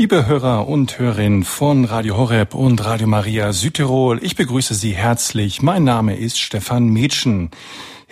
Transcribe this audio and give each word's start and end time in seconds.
Liebe 0.00 0.24
Hörer 0.24 0.66
und 0.66 0.98
Hörerinnen 0.98 1.44
von 1.44 1.84
Radio 1.84 2.16
Horeb 2.16 2.54
und 2.54 2.82
Radio 2.82 3.06
Maria 3.06 3.52
Südtirol, 3.52 4.18
ich 4.24 4.34
begrüße 4.34 4.72
Sie 4.72 4.92
herzlich. 4.92 5.60
Mein 5.60 5.84
Name 5.84 6.16
ist 6.16 6.40
Stefan 6.40 6.88
Mädchen. 6.88 7.50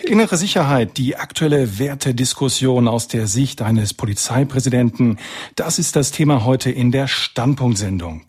Innere 0.03 0.37
Sicherheit, 0.37 0.97
die 0.97 1.17
aktuelle 1.17 1.77
Wertediskussion 1.77 2.87
aus 2.87 3.09
der 3.09 3.27
Sicht 3.27 3.61
eines 3.61 3.93
Polizeipräsidenten, 3.93 5.17
das 5.55 5.77
ist 5.77 5.97
das 5.97 6.11
Thema 6.11 6.45
heute 6.45 6.71
in 6.71 6.91
der 6.91 7.07
Standpunktsendung. 7.07 8.21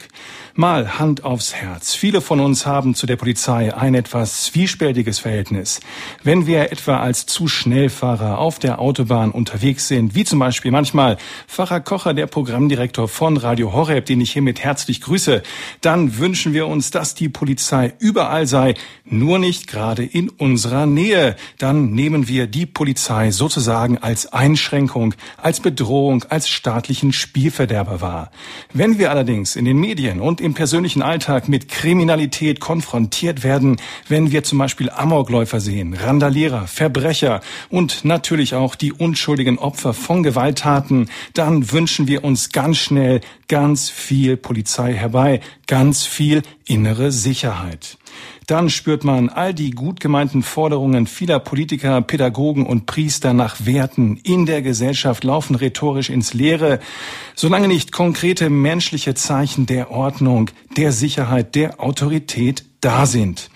Mal 0.55 0.99
Hand 0.99 1.23
aufs 1.25 1.55
Herz. 1.55 1.95
Viele 1.95 2.21
von 2.21 2.41
uns 2.41 2.67
haben 2.67 2.97
zu 2.97 3.07
der 3.07 3.17
Polizei 3.17 3.73
ein 3.73 3.95
etwas 3.95 4.45
zwiespältiges 4.45 5.21
Verhältnis. 5.21 5.81
Wenn 6.25 6.47
wir 6.47 6.73
etwa 6.73 6.99
als 6.99 7.25
zu 7.27 7.47
Schnellfahrer 7.47 8.39
auf 8.39 8.59
der 8.59 8.81
Autobahn 8.81 9.31
unterwegs 9.31 9.87
sind, 9.87 10.17
wie 10.17 10.25
zum 10.25 10.41
Beispiel 10.41 10.73
manchmal 10.73 11.19
Pfarrer 11.47 11.81
Kocher, 11.81 12.15
der 12.15 12.27
Programmdirektor 12.27 13.07
von 13.07 13.37
Radio 13.37 13.73
Horeb, 13.73 14.07
den 14.07 14.21
ich 14.21 14.33
hiermit 14.33 14.59
herzlich 14.59 15.01
grüße, 15.01 15.43
dann 15.83 16.19
wünschen 16.19 16.53
wir 16.53 16.67
uns, 16.67 16.91
dass 16.91 17.15
die 17.15 17.29
Polizei 17.29 17.95
überall 18.01 18.49
sei, 18.49 18.75
nur 19.05 19.39
nicht 19.39 19.69
gerade 19.69 20.05
in 20.05 20.29
unserer 20.29 20.85
Nähe. 20.85 21.37
Dann 21.61 21.91
nehmen 21.91 22.27
wir 22.27 22.47
die 22.47 22.65
Polizei 22.65 23.33
sozusagen 23.33 23.99
als 23.99 24.33
Einschränkung, 24.33 25.15
als 25.37 25.61
Bedrohung, 25.61 26.25
als 26.31 26.49
staatlichen 26.49 27.13
Spielverderber 27.13 28.01
wahr. 28.01 28.31
Wenn 28.73 28.99
wir 28.99 29.11
allerdings 29.11 29.57
in 29.57 29.67
den 29.67 29.77
Medien 29.77 30.23
und 30.23 30.41
im 30.41 30.55
persönlichen 30.55 31.03
Alltag 31.03 31.49
mit 31.49 31.69
Kriminalität 31.69 32.61
konfrontiert 32.61 33.45
werden, 33.45 33.77
wenn 34.09 34.33
wir 34.33 34.43
zum 34.43 34.59
Beispiel 34.59 34.89
Amokläufer 34.89 35.61
sehen, 35.61 35.93
Randalierer, 35.93 36.67
Verbrecher 36.67 37.43
und 37.69 38.07
natürlich 38.07 38.55
auch 38.55 38.75
die 38.75 38.95
unschuldigen 38.95 39.59
Opfer 39.59 39.93
von 39.93 40.23
Gewalttaten, 40.23 41.11
dann 41.35 41.73
wünschen 41.73 42.09
wir 42.09 42.25
uns 42.25 42.53
ganz 42.53 42.79
schnell 42.79 43.21
ganz 43.49 43.91
viel 43.91 44.39
Polizei 44.39 44.95
herbei, 44.95 45.41
ganz 45.67 46.07
viel 46.07 46.41
innere 46.65 47.13
Sicherheit 47.13 47.99
dann 48.51 48.69
spürt 48.69 49.05
man 49.05 49.29
all 49.29 49.55
die 49.55 49.71
gut 49.71 50.01
gemeinten 50.01 50.43
Forderungen 50.43 51.07
vieler 51.07 51.39
Politiker, 51.39 52.03
Pädagogen 52.03 52.67
und 52.67 52.87
Priester 52.87 53.33
nach 53.33 53.65
Werten 53.65 54.17
in 54.25 54.45
der 54.45 54.61
Gesellschaft 54.61 55.23
laufen 55.23 55.55
rhetorisch 55.55 56.11
ins 56.11 56.35
Leere, 56.35 56.81
solange 57.37 57.69
nicht 57.69 57.93
konkrete 57.93 58.51
menschliche 58.51 59.15
Zeichen 59.15 59.67
der 59.67 59.93
Ordnung, 59.93 60.51
der 60.77 60.91
Sicherheit, 60.91 61.55
der 61.55 61.81
Autorität 61.81 62.65
da 62.81 63.07
sind. 63.07 63.51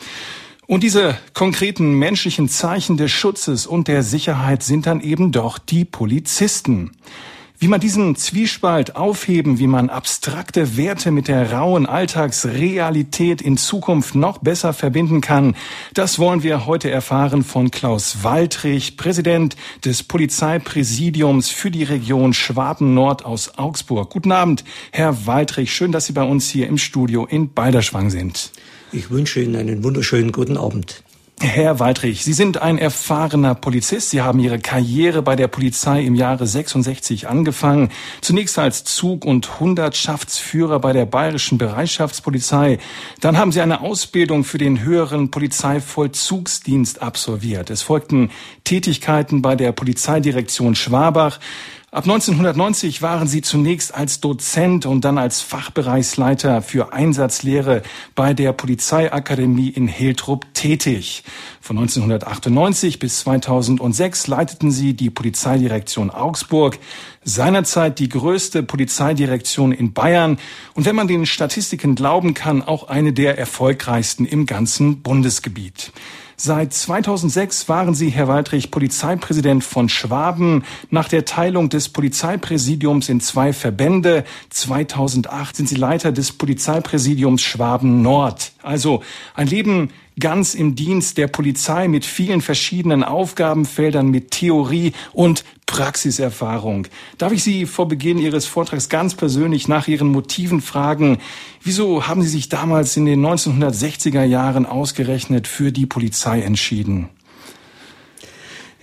Und 0.67 0.83
diese 0.83 1.19
konkreten 1.35 1.95
menschlichen 1.95 2.49
Zeichen 2.49 2.97
des 2.97 3.11
Schutzes 3.11 3.67
und 3.67 3.89
der 3.89 4.03
Sicherheit 4.03 4.63
sind 4.63 4.87
dann 4.87 5.01
eben 5.01 5.33
doch 5.33 5.59
die 5.59 5.85
Polizisten. 5.85 6.93
Wie 7.57 7.69
man 7.69 7.79
diesen 7.79 8.17
Zwiespalt 8.17 8.97
aufheben, 8.97 9.61
wie 9.61 9.69
man 9.69 9.89
abstrakte 9.89 10.77
Werte 10.77 11.13
mit 11.13 11.29
der 11.29 11.53
rauen 11.53 11.87
Alltagsrealität 11.87 13.41
in 13.41 13.57
Zukunft 13.57 14.17
noch 14.17 14.39
besser 14.39 14.73
verbinden 14.73 15.21
kann, 15.21 15.55
das 15.95 16.19
wollen 16.19 16.43
wir 16.43 16.67
heute 16.67 16.91
erfahren 16.91 17.45
von 17.45 17.71
Klaus 17.71 18.25
Waldrich, 18.25 18.97
Präsident 18.97 19.55
des 19.85 20.03
Polizeipräsidiums 20.03 21.51
für 21.51 21.71
die 21.71 21.85
Region 21.85 22.35
Schwaben-Nord 22.35 23.25
aus 23.25 23.57
Augsburg. 23.57 24.11
Guten 24.11 24.33
Abend, 24.33 24.65
Herr 24.91 25.27
Waldrich. 25.27 25.73
Schön, 25.73 25.93
dass 25.93 26.07
Sie 26.07 26.13
bei 26.13 26.25
uns 26.25 26.51
hier 26.51 26.67
im 26.67 26.77
Studio 26.77 27.25
in 27.25 27.53
Balderschwang 27.53 28.11
sind. 28.11 28.51
Ich 28.91 29.11
wünsche 29.11 29.41
Ihnen 29.41 29.55
einen 29.55 29.85
wunderschönen 29.85 30.33
guten 30.33 30.57
Abend. 30.57 31.04
Herr 31.45 31.79
Waldrich, 31.79 32.25
Sie 32.25 32.33
sind 32.33 32.63
ein 32.63 32.79
erfahrener 32.79 33.55
Polizist. 33.55 34.09
Sie 34.11 34.23
haben 34.23 34.41
Ihre 34.41 34.59
Karriere 34.59 35.21
bei 35.21 35.37
der 35.37 35.47
Polizei 35.47 36.03
im 36.03 36.15
Jahre 36.15 36.47
66 36.47 37.29
angefangen. 37.29 37.91
Zunächst 38.23 38.59
als 38.59 38.85
Zug- 38.85 39.27
und 39.27 39.61
Hundertschaftsführer 39.61 40.79
bei 40.79 40.95
der 40.95 41.05
Bayerischen 41.05 41.59
Bereitschaftspolizei. 41.59 42.79
Dann 43.21 43.37
haben 43.37 43.53
Sie 43.53 43.61
eine 43.61 43.83
Ausbildung 43.83 44.45
für 44.45 44.57
den 44.57 44.83
höheren 44.83 45.31
Polizeivollzugsdienst 45.31 47.03
absolviert. 47.03 47.69
Es 47.69 47.83
folgten 47.83 48.31
Tätigkeiten 48.65 49.43
bei 49.43 49.55
der 49.55 49.73
Polizeidirektion 49.73 50.75
Schwabach. 50.75 51.41
Ab 51.95 52.07
1990 52.07 53.03
waren 53.03 53.29
Sie 53.29 53.41
zunächst 53.41 53.95
als 53.95 54.19
Dozent 54.19 54.85
und 54.85 55.05
dann 55.05 55.17
als 55.17 55.43
Fachbereichsleiter 55.43 56.61
für 56.61 56.93
Einsatzlehre 56.93 57.85
bei 58.17 58.35
der 58.35 58.53
Polizeiakademie 58.53 59.69
in 59.69 59.87
Hiltrup 59.87 60.53
tätig. 60.55 61.23
Von 61.61 61.79
1998 61.79 62.99
bis 62.99 63.21
2006 63.21 64.27
leiteten 64.27 64.73
Sie 64.73 64.95
die 64.95 65.09
Polizeidirektion 65.09 66.11
Augsburg, 66.11 66.81
seinerzeit 67.23 68.01
die 68.01 68.09
größte 68.09 68.65
Polizeidirektion 68.65 69.71
in 69.71 69.93
Bayern 69.93 70.39
und 70.75 70.87
wenn 70.87 70.97
man 70.97 71.07
den 71.07 71.27
Statistiken 71.27 71.95
glauben 71.95 72.35
kann, 72.35 72.63
auch 72.63 72.89
eine 72.89 73.13
der 73.13 73.39
erfolgreichsten 73.39 74.25
im 74.25 74.47
ganzen 74.47 75.01
Bundesgebiet. 75.03 75.93
Seit 76.37 76.73
2006 76.75 77.69
waren 77.69 77.95
Sie, 77.95 78.11
Herr 78.11 78.27
Waldrich, 78.27 78.71
Polizeipräsident 78.71 79.63
von 79.63 79.89
Schwaben. 79.89 80.65
Nach 80.91 81.09
der 81.09 81.25
Teilung 81.25 81.69
des 81.69 81.89
Polizeipräsidiums 81.89 83.09
in 83.09 83.21
zwei 83.21 83.53
Verbände 83.53 84.25
2008 84.51 85.57
sind 85.57 85.69
Sie 85.69 85.77
Leiter 85.77 86.11
des 86.11 86.33
Polizeipräsidiums 86.33 87.43
Schwaben 87.43 88.03
Nord. 88.03 88.53
Also 88.63 89.03
ein 89.35 89.47
Leben 89.47 89.91
ganz 90.19 90.55
im 90.55 90.75
Dienst 90.75 91.19
der 91.19 91.29
Polizei 91.29 91.89
mit 91.89 92.05
vielen 92.05 92.41
verschiedenen 92.41 93.05
Aufgabenfeldern, 93.05 94.09
mit 94.09 94.31
Theorie 94.31 94.93
und 95.13 95.45
Praxiserfahrung. 95.67 96.87
Darf 97.19 97.33
ich 97.33 97.43
Sie 97.43 97.67
vor 97.67 97.89
Beginn 97.89 98.19
Ihres 98.19 98.47
Vortrags 98.47 98.89
ganz 98.89 99.15
persönlich 99.15 99.67
nach 99.69 99.89
Ihren 99.89 100.09
Motiven 100.09 100.61
fragen? 100.61 101.19
Wieso 101.63 102.07
haben 102.07 102.23
Sie 102.23 102.29
sich 102.29 102.49
damals 102.49 102.97
in 102.97 103.07
den 103.07 103.25
1960er 103.25 104.25
Jahren 104.25 104.67
ausgerechnet 104.67 105.49
für 105.49 105.73
die 105.73 105.87
Polizei 105.87 106.43
entschieden? 106.43 107.09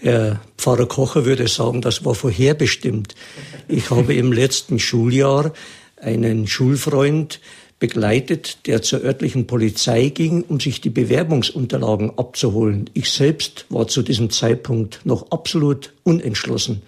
Herr 0.01 0.41
Pfarrer 0.57 0.87
Kocher 0.87 1.25
würde 1.25 1.47
sagen, 1.47 1.81
das 1.81 2.03
war 2.03 2.15
vorherbestimmt. 2.15 3.15
Ich 3.67 3.91
habe 3.91 4.15
im 4.15 4.31
letzten 4.33 4.79
Schuljahr 4.79 5.53
einen 5.97 6.47
Schulfreund 6.47 7.39
begleitet, 7.81 8.67
der 8.67 8.83
zur 8.83 9.01
örtlichen 9.01 9.47
Polizei 9.47 10.09
ging, 10.09 10.43
um 10.43 10.59
sich 10.59 10.81
die 10.81 10.91
Bewerbungsunterlagen 10.91 12.17
abzuholen. 12.17 12.91
Ich 12.93 13.09
selbst 13.11 13.65
war 13.69 13.87
zu 13.87 14.03
diesem 14.03 14.29
Zeitpunkt 14.29 15.01
noch 15.03 15.31
absolut 15.31 15.91
unentschlossen. 16.03 16.83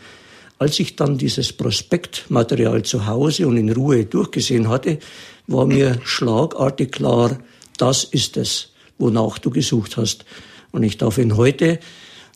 Als 0.60 0.80
ich 0.80 0.96
dann 0.96 1.18
dieses 1.18 1.52
Prospektmaterial 1.52 2.84
zu 2.84 3.08
Hause 3.08 3.48
und 3.48 3.58
in 3.58 3.72
Ruhe 3.72 4.06
durchgesehen 4.06 4.70
hatte, 4.70 5.00
war 5.48 5.66
mir 5.66 6.00
schlagartig 6.06 6.92
klar, 6.92 7.40
das 7.78 8.04
ist 8.04 8.38
es, 8.38 8.70
wonach 9.00 9.40
du 9.40 9.50
gesucht 9.50 9.98
hast. 9.98 10.26
Und 10.72 10.84
ich 10.84 11.00
darf 11.00 11.18
Ihnen 11.18 11.38
heute, 11.38 11.80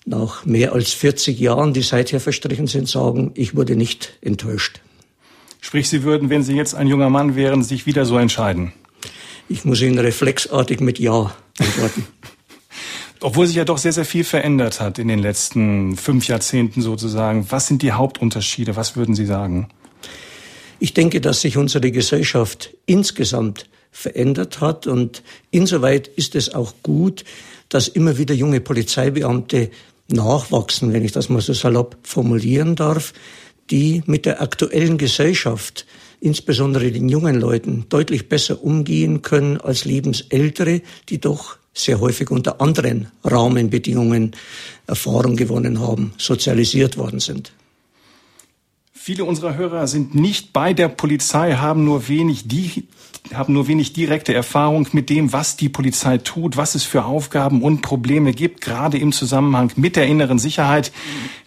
nach 0.05 0.45
mehr 0.45 0.73
als 0.73 0.93
40 0.93 1.39
Jahren, 1.39 1.73
die 1.73 1.83
seither 1.83 2.19
verstrichen 2.19 2.65
sind, 2.65 2.89
sagen, 2.89 3.31
ich 3.35 3.55
wurde 3.55 3.75
nicht 3.75 4.13
enttäuscht. 4.21 4.81
Sprich, 5.61 5.89
Sie 5.89 6.03
würden, 6.03 6.29
wenn 6.29 6.43
Sie 6.43 6.55
jetzt 6.55 6.75
ein 6.75 6.87
junger 6.87 7.09
Mann 7.09 7.35
wären, 7.35 7.63
sich 7.63 7.85
wieder 7.85 8.05
so 8.05 8.17
entscheiden? 8.17 8.73
Ich 9.49 9.65
muss 9.65 9.81
Ihnen 9.81 9.99
reflexartig 9.99 10.79
mit 10.79 10.99
Ja 10.99 11.33
antworten. 11.59 12.07
Obwohl 13.19 13.47
sich 13.47 13.55
ja 13.55 13.65
doch 13.65 13.79
sehr, 13.79 13.93
sehr 13.93 14.05
viel 14.05 14.23
verändert 14.23 14.79
hat 14.79 14.99
in 14.99 15.07
den 15.07 15.19
letzten 15.19 15.97
fünf 15.97 16.27
Jahrzehnten 16.27 16.81
sozusagen. 16.81 17.47
Was 17.49 17.67
sind 17.67 17.81
die 17.81 17.93
Hauptunterschiede? 17.93 18.75
Was 18.75 18.95
würden 18.95 19.15
Sie 19.15 19.25
sagen? 19.25 19.69
Ich 20.79 20.93
denke, 20.93 21.19
dass 21.21 21.41
sich 21.41 21.57
unsere 21.57 21.89
Gesellschaft 21.91 22.75
insgesamt 22.85 23.67
verändert 23.91 24.61
hat 24.61 24.85
und 24.85 25.23
insoweit 25.49 26.07
ist 26.07 26.35
es 26.35 26.53
auch 26.53 26.73
gut, 26.83 27.23
dass 27.69 27.87
immer 27.87 28.19
wieder 28.19 28.35
junge 28.35 28.61
Polizeibeamte 28.61 29.71
nachwachsen, 30.07 30.93
wenn 30.93 31.03
ich 31.03 31.11
das 31.11 31.29
mal 31.29 31.41
so 31.41 31.53
salopp 31.53 31.97
formulieren 32.03 32.75
darf 32.75 33.13
die 33.69 34.03
mit 34.05 34.25
der 34.25 34.41
aktuellen 34.41 34.97
Gesellschaft, 34.97 35.85
insbesondere 36.19 36.91
den 36.91 37.09
jungen 37.09 37.39
Leuten, 37.39 37.85
deutlich 37.89 38.29
besser 38.29 38.63
umgehen 38.63 39.21
können 39.21 39.57
als 39.57 39.85
Lebensältere, 39.85 40.81
die 41.09 41.19
doch 41.19 41.57
sehr 41.73 41.99
häufig 41.99 42.31
unter 42.31 42.59
anderen 42.59 43.11
Rahmenbedingungen 43.23 44.35
Erfahrung 44.87 45.35
gewonnen 45.35 45.79
haben, 45.79 46.13
sozialisiert 46.17 46.97
worden 46.97 47.19
sind. 47.19 47.51
Viele 48.93 49.23
unserer 49.23 49.55
Hörer 49.55 49.87
sind 49.87 50.15
nicht 50.15 50.51
bei 50.51 50.73
der 50.73 50.89
Polizei, 50.89 51.53
haben 51.53 51.85
nur 51.85 52.07
wenig, 52.09 52.47
die, 52.47 52.87
haben 53.33 53.53
nur 53.53 53.67
wenig 53.67 53.93
direkte 53.93 54.33
Erfahrung 54.33 54.87
mit 54.91 55.09
dem, 55.09 55.33
was 55.33 55.57
die 55.57 55.69
Polizei 55.69 56.17
tut, 56.17 56.57
was 56.57 56.75
es 56.75 56.83
für 56.83 57.05
Aufgaben 57.05 57.61
und 57.61 57.81
Probleme 57.81 58.33
gibt, 58.33 58.61
gerade 58.61 58.97
im 58.97 59.11
Zusammenhang 59.11 59.71
mit 59.75 59.95
der 59.95 60.07
inneren 60.07 60.39
Sicherheit. 60.39 60.91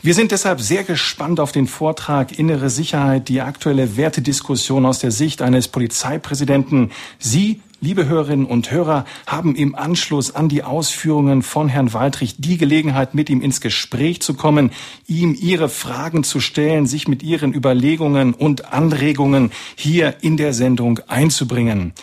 Wir 0.03 0.15
sind 0.15 0.33
deshalb 0.33 0.61
sehr 0.61 0.85
gespannt 0.85 1.41
auf 1.41 1.53
den 1.53 1.67
Vortrag 1.67 2.39
Innere 2.39 2.71
Sicherheit, 2.71 3.29
die 3.29 3.41
aktuelle 3.41 3.97
Wertediskussion 3.97 4.87
aus 4.87 4.99
der 4.99 5.11
Sicht 5.11 5.43
eines 5.43 5.69
Polizeipräsidenten. 5.69 6.91
Sie 7.19 7.61
Liebe 7.83 8.07
Hörerinnen 8.07 8.45
und 8.45 8.71
Hörer 8.71 9.07
haben 9.27 9.57
im 9.57 9.75
Anschluss 9.75 10.35
an 10.35 10.51
die 10.51 10.63
Ausführungen 10.63 11.43
von 11.43 11.71
Herrn 11.71 11.95
Waldrich 11.95 12.35
die 12.37 12.59
Gelegenheit, 12.59 13.15
mit 13.15 13.31
ihm 13.31 13.41
ins 13.41 13.63
Gespräch 13.63 14.21
zu 14.21 14.35
kommen, 14.35 14.71
ihm 15.07 15.35
ihre 15.41 15.71
Fragen 15.71 16.23
zu 16.23 16.41
stellen, 16.41 16.85
sich 16.85 17.09
mit 17.09 17.23
ihren 17.23 17.55
Überlegungen 17.55 18.35
und 18.35 18.71
Anregungen 18.71 19.51
hier 19.77 20.17
in 20.21 20.37
der 20.37 20.53
Sendung 20.53 21.01
einzubringen. 21.09 21.95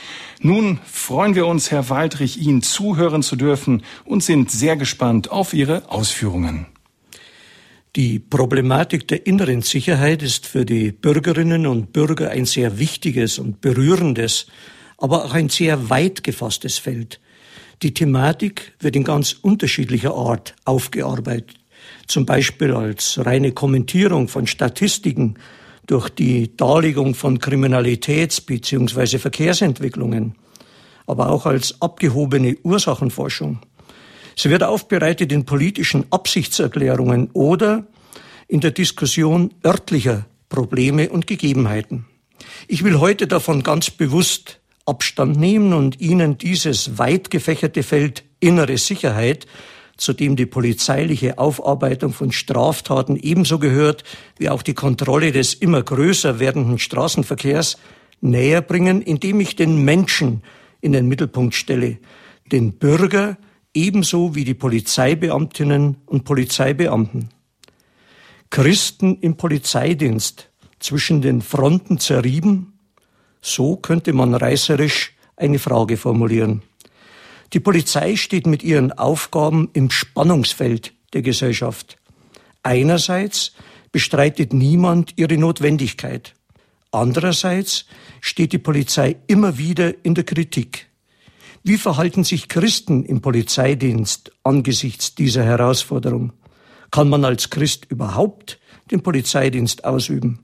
Nun 0.41 0.79
freuen 0.83 1.35
wir 1.35 1.45
uns, 1.45 1.69
Herr 1.69 1.91
Waldrich, 1.91 2.39
Ihnen 2.41 2.63
zuhören 2.63 3.21
zu 3.21 3.35
dürfen 3.35 3.83
und 4.03 4.23
sind 4.23 4.49
sehr 4.49 4.77
gespannt 4.77 5.29
auf 5.29 5.53
Ihre 5.53 5.91
Ausführungen. 5.91 6.65
Die 7.95 8.17
Problematik 8.17 9.07
der 9.07 9.27
inneren 9.27 9.61
Sicherheit 9.61 10.23
ist 10.23 10.47
für 10.47 10.65
die 10.65 10.91
Bürgerinnen 10.91 11.67
und 11.67 11.93
Bürger 11.93 12.31
ein 12.31 12.45
sehr 12.45 12.79
wichtiges 12.79 13.37
und 13.37 13.61
berührendes, 13.61 14.47
aber 14.97 15.25
auch 15.25 15.33
ein 15.33 15.49
sehr 15.49 15.89
weit 15.89 16.23
gefasstes 16.23 16.77
Feld. 16.77 17.19
Die 17.83 17.93
Thematik 17.93 18.73
wird 18.79 18.95
in 18.95 19.03
ganz 19.03 19.33
unterschiedlicher 19.33 20.15
Art 20.15 20.55
aufgearbeitet, 20.65 21.57
zum 22.07 22.25
Beispiel 22.25 22.73
als 22.73 23.23
reine 23.23 23.51
Kommentierung 23.51 24.27
von 24.27 24.47
Statistiken 24.47 25.35
durch 25.85 26.09
die 26.09 26.55
Darlegung 26.57 27.13
von 27.15 27.39
Kriminalitäts- 27.39 28.45
bzw. 28.45 29.19
Verkehrsentwicklungen, 29.19 30.35
aber 31.05 31.29
auch 31.29 31.45
als 31.45 31.81
abgehobene 31.81 32.57
Ursachenforschung. 32.63 33.59
Sie 34.35 34.49
wird 34.49 34.63
aufbereitet 34.63 35.31
in 35.31 35.45
politischen 35.45 36.05
Absichtserklärungen 36.11 37.29
oder 37.33 37.87
in 38.47 38.59
der 38.59 38.71
Diskussion 38.71 39.53
örtlicher 39.65 40.25
Probleme 40.49 41.09
und 41.09 41.27
Gegebenheiten. 41.27 42.05
Ich 42.67 42.83
will 42.83 42.99
heute 42.99 43.27
davon 43.27 43.63
ganz 43.63 43.89
bewusst 43.89 44.59
Abstand 44.87 45.37
nehmen 45.37 45.73
und 45.73 45.99
Ihnen 45.99 46.37
dieses 46.37 46.97
weit 46.97 47.29
gefächerte 47.29 47.83
Feld 47.83 48.23
innere 48.39 48.77
Sicherheit, 48.77 49.45
zu 49.97 50.13
dem 50.13 50.35
die 50.35 50.45
polizeiliche 50.45 51.37
Aufarbeitung 51.37 52.13
von 52.13 52.31
Straftaten 52.31 53.15
ebenso 53.15 53.59
gehört 53.59 54.03
wie 54.37 54.49
auch 54.49 54.61
die 54.61 54.75
Kontrolle 54.75 55.31
des 55.31 55.53
immer 55.53 55.81
größer 55.81 56.39
werdenden 56.39 56.79
Straßenverkehrs, 56.79 57.77
näher 58.21 58.61
bringen, 58.61 59.01
indem 59.01 59.39
ich 59.39 59.55
den 59.55 59.83
Menschen 59.83 60.43
in 60.81 60.91
den 60.91 61.07
Mittelpunkt 61.07 61.55
stelle, 61.55 61.97
den 62.51 62.73
Bürger 62.73 63.37
ebenso 63.73 64.35
wie 64.35 64.43
die 64.43 64.53
Polizeibeamtinnen 64.53 65.97
und 66.05 66.23
Polizeibeamten. 66.23 67.29
Christen 68.49 69.17
im 69.21 69.35
Polizeidienst 69.35 70.49
zwischen 70.79 71.21
den 71.21 71.41
Fronten 71.41 71.99
zerrieben? 71.99 72.76
So 73.41 73.75
könnte 73.75 74.13
man 74.13 74.33
reißerisch 74.33 75.13
eine 75.35 75.59
Frage 75.59 75.97
formulieren. 75.97 76.63
Die 77.53 77.59
Polizei 77.59 78.15
steht 78.15 78.45
mit 78.45 78.63
ihren 78.63 78.91
Aufgaben 78.91 79.69
im 79.73 79.89
Spannungsfeld 79.89 80.93
der 81.13 81.21
Gesellschaft. 81.21 81.97
Einerseits 82.63 83.53
bestreitet 83.91 84.51
niemand 84.51 85.13
ihre 85.15 85.37
Notwendigkeit. 85.37 86.33
Andererseits 86.91 87.85
steht 88.21 88.53
die 88.53 88.57
Polizei 88.57 89.17
immer 89.27 89.57
wieder 89.57 89.93
in 90.03 90.15
der 90.15 90.23
Kritik. 90.23 90.87
Wie 91.63 91.77
verhalten 91.77 92.23
sich 92.23 92.47
Christen 92.47 93.03
im 93.03 93.21
Polizeidienst 93.21 94.31
angesichts 94.43 95.15
dieser 95.15 95.43
Herausforderung? 95.43 96.33
Kann 96.91 97.09
man 97.09 97.25
als 97.25 97.49
Christ 97.49 97.85
überhaupt 97.89 98.59
den 98.91 99.03
Polizeidienst 99.03 99.83
ausüben? 99.83 100.39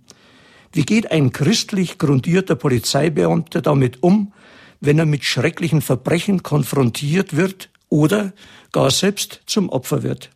Wie 0.73 0.85
geht 0.85 1.11
ein 1.11 1.31
christlich 1.31 1.99
grundierter 1.99 2.55
Polizeibeamter 2.55 3.61
damit 3.61 4.01
um, 4.01 4.33
wenn 4.81 4.97
er 4.97 5.05
mit 5.05 5.23
schrecklichen 5.23 5.81
Verbrechen 5.81 6.41
konfrontiert 6.41 7.35
wird 7.35 7.69
oder 7.89 8.33
gar 8.71 8.89
selbst 8.89 9.41
zum 9.45 9.69
Opfer 9.69 10.01
wird? 10.01 10.31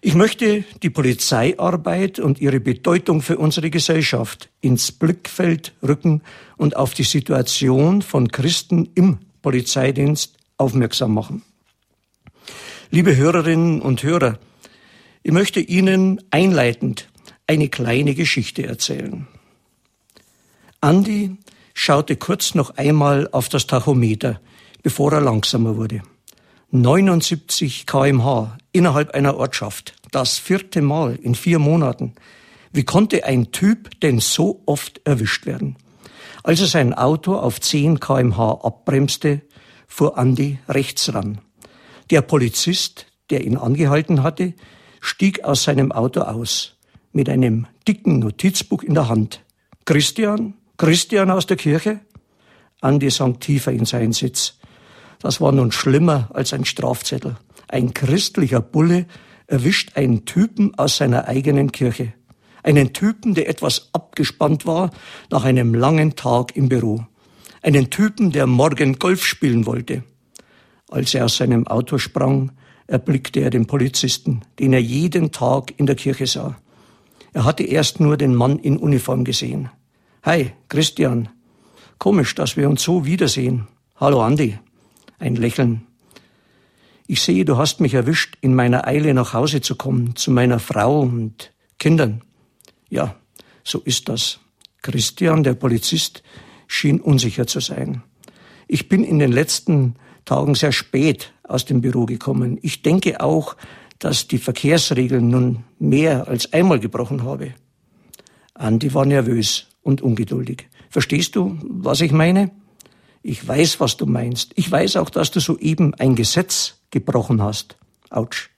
Ich 0.00 0.14
möchte 0.14 0.64
die 0.82 0.90
Polizeiarbeit 0.90 2.18
und 2.18 2.40
ihre 2.40 2.60
Bedeutung 2.60 3.20
für 3.22 3.36
unsere 3.36 3.70
Gesellschaft 3.70 4.48
ins 4.62 4.90
Blickfeld 4.90 5.74
rücken 5.82 6.22
und 6.56 6.74
auf 6.74 6.94
die 6.94 7.04
Situation 7.04 8.02
von 8.02 8.28
Christen 8.28 8.88
im 8.94 9.18
Polizeidienst 9.42 10.38
aufmerksam 10.56 11.14
machen. 11.14 11.42
Liebe 12.90 13.14
Hörerinnen 13.14 13.80
und 13.82 14.02
Hörer, 14.02 14.38
ich 15.22 15.32
möchte 15.32 15.60
Ihnen 15.60 16.20
einleitend 16.30 17.08
eine 17.46 17.68
kleine 17.68 18.14
Geschichte 18.14 18.66
erzählen. 18.66 19.28
Andi 20.84 21.36
schaute 21.74 22.16
kurz 22.16 22.56
noch 22.56 22.76
einmal 22.76 23.28
auf 23.30 23.48
das 23.48 23.68
Tachometer, 23.68 24.40
bevor 24.82 25.12
er 25.12 25.20
langsamer 25.20 25.76
wurde. 25.76 26.02
79 26.72 27.86
kmh 27.86 28.58
innerhalb 28.72 29.12
einer 29.12 29.36
Ortschaft, 29.36 29.94
das 30.10 30.38
vierte 30.38 30.82
Mal 30.82 31.14
in 31.14 31.36
vier 31.36 31.60
Monaten. 31.60 32.14
Wie 32.72 32.82
konnte 32.82 33.24
ein 33.24 33.52
Typ 33.52 34.00
denn 34.00 34.18
so 34.18 34.64
oft 34.66 35.00
erwischt 35.04 35.46
werden? 35.46 35.76
Als 36.42 36.60
er 36.60 36.66
sein 36.66 36.94
Auto 36.94 37.36
auf 37.36 37.60
10 37.60 38.00
kmh 38.00 38.60
abbremste, 38.64 39.42
fuhr 39.86 40.18
Andi 40.18 40.58
rechts 40.68 41.14
ran. 41.14 41.38
Der 42.10 42.22
Polizist, 42.22 43.06
der 43.30 43.44
ihn 43.44 43.56
angehalten 43.56 44.24
hatte, 44.24 44.54
stieg 45.00 45.44
aus 45.44 45.62
seinem 45.62 45.92
Auto 45.92 46.22
aus, 46.22 46.74
mit 47.12 47.28
einem 47.28 47.68
dicken 47.86 48.18
Notizbuch 48.18 48.82
in 48.82 48.94
der 48.94 49.08
Hand. 49.08 49.44
Christian? 49.84 50.54
Christian 50.84 51.30
aus 51.30 51.46
der 51.46 51.56
Kirche? 51.56 52.00
Andi 52.80 53.08
sank 53.08 53.38
tiefer 53.38 53.70
in 53.70 53.84
seinen 53.84 54.12
Sitz. 54.12 54.58
Das 55.20 55.40
war 55.40 55.52
nun 55.52 55.70
schlimmer 55.70 56.28
als 56.34 56.52
ein 56.52 56.64
Strafzettel. 56.64 57.36
Ein 57.68 57.94
christlicher 57.94 58.60
Bulle 58.60 59.06
erwischt 59.46 59.96
einen 59.96 60.24
Typen 60.24 60.76
aus 60.76 60.96
seiner 60.96 61.28
eigenen 61.28 61.70
Kirche. 61.70 62.14
Einen 62.64 62.92
Typen, 62.92 63.34
der 63.34 63.48
etwas 63.48 63.90
abgespannt 63.92 64.66
war 64.66 64.90
nach 65.30 65.44
einem 65.44 65.72
langen 65.72 66.16
Tag 66.16 66.56
im 66.56 66.68
Büro. 66.68 67.06
Einen 67.62 67.90
Typen, 67.90 68.32
der 68.32 68.48
morgen 68.48 68.98
Golf 68.98 69.24
spielen 69.24 69.66
wollte. 69.66 70.02
Als 70.90 71.14
er 71.14 71.26
aus 71.26 71.36
seinem 71.36 71.68
Auto 71.68 71.98
sprang, 71.98 72.50
erblickte 72.88 73.38
er 73.38 73.50
den 73.50 73.68
Polizisten, 73.68 74.40
den 74.58 74.72
er 74.72 74.82
jeden 74.82 75.30
Tag 75.30 75.74
in 75.76 75.86
der 75.86 75.94
Kirche 75.94 76.26
sah. 76.26 76.56
Er 77.32 77.44
hatte 77.44 77.62
erst 77.62 78.00
nur 78.00 78.16
den 78.16 78.34
Mann 78.34 78.58
in 78.58 78.78
Uniform 78.78 79.22
gesehen. 79.22 79.70
Hi, 80.24 80.52
Christian. 80.68 81.30
Komisch, 81.98 82.36
dass 82.36 82.56
wir 82.56 82.70
uns 82.70 82.84
so 82.84 83.04
wiedersehen. 83.04 83.66
Hallo, 83.96 84.22
Andi. 84.22 84.56
Ein 85.18 85.34
Lächeln. 85.34 85.84
Ich 87.08 87.22
sehe, 87.22 87.44
du 87.44 87.56
hast 87.56 87.80
mich 87.80 87.94
erwischt, 87.94 88.38
in 88.40 88.54
meiner 88.54 88.86
Eile 88.86 89.14
nach 89.14 89.34
Hause 89.34 89.62
zu 89.62 89.74
kommen, 89.74 90.14
zu 90.14 90.30
meiner 90.30 90.60
Frau 90.60 91.00
und 91.00 91.52
Kindern. 91.80 92.22
Ja, 92.88 93.16
so 93.64 93.80
ist 93.80 94.08
das. 94.08 94.38
Christian, 94.80 95.42
der 95.42 95.54
Polizist, 95.54 96.22
schien 96.68 97.00
unsicher 97.00 97.48
zu 97.48 97.58
sein. 97.58 98.04
Ich 98.68 98.88
bin 98.88 99.02
in 99.02 99.18
den 99.18 99.32
letzten 99.32 99.96
Tagen 100.24 100.54
sehr 100.54 100.70
spät 100.70 101.32
aus 101.42 101.64
dem 101.64 101.80
Büro 101.80 102.06
gekommen. 102.06 102.60
Ich 102.62 102.82
denke 102.82 103.20
auch, 103.20 103.56
dass 103.98 104.28
die 104.28 104.38
Verkehrsregeln 104.38 105.28
nun 105.28 105.64
mehr 105.80 106.28
als 106.28 106.52
einmal 106.52 106.78
gebrochen 106.78 107.24
habe. 107.24 107.54
Andi 108.62 108.94
war 108.94 109.04
nervös 109.04 109.66
und 109.82 110.02
ungeduldig. 110.02 110.68
Verstehst 110.88 111.34
du, 111.34 111.58
was 111.62 112.00
ich 112.00 112.12
meine? 112.12 112.52
Ich 113.22 113.46
weiß, 113.46 113.80
was 113.80 113.96
du 113.96 114.06
meinst. 114.06 114.52
Ich 114.54 114.70
weiß 114.70 114.96
auch, 114.96 115.10
dass 115.10 115.32
du 115.32 115.40
soeben 115.40 115.94
ein 115.94 116.14
Gesetz 116.14 116.80
gebrochen 116.90 117.42
hast. 117.42 117.76
Autsch. 118.10 118.50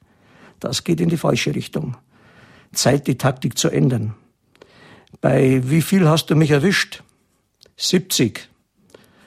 Das 0.60 0.84
geht 0.84 1.00
in 1.00 1.08
die 1.08 1.16
falsche 1.16 1.54
Richtung. 1.54 1.96
Zeit, 2.72 3.06
die 3.06 3.16
Taktik 3.16 3.56
zu 3.56 3.70
ändern. 3.70 4.14
Bei 5.20 5.62
wie 5.70 5.82
viel 5.82 6.06
hast 6.08 6.28
du 6.28 6.36
mich 6.36 6.50
erwischt? 6.50 7.02
70. 7.76 8.48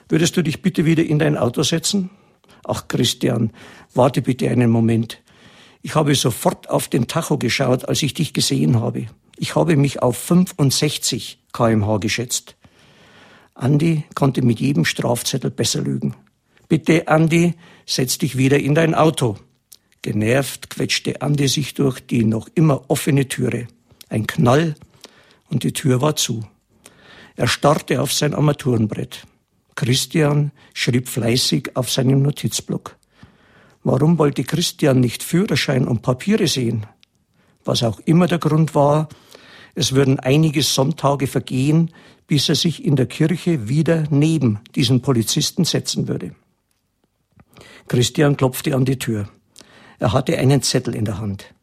Würdest 0.08 0.36
du 0.36 0.42
dich 0.42 0.62
bitte 0.62 0.84
wieder 0.84 1.02
in 1.04 1.18
dein 1.18 1.36
Auto 1.36 1.62
setzen? 1.64 2.10
Ach, 2.64 2.86
Christian, 2.86 3.52
warte 3.94 4.22
bitte 4.22 4.48
einen 4.48 4.70
Moment. 4.70 5.20
Ich 5.82 5.96
habe 5.96 6.14
sofort 6.14 6.70
auf 6.70 6.88
den 6.88 7.08
Tacho 7.08 7.36
geschaut, 7.36 7.88
als 7.88 8.02
ich 8.02 8.14
dich 8.14 8.32
gesehen 8.32 8.80
habe. 8.80 9.06
Ich 9.40 9.54
habe 9.54 9.76
mich 9.76 10.02
auf 10.02 10.18
65 10.18 11.38
kmh 11.52 11.98
geschätzt. 11.98 12.56
Andi 13.54 14.02
konnte 14.14 14.42
mit 14.42 14.58
jedem 14.58 14.84
Strafzettel 14.84 15.52
besser 15.52 15.80
lügen. 15.80 16.16
Bitte, 16.68 17.06
Andi, 17.06 17.54
setz 17.86 18.18
dich 18.18 18.36
wieder 18.36 18.58
in 18.58 18.74
dein 18.74 18.96
Auto. 18.96 19.36
Genervt 20.02 20.70
quetschte 20.70 21.22
Andi 21.22 21.46
sich 21.46 21.74
durch 21.74 22.00
die 22.00 22.24
noch 22.24 22.48
immer 22.56 22.90
offene 22.90 23.28
Türe. 23.28 23.68
Ein 24.08 24.26
Knall 24.26 24.74
und 25.48 25.62
die 25.62 25.72
Tür 25.72 26.00
war 26.00 26.16
zu. 26.16 26.44
Er 27.36 27.46
starrte 27.46 28.02
auf 28.02 28.12
sein 28.12 28.34
Armaturenbrett. 28.34 29.24
Christian 29.76 30.50
schrieb 30.74 31.08
fleißig 31.08 31.76
auf 31.76 31.92
seinem 31.92 32.22
Notizblock. 32.22 32.96
Warum 33.84 34.18
wollte 34.18 34.42
Christian 34.42 34.98
nicht 34.98 35.22
Führerschein 35.22 35.86
und 35.86 36.02
Papiere 36.02 36.48
sehen? 36.48 36.86
Was 37.64 37.84
auch 37.84 38.00
immer 38.00 38.26
der 38.26 38.38
Grund 38.38 38.74
war, 38.74 39.08
es 39.78 39.92
würden 39.92 40.18
einige 40.18 40.64
Sonntage 40.64 41.28
vergehen, 41.28 41.92
bis 42.26 42.48
er 42.48 42.56
sich 42.56 42.84
in 42.84 42.96
der 42.96 43.06
Kirche 43.06 43.68
wieder 43.68 44.04
neben 44.10 44.58
diesen 44.74 45.02
Polizisten 45.02 45.64
setzen 45.64 46.08
würde. 46.08 46.34
Christian 47.86 48.36
klopfte 48.36 48.74
an 48.74 48.84
die 48.84 48.98
Tür. 48.98 49.28
Er 50.00 50.12
hatte 50.12 50.36
einen 50.36 50.62
Zettel 50.62 50.96
in 50.96 51.04
der 51.04 51.18
Hand. 51.18 51.54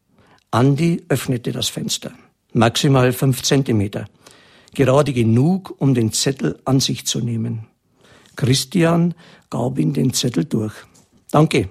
Andi 0.50 1.04
öffnete 1.10 1.52
das 1.52 1.68
Fenster. 1.68 2.14
Maximal 2.54 3.12
fünf 3.12 3.44
Zentimeter. 3.44 4.06
Gerade 4.74 5.12
genug, 5.12 5.76
um 5.80 5.94
den 5.94 6.14
Zettel 6.14 6.58
an 6.64 6.80
sich 6.80 7.06
zu 7.06 7.20
nehmen. 7.20 7.68
Christian 8.38 9.14
gab 9.50 9.78
ihm 9.78 9.92
den 9.92 10.14
Zettel 10.14 10.46
durch. 10.46 10.74
Danke. 11.32 11.68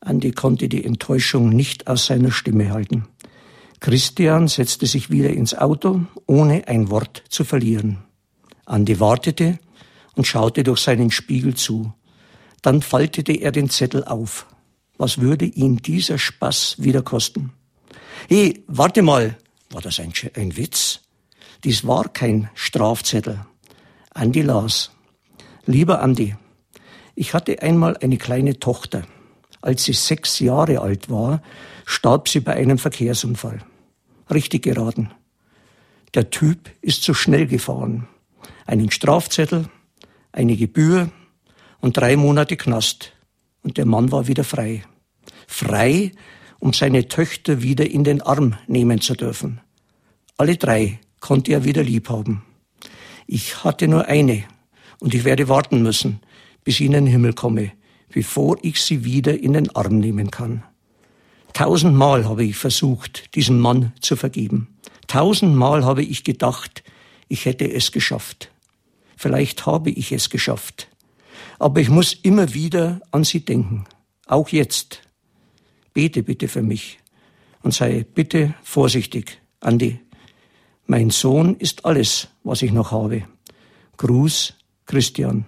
Andi 0.00 0.30
konnte 0.30 0.70
die 0.70 0.86
Enttäuschung 0.86 1.50
nicht 1.50 1.86
aus 1.86 2.06
seiner 2.06 2.30
Stimme 2.30 2.70
halten. 2.70 3.06
Christian 3.80 4.48
setzte 4.48 4.86
sich 4.86 5.10
wieder 5.10 5.30
ins 5.30 5.54
Auto, 5.54 6.02
ohne 6.26 6.66
ein 6.66 6.90
Wort 6.90 7.22
zu 7.28 7.44
verlieren. 7.44 7.98
Andi 8.66 9.00
wartete 9.00 9.58
und 10.14 10.26
schaute 10.26 10.64
durch 10.64 10.80
seinen 10.80 11.10
Spiegel 11.10 11.54
zu. 11.54 11.92
Dann 12.62 12.82
faltete 12.82 13.32
er 13.32 13.52
den 13.52 13.70
Zettel 13.70 14.04
auf. 14.04 14.46
Was 14.96 15.18
würde 15.18 15.44
ihn 15.44 15.76
dieser 15.76 16.18
Spaß 16.18 16.76
wieder 16.78 17.02
kosten? 17.02 17.52
Hey, 18.28 18.64
warte 18.66 19.02
mal. 19.02 19.38
War 19.70 19.80
das 19.80 20.00
ein, 20.00 20.12
ein 20.34 20.56
Witz? 20.56 21.00
Dies 21.62 21.86
war 21.86 22.08
kein 22.08 22.50
Strafzettel. 22.54 23.44
Andi 24.10 24.42
las. 24.42 24.90
Lieber 25.66 26.00
Andi, 26.02 26.34
ich 27.14 27.34
hatte 27.34 27.62
einmal 27.62 27.96
eine 27.98 28.16
kleine 28.16 28.58
Tochter. 28.58 29.04
Als 29.60 29.84
sie 29.84 29.92
sechs 29.92 30.38
Jahre 30.38 30.80
alt 30.80 31.10
war, 31.10 31.42
starb 31.88 32.28
sie 32.28 32.40
bei 32.40 32.52
einem 32.52 32.76
Verkehrsunfall. 32.76 33.60
Richtig 34.30 34.64
geraten. 34.64 35.10
Der 36.12 36.28
Typ 36.28 36.70
ist 36.82 37.02
zu 37.02 37.14
schnell 37.14 37.46
gefahren. 37.46 38.06
Einen 38.66 38.90
Strafzettel, 38.90 39.70
eine 40.30 40.54
Gebühr 40.56 41.10
und 41.80 41.96
drei 41.96 42.16
Monate 42.16 42.58
Knast. 42.58 43.14
Und 43.62 43.78
der 43.78 43.86
Mann 43.86 44.12
war 44.12 44.28
wieder 44.28 44.44
frei. 44.44 44.84
Frei, 45.46 46.12
um 46.58 46.74
seine 46.74 47.08
Töchter 47.08 47.62
wieder 47.62 47.90
in 47.90 48.04
den 48.04 48.20
Arm 48.20 48.56
nehmen 48.66 49.00
zu 49.00 49.14
dürfen. 49.14 49.62
Alle 50.36 50.58
drei 50.58 51.00
konnte 51.20 51.52
er 51.52 51.64
wieder 51.64 51.82
lieb 51.82 52.10
haben. 52.10 52.44
Ich 53.26 53.64
hatte 53.64 53.88
nur 53.88 54.04
eine 54.06 54.44
und 55.00 55.14
ich 55.14 55.24
werde 55.24 55.48
warten 55.48 55.82
müssen, 55.82 56.20
bis 56.64 56.80
ich 56.80 56.86
in 56.86 56.92
den 56.92 57.06
Himmel 57.06 57.32
komme, 57.32 57.72
bevor 58.10 58.58
ich 58.60 58.82
sie 58.82 59.04
wieder 59.06 59.40
in 59.40 59.54
den 59.54 59.74
Arm 59.74 59.98
nehmen 59.98 60.30
kann. 60.30 60.64
Tausendmal 61.58 62.24
habe 62.28 62.44
ich 62.44 62.54
versucht, 62.54 63.34
diesem 63.34 63.58
Mann 63.58 63.92
zu 64.00 64.14
vergeben. 64.14 64.78
Tausendmal 65.08 65.84
habe 65.84 66.04
ich 66.04 66.22
gedacht, 66.22 66.84
ich 67.26 67.46
hätte 67.46 67.68
es 67.68 67.90
geschafft. 67.90 68.52
Vielleicht 69.16 69.66
habe 69.66 69.90
ich 69.90 70.12
es 70.12 70.30
geschafft. 70.30 70.86
Aber 71.58 71.80
ich 71.80 71.88
muss 71.88 72.12
immer 72.12 72.54
wieder 72.54 73.00
an 73.10 73.24
sie 73.24 73.44
denken. 73.44 73.86
Auch 74.28 74.50
jetzt. 74.50 75.00
Bete 75.94 76.22
bitte 76.22 76.46
für 76.46 76.62
mich 76.62 77.00
und 77.64 77.74
sei 77.74 78.06
bitte 78.14 78.54
vorsichtig, 78.62 79.40
Andi. 79.58 79.98
Mein 80.86 81.10
Sohn 81.10 81.56
ist 81.56 81.84
alles, 81.84 82.28
was 82.44 82.62
ich 82.62 82.70
noch 82.70 82.92
habe. 82.92 83.24
Gruß, 83.96 84.54
Christian. 84.86 85.44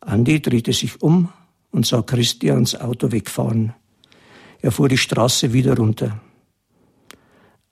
Andi 0.00 0.42
drehte 0.42 0.74
sich 0.74 1.00
um 1.00 1.32
und 1.70 1.86
sah 1.86 2.02
Christians 2.02 2.78
Auto 2.78 3.10
wegfahren. 3.10 3.72
Er 4.64 4.72
fuhr 4.72 4.88
die 4.88 4.96
Straße 4.96 5.52
wieder 5.52 5.76
runter. 5.76 6.22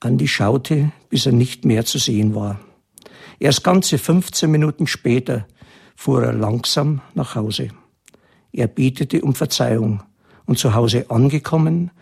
Andi 0.01 0.29
schaute, 0.29 0.93
bis 1.09 1.25
er 1.25 1.33
nicht 1.33 1.65
mehr 1.65 1.87
zu 1.87 1.97
sehen 1.97 2.35
war. 2.35 2.61
Erst 3.39 3.65
ganze 3.65 3.97
15 3.97 4.51
Minuten 4.51 4.87
später 4.87 5.47
fuhr 5.97 6.23
er 6.23 6.35
langsam 6.35 7.01
nach 7.15 7.35
Hause. 7.35 7.69
Er 8.53 8.67
betete 8.67 9.23
um 9.23 9.35
Verzeihung 9.35 10.03
und 10.45 10.59
zu 10.59 10.75
Hause 10.75 11.07
angekommen, 11.09 11.93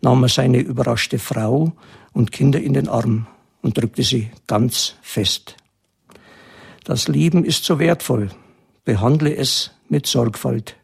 nahm 0.00 0.24
er 0.24 0.28
seine 0.28 0.58
überraschte 0.58 1.20
Frau 1.20 1.74
und 2.12 2.32
Kinder 2.32 2.60
in 2.60 2.72
den 2.72 2.88
Arm 2.88 3.28
und 3.62 3.78
drückte 3.78 4.02
sie 4.02 4.32
ganz 4.48 4.96
fest. 5.02 5.56
Das 6.82 7.06
Leben 7.06 7.44
ist 7.44 7.64
so 7.64 7.78
wertvoll. 7.78 8.30
Behandle 8.84 9.36
es 9.36 9.70
mit 9.88 10.08
Sorgfalt. 10.08 10.74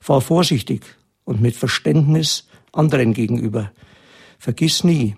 Fahr 0.00 0.20
vorsichtig 0.20 0.84
und 1.24 1.40
mit 1.40 1.56
Verständnis 1.56 2.45
anderen 2.76 3.14
gegenüber. 3.14 3.72
Vergiss 4.38 4.84
nie, 4.84 5.16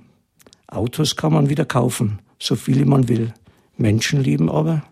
Autos 0.67 1.17
kann 1.17 1.33
man 1.33 1.49
wieder 1.49 1.65
kaufen, 1.65 2.19
so 2.39 2.55
viele 2.57 2.85
man 2.85 3.09
will. 3.09 3.33
Menschenleben 3.77 4.51
aber. 4.51 4.83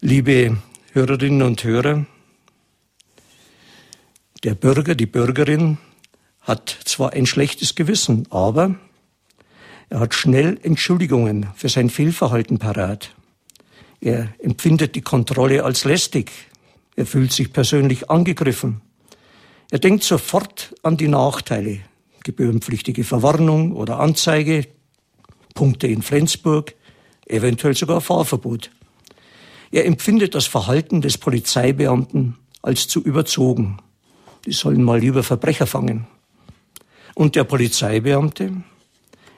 Liebe 0.00 0.58
Hörerinnen 0.92 1.42
und 1.42 1.64
Hörer, 1.64 2.06
der 4.44 4.54
Bürger, 4.54 4.94
die 4.94 5.06
Bürgerin 5.06 5.78
hat 6.40 6.76
zwar 6.84 7.12
ein 7.12 7.26
schlechtes 7.26 7.74
Gewissen, 7.74 8.26
aber 8.30 8.74
er 9.88 10.00
hat 10.00 10.14
schnell 10.14 10.58
Entschuldigungen 10.62 11.48
für 11.54 11.68
sein 11.68 11.90
Fehlverhalten 11.90 12.58
parat. 12.58 13.14
Er 14.00 14.34
empfindet 14.40 14.94
die 14.94 15.02
Kontrolle 15.02 15.64
als 15.64 15.84
lästig. 15.84 16.32
Er 16.96 17.06
fühlt 17.06 17.32
sich 17.32 17.52
persönlich 17.52 18.10
angegriffen. 18.10 18.80
Er 19.72 19.78
denkt 19.78 20.04
sofort 20.04 20.74
an 20.82 20.98
die 20.98 21.08
Nachteile. 21.08 21.80
Gebührenpflichtige 22.24 23.04
Verwarnung 23.04 23.72
oder 23.72 24.00
Anzeige, 24.00 24.66
Punkte 25.54 25.86
in 25.86 26.02
Flensburg, 26.02 26.74
eventuell 27.24 27.74
sogar 27.74 28.02
Fahrverbot. 28.02 28.70
Er 29.70 29.86
empfindet 29.86 30.34
das 30.34 30.46
Verhalten 30.46 31.00
des 31.00 31.16
Polizeibeamten 31.16 32.36
als 32.60 32.86
zu 32.86 33.00
überzogen. 33.00 33.78
Die 34.44 34.52
sollen 34.52 34.82
mal 34.82 35.00
lieber 35.00 35.22
Verbrecher 35.22 35.66
fangen. 35.66 36.06
Und 37.14 37.34
der 37.34 37.44
Polizeibeamte, 37.44 38.52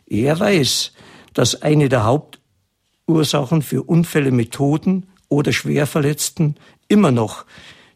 er 0.05 0.41
weiß, 0.41 0.95
dass 1.33 1.63
eine 1.63 1.89
der 1.89 2.03
Hauptursachen 2.03 3.63
für 3.63 3.85
Unfälle 3.85 4.33
mit 4.33 4.51
Toten 4.51 5.07
oder 5.29 5.53
Schwerverletzten 5.53 6.57
immer 6.89 7.13
noch 7.13 7.45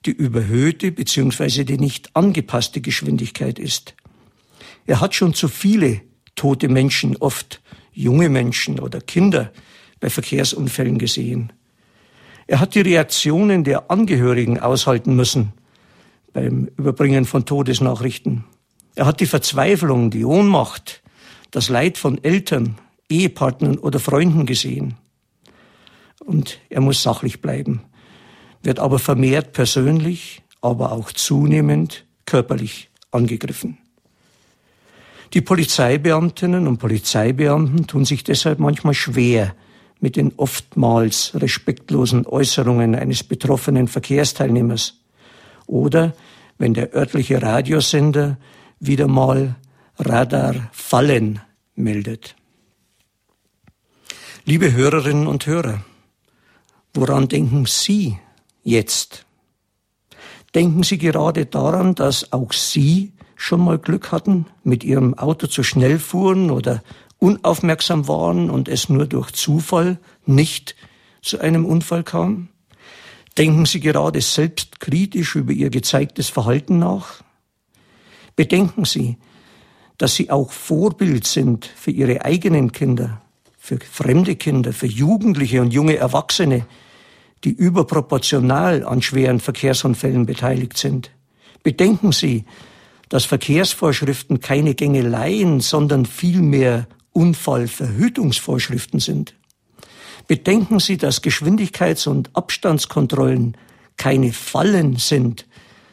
die 0.07 0.11
überhöhte 0.11 0.93
bzw. 0.93 1.65
die 1.65 1.79
nicht 1.79 2.15
angepasste 2.15 2.81
Geschwindigkeit 2.81 3.59
ist. 3.59 3.95
Er 4.87 5.01
hat 5.01 5.15
schon 5.15 5.35
zu 5.35 5.49
viele 5.49 6.01
tote 6.35 6.69
Menschen, 6.69 7.17
oft 7.17 7.61
junge 7.93 8.29
Menschen 8.29 8.79
oder 8.79 9.01
Kinder 9.01 9.53
bei 10.01 10.09
Verkehrsunfällen 10.09 10.99
gesehen. 10.99 11.53
Er 12.47 12.61
hat 12.61 12.75
die 12.75 12.81
Reaktionen 12.81 13.65
der 13.65 13.91
Angehörigen 13.91 14.59
aushalten 14.59 15.15
müssen 15.17 15.53
beim 16.33 16.69
Überbringen 16.77 17.25
von 17.25 17.45
Todesnachrichten. 17.45 18.45
Er 18.95 19.07
hat 19.07 19.21
die 19.21 19.27
Verzweiflung, 19.27 20.11
die 20.11 20.25
Ohnmacht, 20.25 21.03
das 21.51 21.69
Leid 21.69 21.99
von 21.99 22.23
Eltern, 22.23 22.79
Ehepartnern 23.09 23.79
oder 23.79 23.99
Freunden 23.99 24.47
gesehen. 24.47 24.95
Und 26.25 26.59
er 26.69 26.81
muss 26.81 27.03
sachlich 27.03 27.41
bleiben, 27.41 27.83
wird 28.63 28.79
aber 28.79 28.99
vermehrt 28.99 29.53
persönlich, 29.53 30.43
aber 30.61 30.93
auch 30.93 31.13
zunehmend 31.13 32.05
körperlich 32.27 32.91
angegriffen. 33.11 33.79
Die 35.35 35.41
Polizeibeamtinnen 35.41 36.67
und 36.67 36.79
Polizeibeamten 36.79 37.87
tun 37.87 38.05
sich 38.05 38.25
deshalb 38.25 38.59
manchmal 38.59 38.95
schwer 38.95 39.55
mit 40.01 40.17
den 40.17 40.33
oftmals 40.37 41.33
respektlosen 41.35 42.27
Äußerungen 42.27 42.95
eines 42.95 43.25
betroffenen 43.25 43.89
Verkehrsteilnehmers 43.89 44.95
oder 45.67 46.15
wenn 46.57 46.75
der 46.75 46.95
örtliche 46.95 47.43
Radiosender 47.43 48.39
wieder 48.81 49.07
mal 49.09 49.57
Radar 49.99 50.71
fallen 50.73 51.41
meldet. 51.75 52.37
Liebe 54.45 54.73
Hörerinnen 54.73 55.27
und 55.27 55.47
Hörer, 55.47 55.85
woran 56.95 57.29
denken 57.29 57.67
Sie 57.67 58.19
jetzt? 58.69 59.25
Denken 60.55 60.83
Sie 60.83 60.99
gerade 60.99 61.47
daran, 61.47 61.95
dass 61.95 62.33
auch 62.33 62.53
Sie 62.53 63.13
schon 63.37 63.61
mal 63.61 63.79
Glück 63.79 64.13
hatten, 64.13 64.47
mit 64.65 64.85
Ihrem 64.85 65.15
Auto 65.15 65.47
zu 65.47 65.63
schnell 65.63 65.99
fuhren 65.99 66.51
oder 66.51 66.83
unaufmerksam 67.19 68.09
waren 68.09 68.51
und 68.51 68.69
es 68.69 68.89
nur 68.89 69.07
durch 69.07 69.33
Zufall 69.33 69.99
nicht 70.27 70.75
zu 71.23 71.41
einem 71.41 71.65
Unfall 71.65 72.03
kam? 72.03 72.49
Denken 73.37 73.67
Sie 73.67 73.81
gerade 73.81 74.21
selbstkritisch 74.21 75.37
über 75.37 75.53
Ihr 75.53 75.71
gezeigtes 75.71 76.29
Verhalten 76.29 76.79
nach? 76.79 77.23
Bedenken 78.35 78.85
Sie, 78.85 79.17
dass 79.97 80.15
Sie 80.15 80.31
auch 80.31 80.51
Vorbild 80.51 81.27
sind 81.27 81.67
für 81.67 81.91
Ihre 81.91 82.25
eigenen 82.25 82.73
Kinder, 82.73 83.21
für 83.59 83.79
fremde 83.79 84.37
Kinder, 84.37 84.73
für 84.73 84.87
Jugendliche 84.87 85.61
und 85.61 85.73
junge 85.73 85.97
Erwachsene, 85.97 86.67
die 87.45 87.51
überproportional 87.51 88.85
an 88.85 89.03
schweren 89.03 89.41
Verkehrsunfällen 89.41 90.27
beteiligt 90.27 90.77
sind. 90.77 91.11
Bedenken 91.63 92.13
Sie, 92.13 92.45
dass 93.09 93.25
Verkehrsvorschriften 93.25 94.41
keine 94.41 94.75
Gängeleien, 94.75 95.61
sondern 95.61 96.07
vielmehr 96.07 96.87
Unfallverhütungsvorschriften 97.13 99.01
sind. 99.01 99.35
Bedenken 100.27 100.79
Sie, 100.79 100.99
dass 100.99 101.23
Geschwindigkeits- 101.23 102.09
und 102.09 102.31
Abstandskontrollen 102.35 103.57
keine 103.97 104.33
Fallen 104.33 104.97
sind, 104.97 105.47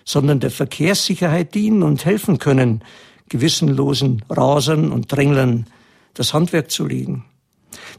sondern 0.04 0.40
der 0.40 0.52
Verkehrssicherheit 0.52 1.56
dienen 1.56 1.84
und 1.84 2.06
helfen 2.06 2.38
können, 2.38 2.84
gewissenlosen 3.30 4.24
Rasern 4.30 4.92
und 4.92 5.12
Dränglern 5.12 5.66
das 6.14 6.34
Handwerk 6.34 6.70
zu 6.70 6.86
legen. 6.86 7.26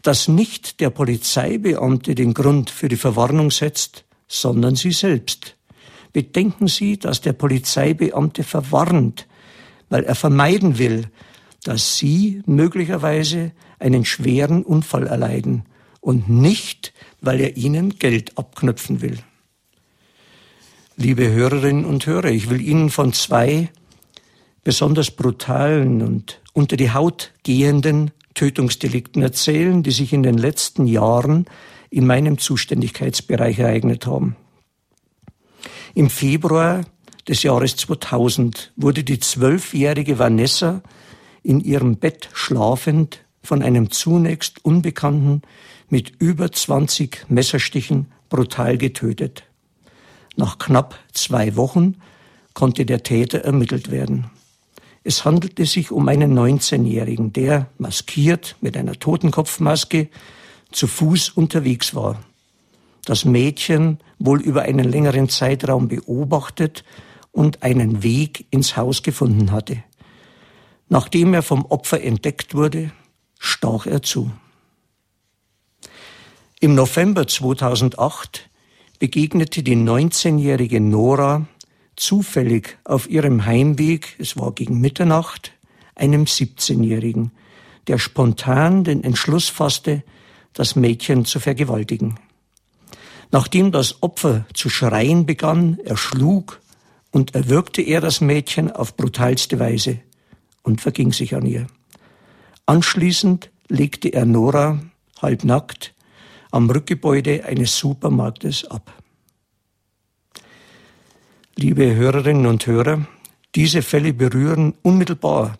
Dass 0.03 0.29
nicht 0.29 0.81
der 0.81 0.91
Polizeibeamte 0.91 2.15
den 2.15 2.35
Grund 2.35 2.71
für 2.71 2.89
die 2.89 2.97
Verwarnung 2.97 3.51
setzt, 3.51 4.05
sondern 4.29 4.77
Sie 4.77 4.93
selbst. 4.93 5.57
Bedenken 6.13 6.69
Sie, 6.69 6.99
dass 6.99 7.21
der 7.21 7.33
Polizeibeamte 7.33 8.43
verwarnt, 8.43 9.27
weil 9.89 10.05
er 10.05 10.15
vermeiden 10.15 10.79
will, 10.79 11.09
dass 11.65 11.99
Sie 11.99 12.43
möglicherweise 12.47 13.53
einen 13.79 14.05
schweren 14.05 14.63
Unfall 14.63 15.07
erleiden 15.07 15.65
und 16.01 16.29
nicht, 16.29 16.93
weil 17.21 17.41
er 17.41 17.57
Ihnen 17.57 17.99
Geld 17.99 18.39
abknüpfen 18.39 19.01
will. 19.01 19.19
Liebe 20.97 21.31
Hörerinnen 21.31 21.85
und 21.85 22.07
Hörer, 22.07 22.31
ich 22.31 22.49
will 22.49 22.61
Ihnen 22.61 22.91
von 22.91 23.13
zwei 23.13 23.71
besonders 24.65 25.11
brutalen 25.11 26.01
und 26.01 26.41
unter 26.53 26.77
die 26.77 26.93
Haut 26.93 27.33
gehenden 27.43 28.13
Tötungsdelikten 28.37 29.23
erzählen, 29.23 29.83
die 29.83 29.91
sich 29.91 30.13
in 30.13 30.23
den 30.23 30.39
letzten 30.39 30.87
Jahren 30.87 31.47
in 31.91 32.07
meinem 32.07 32.39
Zuständigkeitsbereich 32.39 33.59
ereignet 33.59 34.07
haben. 34.07 34.37
Im 35.95 36.11
Februar 36.11 36.83
des 37.27 37.43
Jahres 37.43 37.77
2000 37.77 38.73
wurde 38.77 39.03
die 39.03 39.19
zwölfjährige 39.19 40.19
Vanessa 40.19 40.83
in 41.43 41.61
ihrem 41.61 41.97
Bett 41.97 42.29
schlafend 42.35 43.25
von 43.43 43.63
einem 43.63 43.91
zunächst 43.91 44.65
Unbekannten 44.65 45.43
mit 45.89 46.13
über 46.19 46.53
20 46.53 47.27
Messerstichen 47.29 48.13
brutal 48.29 48.77
getötet. 48.77 49.45
Nach 50.37 50.59
knapp 50.59 50.99
zwei 51.13 51.57
Wochen 51.57 51.97
konnte 52.53 52.85
der 52.85 53.03
Täter 53.03 53.39
ermittelt 53.39 53.91
werden. 53.91 54.31
Es 55.09 55.25
handelte 55.25 55.67
sich 55.67 55.93
um 55.93 56.09
einen 56.09 56.37
19-Jährigen, 56.37 57.33
der, 57.33 57.69
maskiert 57.79 58.57
mit 58.61 58.77
einer 58.77 58.99
Totenkopfmaske, 58.99 60.09
zu 60.73 60.89
Fuß 60.89 61.29
unterwegs 61.29 61.95
war. 61.95 62.21
Das 63.05 63.25
Mädchen 63.25 63.99
wohl 64.19 64.41
über 64.41 64.63
einen 64.63 64.85
längeren 64.85 65.29
Zeitraum 65.29 65.87
beobachtet 65.87 66.83
und 67.31 67.63
einen 67.63 68.03
Weg 68.03 68.47
ins 68.51 68.77
Haus 68.77 69.05
gefunden 69.05 69.53
hatte. 69.53 69.85
Nachdem 70.89 71.35
er 71.35 71.43
vom 71.43 71.65
Opfer 71.67 72.03
entdeckt 72.03 72.57
wurde, 72.57 72.91
stach 73.39 73.87
er 73.87 74.03
zu. 74.03 74.33
Im 76.59 76.75
November 76.75 77.29
2008 77.29 78.51
begegnete 78.99 79.63
die 79.63 79.77
19-jährige 79.77 80.81
Nora 80.81 81.47
zufällig 81.97 82.79
auf 82.85 83.09
ihrem 83.09 83.47
Heimweg, 83.47 84.17
es 84.19 84.37
war 84.37 84.53
gegen 84.53 84.81
Mitternacht, 84.81 85.53
einem 85.95 86.25
17-jährigen, 86.25 87.33
der 87.89 87.99
spontan 87.99 88.85
den 88.85 89.03
Entschluss 89.03 89.49
fasste, 89.49 90.03
das 90.53 90.77
Mädchen 90.77 91.25
zu 91.25 91.41
vergewaltigen. 91.41 92.19
Nachdem 93.33 93.73
das 93.73 94.03
Opfer 94.03 94.47
zu 94.55 94.69
schreien 94.69 95.27
begann, 95.27 95.79
erschlug 95.81 96.61
und 97.11 97.35
erwürgte 97.35 97.83
er 97.83 98.01
das 98.01 98.21
Mädchen 98.21 98.71
auf 98.71 98.97
brutalste 98.97 99.59
Weise 99.59 99.99
und 100.63 100.81
verging 100.81 101.13
sich 101.13 101.35
an 101.35 101.47
ihr. 101.47 101.67
Anschließend 102.67 103.51
legte 103.69 104.09
er 104.09 104.27
Nora, 104.27 104.81
halbnackt, 105.21 105.95
am 106.51 106.71
Rückgebäude 106.71 107.45
eines 107.45 107.77
Supermarktes 107.79 108.65
ab. 108.67 108.96
Liebe 111.59 111.95
Hörerinnen 111.95 112.45
und 112.45 112.67
Hörer, 112.67 113.07
diese 113.55 113.81
Fälle 113.81 114.13
berühren 114.13 114.75
unmittelbar 114.83 115.57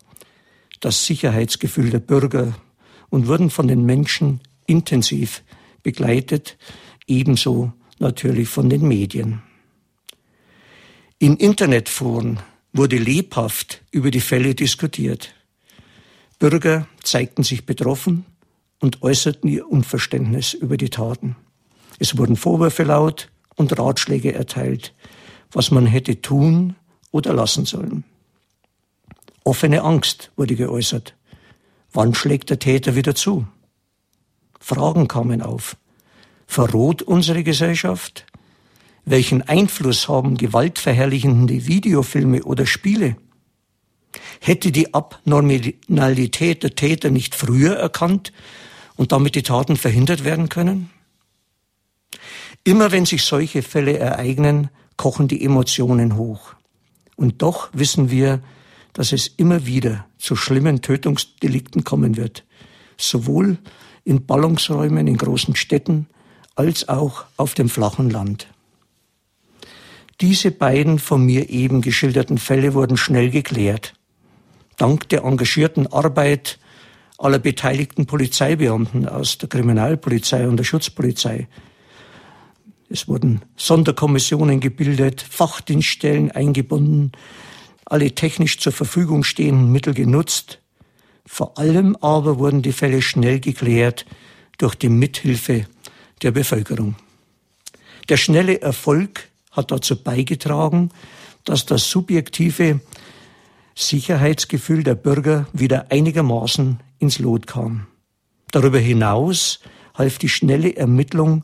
das 0.79 1.07
Sicherheitsgefühl 1.07 1.89
der 1.89 1.97
Bürger 1.97 2.53
und 3.09 3.27
wurden 3.27 3.49
von 3.49 3.67
den 3.67 3.83
Menschen 3.83 4.41
intensiv 4.67 5.41
begleitet, 5.81 6.59
ebenso 7.07 7.73
natürlich 7.97 8.47
von 8.47 8.69
den 8.69 8.87
Medien. 8.87 9.41
In 11.17 11.35
Internetforen 11.35 12.41
wurde 12.73 12.97
lebhaft 12.97 13.83
über 13.89 14.11
die 14.11 14.21
Fälle 14.21 14.53
diskutiert. 14.53 15.33
Bürger 16.37 16.87
zeigten 17.01 17.41
sich 17.41 17.65
betroffen 17.65 18.23
und 18.77 19.01
äußerten 19.01 19.49
ihr 19.49 19.67
Unverständnis 19.67 20.53
über 20.53 20.77
die 20.77 20.91
Taten. 20.91 21.35
Es 21.97 22.19
wurden 22.19 22.35
Vorwürfe 22.35 22.83
laut 22.83 23.31
und 23.55 23.79
Ratschläge 23.79 24.35
erteilt, 24.35 24.93
was 25.51 25.71
man 25.71 25.85
hätte 25.85 26.21
tun 26.21 26.75
oder 27.11 27.33
lassen 27.33 27.65
sollen. 27.65 28.03
Offene 29.43 29.81
Angst 29.83 30.31
wurde 30.35 30.55
geäußert. 30.55 31.15
Wann 31.93 32.13
schlägt 32.13 32.49
der 32.49 32.59
Täter 32.59 32.95
wieder 32.95 33.15
zu? 33.15 33.47
Fragen 34.59 35.07
kamen 35.07 35.41
auf. 35.41 35.77
Verroht 36.47 37.01
unsere 37.01 37.43
Gesellschaft? 37.43 38.25
Welchen 39.05 39.41
Einfluss 39.41 40.09
haben 40.09 40.35
gewaltverherrlichende 40.35 41.65
Videofilme 41.65 42.43
oder 42.43 42.65
Spiele? 42.65 43.15
Hätte 44.41 44.71
die 44.71 44.93
Abnormalität 44.93 46.63
der 46.63 46.75
Täter 46.75 47.09
nicht 47.09 47.33
früher 47.35 47.75
erkannt 47.75 48.33
und 48.95 49.11
damit 49.11 49.35
die 49.35 49.43
Taten 49.43 49.77
verhindert 49.77 50.23
werden 50.23 50.49
können? 50.49 50.89
Immer 52.63 52.91
wenn 52.91 53.05
sich 53.05 53.23
solche 53.23 53.61
Fälle 53.61 53.97
ereignen, 53.97 54.69
kochen 54.97 55.27
die 55.27 55.43
Emotionen 55.43 56.17
hoch. 56.17 56.53
Und 57.15 57.41
doch 57.41 57.69
wissen 57.73 58.11
wir, 58.11 58.41
dass 58.93 59.11
es 59.11 59.27
immer 59.27 59.65
wieder 59.65 60.05
zu 60.17 60.35
schlimmen 60.35 60.81
Tötungsdelikten 60.81 61.83
kommen 61.83 62.17
wird, 62.17 62.43
sowohl 62.97 63.57
in 64.03 64.25
Ballungsräumen 64.25 65.07
in 65.07 65.17
großen 65.17 65.55
Städten 65.55 66.07
als 66.55 66.89
auch 66.89 67.25
auf 67.37 67.53
dem 67.53 67.69
flachen 67.69 68.09
Land. 68.09 68.47
Diese 70.19 70.49
beiden 70.49 70.97
von 70.97 71.23
mir 71.23 71.49
eben 71.49 71.81
geschilderten 71.81 72.39
Fälle 72.39 72.73
wurden 72.73 72.97
schnell 72.97 73.29
geklärt. 73.29 73.93
Dank 74.77 75.09
der 75.09 75.23
engagierten 75.23 75.85
Arbeit 75.87 76.57
aller 77.19 77.39
beteiligten 77.39 78.07
Polizeibeamten 78.07 79.07
aus 79.07 79.37
der 79.37 79.49
Kriminalpolizei 79.49 80.47
und 80.47 80.57
der 80.57 80.63
Schutzpolizei. 80.63 81.47
Es 82.89 83.07
wurden 83.07 83.41
Sonderkommissionen 83.57 84.59
gebildet, 84.59 85.21
Fachdienststellen 85.21 86.31
eingebunden, 86.31 87.11
alle 87.85 88.11
technisch 88.11 88.59
zur 88.59 88.71
Verfügung 88.71 89.23
stehenden 89.23 89.71
Mittel 89.71 89.93
genutzt. 89.93 90.59
Vor 91.25 91.57
allem 91.57 91.97
aber 91.97 92.39
wurden 92.39 92.61
die 92.61 92.71
Fälle 92.71 93.01
schnell 93.01 93.39
geklärt 93.39 94.05
durch 94.57 94.75
die 94.75 94.89
Mithilfe 94.89 95.65
der 96.21 96.31
Bevölkerung. 96.31 96.95
Der 98.09 98.17
schnelle 98.17 98.61
Erfolg 98.61 99.29
hat 99.51 99.71
dazu 99.71 100.01
beigetragen, 100.01 100.91
dass 101.43 101.65
das 101.65 101.89
subjektive 101.89 102.79
Sicherheitsgefühl 103.75 104.83
der 104.83 104.95
Bürger 104.95 105.47
wieder 105.51 105.91
einigermaßen 105.91 106.79
ins 106.99 107.19
Lot 107.19 107.47
kam. 107.47 107.87
Darüber 108.51 108.79
hinaus 108.79 109.59
half 109.93 110.17
die 110.17 110.29
schnelle 110.29 110.75
Ermittlung 110.75 111.43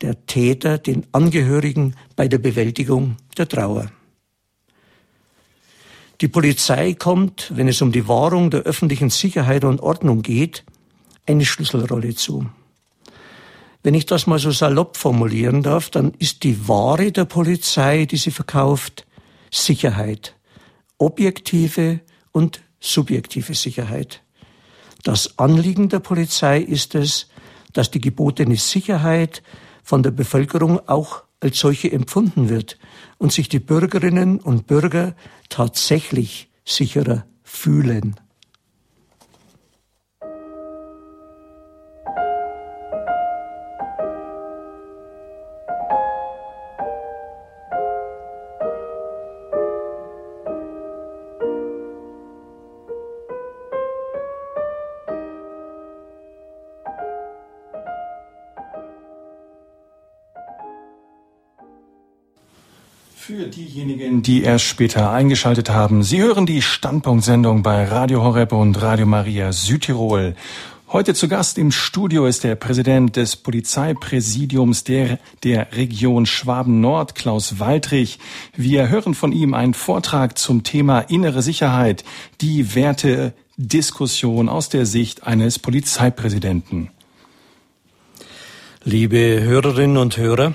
der 0.00 0.26
Täter 0.26 0.78
den 0.78 1.06
Angehörigen 1.12 1.94
bei 2.16 2.28
der 2.28 2.38
Bewältigung 2.38 3.16
der 3.36 3.48
Trauer. 3.48 3.90
Die 6.20 6.28
Polizei 6.28 6.94
kommt, 6.94 7.52
wenn 7.54 7.68
es 7.68 7.82
um 7.82 7.92
die 7.92 8.06
Wahrung 8.06 8.50
der 8.50 8.60
öffentlichen 8.60 9.10
Sicherheit 9.10 9.64
und 9.64 9.80
Ordnung 9.80 10.22
geht, 10.22 10.64
eine 11.26 11.44
Schlüsselrolle 11.44 12.14
zu. 12.14 12.46
Wenn 13.82 13.94
ich 13.94 14.06
das 14.06 14.26
mal 14.26 14.38
so 14.38 14.50
salopp 14.50 14.96
formulieren 14.96 15.62
darf, 15.62 15.90
dann 15.90 16.12
ist 16.18 16.42
die 16.42 16.68
Ware 16.68 17.12
der 17.12 17.26
Polizei, 17.26 18.06
die 18.06 18.16
sie 18.16 18.30
verkauft, 18.30 19.06
Sicherheit. 19.50 20.36
Objektive 20.98 22.00
und 22.32 22.62
subjektive 22.80 23.54
Sicherheit. 23.54 24.22
Das 25.02 25.38
Anliegen 25.38 25.90
der 25.90 25.98
Polizei 26.00 26.60
ist 26.60 26.94
es, 26.94 27.28
dass 27.74 27.90
die 27.90 28.00
gebotene 28.00 28.56
Sicherheit 28.56 29.42
von 29.84 30.02
der 30.02 30.10
Bevölkerung 30.10 30.80
auch 30.88 31.22
als 31.40 31.60
solche 31.60 31.92
empfunden 31.92 32.48
wird 32.48 32.78
und 33.18 33.32
sich 33.32 33.48
die 33.48 33.60
Bürgerinnen 33.60 34.40
und 34.40 34.66
Bürger 34.66 35.14
tatsächlich 35.50 36.50
sicherer 36.64 37.26
fühlen. 37.42 38.16
Für 63.26 63.46
diejenigen, 63.46 64.20
die 64.20 64.42
erst 64.42 64.66
später 64.66 65.10
eingeschaltet 65.10 65.70
haben, 65.70 66.02
Sie 66.02 66.20
hören 66.20 66.44
die 66.44 66.60
Standpunktsendung 66.60 67.62
bei 67.62 67.86
Radio 67.86 68.22
Horeb 68.22 68.52
und 68.52 68.82
Radio 68.82 69.06
Maria 69.06 69.50
Südtirol. 69.50 70.36
Heute 70.88 71.14
zu 71.14 71.26
Gast 71.26 71.56
im 71.56 71.72
Studio 71.72 72.26
ist 72.26 72.44
der 72.44 72.54
Präsident 72.54 73.16
des 73.16 73.36
Polizeipräsidiums 73.36 74.84
der, 74.84 75.18
der 75.42 75.68
Region 75.72 76.26
Schwaben-Nord, 76.26 77.14
Klaus 77.14 77.58
Waldrich. 77.58 78.18
Wir 78.54 78.90
hören 78.90 79.14
von 79.14 79.32
ihm 79.32 79.54
einen 79.54 79.72
Vortrag 79.72 80.36
zum 80.36 80.62
Thema 80.62 81.00
innere 81.00 81.40
Sicherheit, 81.40 82.04
die 82.42 82.74
Wertediskussion 82.74 84.50
aus 84.50 84.68
der 84.68 84.84
Sicht 84.84 85.26
eines 85.26 85.58
Polizeipräsidenten. 85.58 86.90
Liebe 88.84 89.40
Hörerinnen 89.40 89.96
und 89.96 90.18
Hörer, 90.18 90.52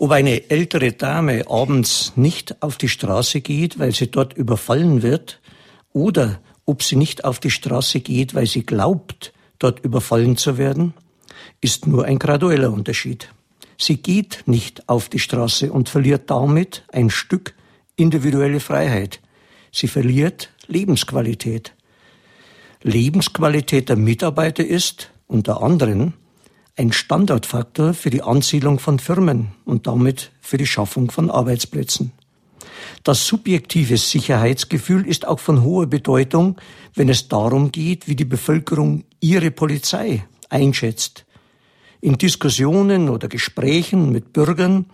ob 0.00 0.12
eine 0.12 0.48
ältere 0.48 0.92
Dame 0.92 1.44
abends 1.50 2.14
nicht 2.16 2.62
auf 2.62 2.78
die 2.78 2.88
Straße 2.88 3.42
geht, 3.42 3.78
weil 3.78 3.92
sie 3.92 4.10
dort 4.10 4.32
überfallen 4.32 5.02
wird, 5.02 5.40
oder 5.92 6.40
ob 6.64 6.82
sie 6.82 6.96
nicht 6.96 7.24
auf 7.24 7.38
die 7.38 7.50
Straße 7.50 8.00
geht, 8.00 8.34
weil 8.34 8.46
sie 8.46 8.64
glaubt, 8.64 9.34
dort 9.58 9.84
überfallen 9.84 10.38
zu 10.38 10.56
werden, 10.56 10.94
ist 11.60 11.86
nur 11.86 12.06
ein 12.06 12.18
gradueller 12.18 12.72
Unterschied. 12.72 13.28
Sie 13.76 13.98
geht 13.98 14.44
nicht 14.46 14.88
auf 14.88 15.10
die 15.10 15.18
Straße 15.18 15.70
und 15.70 15.90
verliert 15.90 16.30
damit 16.30 16.82
ein 16.90 17.10
Stück 17.10 17.54
individuelle 17.96 18.60
Freiheit. 18.60 19.20
Sie 19.70 19.86
verliert 19.86 20.48
Lebensqualität. 20.66 21.74
Lebensqualität 22.82 23.90
der 23.90 23.96
Mitarbeiter 23.96 24.64
ist 24.64 25.10
unter 25.26 25.62
anderem 25.62 26.14
ein 26.80 26.92
Standardfaktor 26.92 27.92
für 27.92 28.08
die 28.08 28.22
Ansiedlung 28.22 28.78
von 28.78 28.98
Firmen 28.98 29.48
und 29.66 29.86
damit 29.86 30.32
für 30.40 30.56
die 30.56 30.66
Schaffung 30.66 31.10
von 31.10 31.30
Arbeitsplätzen. 31.30 32.12
Das 33.04 33.26
subjektive 33.26 33.98
Sicherheitsgefühl 33.98 35.06
ist 35.06 35.28
auch 35.28 35.40
von 35.40 35.62
hoher 35.62 35.86
Bedeutung, 35.86 36.56
wenn 36.94 37.10
es 37.10 37.28
darum 37.28 37.70
geht, 37.70 38.08
wie 38.08 38.16
die 38.16 38.24
Bevölkerung 38.24 39.04
ihre 39.20 39.50
Polizei 39.50 40.24
einschätzt. 40.48 41.26
In 42.00 42.16
Diskussionen 42.16 43.10
oder 43.10 43.28
Gesprächen 43.28 44.10
mit 44.10 44.32
Bürgern 44.32 44.86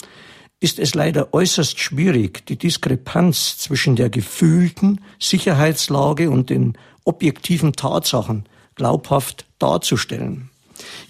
ist 0.58 0.80
es 0.80 0.96
leider 0.96 1.32
äußerst 1.32 1.78
schwierig, 1.78 2.44
die 2.46 2.58
Diskrepanz 2.58 3.58
zwischen 3.58 3.94
der 3.94 4.10
gefühlten 4.10 5.02
Sicherheitslage 5.20 6.30
und 6.30 6.50
den 6.50 6.76
objektiven 7.04 7.74
Tatsachen 7.74 8.44
glaubhaft 8.74 9.46
darzustellen. 9.60 10.50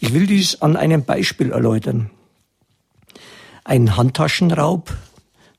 Ich 0.01 0.13
will 0.13 0.27
dies 0.27 0.61
an 0.61 0.77
einem 0.77 1.05
Beispiel 1.05 1.53
erläutern. 1.53 2.11
Ein 3.65 3.97
Handtaschenraub 3.97 4.95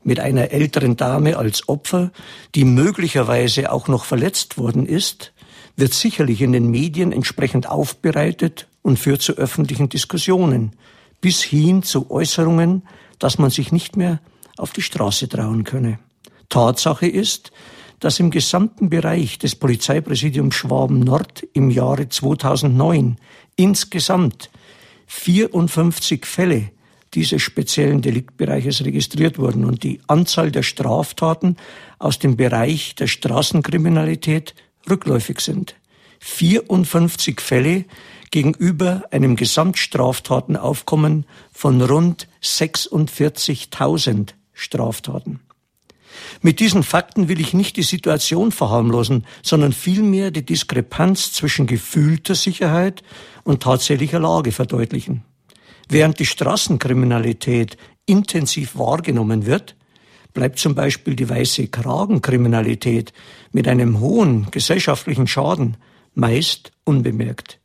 mit 0.04 0.20
einer 0.20 0.52
älteren 0.52 0.96
Dame 0.96 1.38
als 1.38 1.68
Opfer, 1.68 2.12
die 2.56 2.64
möglicherweise 2.64 3.72
auch 3.72 3.88
noch 3.88 4.06
verletzt 4.06 4.58
worden 4.58 4.86
ist, 4.86 5.34
wird 5.76 5.94
sicherlich 5.94 6.42
in 6.42 6.54
den 6.54 6.70
Medien 6.70 7.12
entsprechend 7.12 7.68
aufbereitet 7.68 8.68
und 8.82 8.98
führt 8.98 9.22
zu 9.22 9.34
öffentlichen 9.34 9.90
Diskussionen, 9.90 10.74
bis 11.20 11.44
hin 11.44 11.84
zu 11.84 12.10
Äußerungen, 12.10 12.84
dass 13.20 13.38
man 13.38 13.50
sich 13.50 13.72
nicht 13.72 13.98
mehr 13.98 14.20
auf 14.58 14.72
die 14.72 14.82
Straße 14.82 15.28
trauen 15.28 15.64
könne. 15.64 16.00
Tatsache 16.50 17.08
ist, 17.08 17.52
dass 18.00 18.20
im 18.20 18.30
gesamten 18.32 18.90
Bereich 18.90 19.40
des 19.40 19.56
Polizeipräsidiums 19.56 20.56
Schwaben 20.56 21.00
Nord 21.00 21.44
im 21.54 21.70
Jahre 21.70 22.10
2009 22.10 23.18
insgesamt 23.58 24.50
54 25.08 26.26
Fälle 26.26 26.72
dieses 27.14 27.42
speziellen 27.42 28.02
Deliktbereiches 28.02 28.86
registriert 28.86 29.38
wurden 29.38 29.66
und 29.66 29.84
die 29.84 30.00
Anzahl 30.08 30.52
der 30.52 30.64
Straftaten 30.64 31.58
aus 32.00 32.20
dem 32.20 32.38
Bereich 32.38 32.96
der 32.96 33.08
Straßenkriminalität 33.08 34.56
rückläufig 34.90 35.40
sind. 35.42 35.76
54 36.20 37.42
Fälle 37.42 37.86
gegenüber 38.32 39.04
einem 39.12 39.36
Gesamtstraftatenaufkommen 39.36 41.26
von 41.52 41.82
rund 41.82 42.28
46.000 42.44 44.30
Straftaten. 44.54 45.40
Mit 46.42 46.60
diesen 46.60 46.84
Fakten 46.84 47.30
will 47.30 47.40
ich 47.40 47.54
nicht 47.54 47.78
die 47.78 47.84
Situation 47.84 48.52
verharmlosen, 48.52 49.26
sondern 49.44 49.72
vielmehr 49.72 50.32
die 50.32 50.46
Diskrepanz 50.46 51.32
zwischen 51.32 51.68
gefühlter 51.68 52.36
Sicherheit 52.36 53.04
und 53.48 53.64
tatsächlicher 53.64 54.20
Lage 54.20 54.52
verdeutlichen. 54.52 55.24
Während 55.88 56.20
die 56.20 56.26
Straßenkriminalität 56.26 57.78
intensiv 58.06 58.78
wahrgenommen 58.78 59.46
wird, 59.46 59.78
bleibt 60.34 60.60
zum 60.60 60.76
Beispiel 60.76 61.16
die 61.16 61.30
weiße 61.30 61.70
Kragenkriminalität 61.70 63.14
mit 63.54 63.70
einem 63.70 64.02
hohen 64.02 64.52
gesellschaftlichen 64.52 65.28
Schaden 65.28 65.78
meist 66.14 66.74
unbemerkt. 66.84 67.62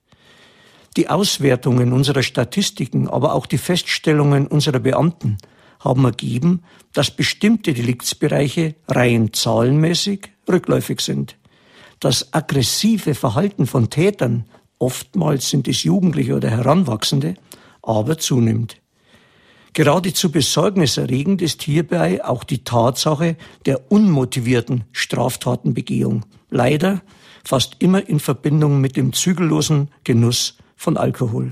Die 0.97 1.09
Auswertungen 1.09 1.93
unserer 1.93 2.23
Statistiken, 2.23 3.09
aber 3.09 3.35
auch 3.35 3.47
die 3.47 3.59
Feststellungen 3.59 4.47
unserer 4.47 4.79
Beamten 4.79 5.39
haben 5.81 6.05
ergeben, 6.05 6.63
dass 6.93 7.11
bestimmte 7.11 7.75
Deliktsbereiche 7.75 8.77
rein 8.87 9.33
zahlenmäßig 9.33 10.31
rückläufig 10.49 11.01
sind. 11.01 11.37
Das 11.99 12.33
aggressive 12.33 13.17
Verhalten 13.17 13.67
von 13.67 13.91
Tätern, 13.91 14.45
oftmals 14.83 15.49
sind 15.49 15.69
es 15.69 15.85
Jugendliche 15.85 16.35
oder 16.35 16.51
Heranwachsende, 16.51 17.35
aber 17.83 18.19
zunimmt. 18.19 18.77
Geradezu 19.75 20.31
besorgniserregend 20.31 21.41
ist 21.41 21.63
hierbei 21.63 22.23
auch 22.23 22.45
die 22.45 22.65
Tatsache 22.65 23.37
der 23.65 23.91
unmotivierten 23.91 24.85
Straftatenbegehung. 24.93 26.27
Leider 26.51 27.01
fast 27.43 27.77
immer 27.79 28.07
in 28.07 28.21
Verbindung 28.21 28.81
mit 28.83 28.97
dem 28.97 29.15
zügellosen 29.15 29.89
Genuss 30.05 30.59
von 30.77 30.99
Alkohol. 30.99 31.51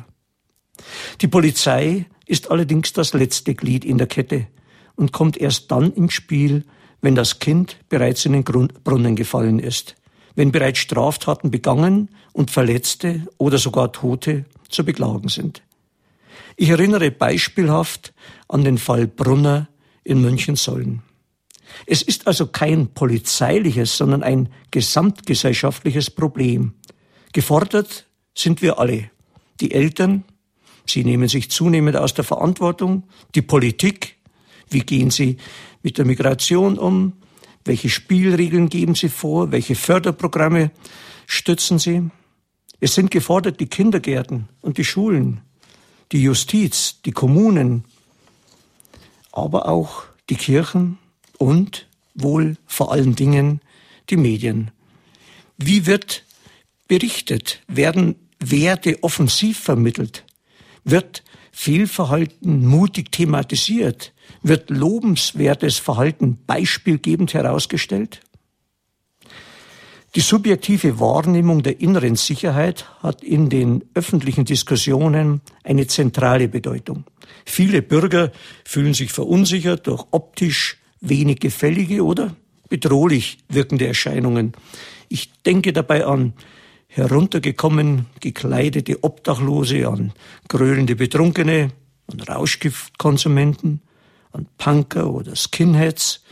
Die 1.22 1.28
Polizei 1.28 2.06
ist 2.26 2.50
allerdings 2.50 2.92
das 2.92 3.14
letzte 3.14 3.54
Glied 3.54 3.84
in 3.84 3.96
der 3.96 4.06
Kette 4.06 4.48
und 4.96 5.12
kommt 5.12 5.38
erst 5.38 5.70
dann 5.70 5.92
ins 5.92 6.12
Spiel, 6.12 6.64
wenn 7.00 7.14
das 7.14 7.38
Kind 7.38 7.78
bereits 7.88 8.26
in 8.26 8.32
den 8.32 8.44
Brunnen 8.44 9.16
gefallen 9.16 9.58
ist, 9.60 9.94
wenn 10.34 10.52
bereits 10.52 10.78
Straftaten 10.78 11.50
begangen 11.50 12.08
und 12.32 12.50
Verletzte 12.50 13.26
oder 13.38 13.58
sogar 13.58 13.92
Tote 13.92 14.44
zu 14.68 14.84
beklagen 14.84 15.28
sind. 15.28 15.62
Ich 16.56 16.68
erinnere 16.68 17.10
beispielhaft 17.10 18.12
an 18.48 18.64
den 18.64 18.78
Fall 18.78 19.06
Brunner 19.06 19.68
in 20.04 20.20
Münchensollen. 20.20 21.02
Es 21.86 22.02
ist 22.02 22.26
also 22.26 22.46
kein 22.46 22.88
polizeiliches, 22.88 23.96
sondern 23.96 24.22
ein 24.22 24.48
gesamtgesellschaftliches 24.70 26.10
Problem. 26.10 26.74
Gefordert 27.32 28.06
sind 28.34 28.62
wir 28.62 28.78
alle. 28.78 29.10
Die 29.60 29.72
Eltern, 29.72 30.24
Sie 30.86 31.04
nehmen 31.04 31.28
sich 31.28 31.50
zunehmend 31.50 31.96
aus 31.96 32.14
der 32.14 32.24
Verantwortung. 32.24 33.04
Die 33.34 33.42
Politik, 33.42 34.16
wie 34.68 34.80
gehen 34.80 35.10
Sie 35.10 35.36
mit 35.82 35.98
der 35.98 36.04
Migration 36.04 36.78
um? 36.78 37.12
Welche 37.64 37.90
Spielregeln 37.90 38.68
geben 38.68 38.94
Sie 38.94 39.08
vor? 39.08 39.52
Welche 39.52 39.74
Förderprogramme 39.74 40.70
stützen 41.26 41.78
Sie? 41.78 42.10
Es 42.80 42.94
sind 42.94 43.10
gefordert 43.10 43.60
die 43.60 43.66
Kindergärten 43.66 44.48
und 44.62 44.78
die 44.78 44.84
Schulen, 44.84 45.42
die 46.12 46.22
Justiz, 46.22 47.02
die 47.04 47.12
Kommunen, 47.12 47.84
aber 49.32 49.68
auch 49.68 50.04
die 50.30 50.36
Kirchen 50.36 50.98
und 51.38 51.86
wohl 52.14 52.56
vor 52.66 52.92
allen 52.92 53.14
Dingen 53.14 53.60
die 54.08 54.16
Medien. 54.16 54.70
Wie 55.58 55.84
wird 55.86 56.24
berichtet? 56.88 57.62
Werden 57.68 58.16
Werte 58.38 59.02
offensiv 59.02 59.58
vermittelt? 59.60 60.24
Wird 60.84 61.22
Fehlverhalten 61.52 62.66
mutig 62.66 63.12
thematisiert? 63.12 64.12
Wird 64.42 64.70
lobenswertes 64.70 65.78
Verhalten 65.78 66.38
beispielgebend 66.46 67.34
herausgestellt? 67.34 68.20
Die 70.16 70.20
subjektive 70.20 70.98
Wahrnehmung 70.98 71.62
der 71.62 71.80
inneren 71.80 72.16
Sicherheit 72.16 72.86
hat 73.00 73.22
in 73.22 73.48
den 73.48 73.84
öffentlichen 73.94 74.44
Diskussionen 74.44 75.40
eine 75.62 75.86
zentrale 75.86 76.48
Bedeutung. 76.48 77.04
Viele 77.44 77.80
Bürger 77.80 78.32
fühlen 78.64 78.92
sich 78.92 79.12
verunsichert 79.12 79.86
durch 79.86 80.04
optisch 80.10 80.78
wenig 81.00 81.38
gefällige 81.38 82.04
oder 82.04 82.34
bedrohlich 82.68 83.38
wirkende 83.48 83.86
Erscheinungen. 83.86 84.52
Ich 85.08 85.30
denke 85.42 85.72
dabei 85.72 86.04
an 86.04 86.32
heruntergekommen 86.88 88.06
gekleidete 88.18 89.04
Obdachlose, 89.04 89.86
an 89.86 90.12
gröhlende 90.48 90.96
Betrunkene, 90.96 91.70
an 92.08 92.20
Rauschgiftkonsumenten, 92.20 93.80
an 94.32 94.46
Punker 94.58 95.12
oder 95.12 95.34
Skinheads 95.36 96.22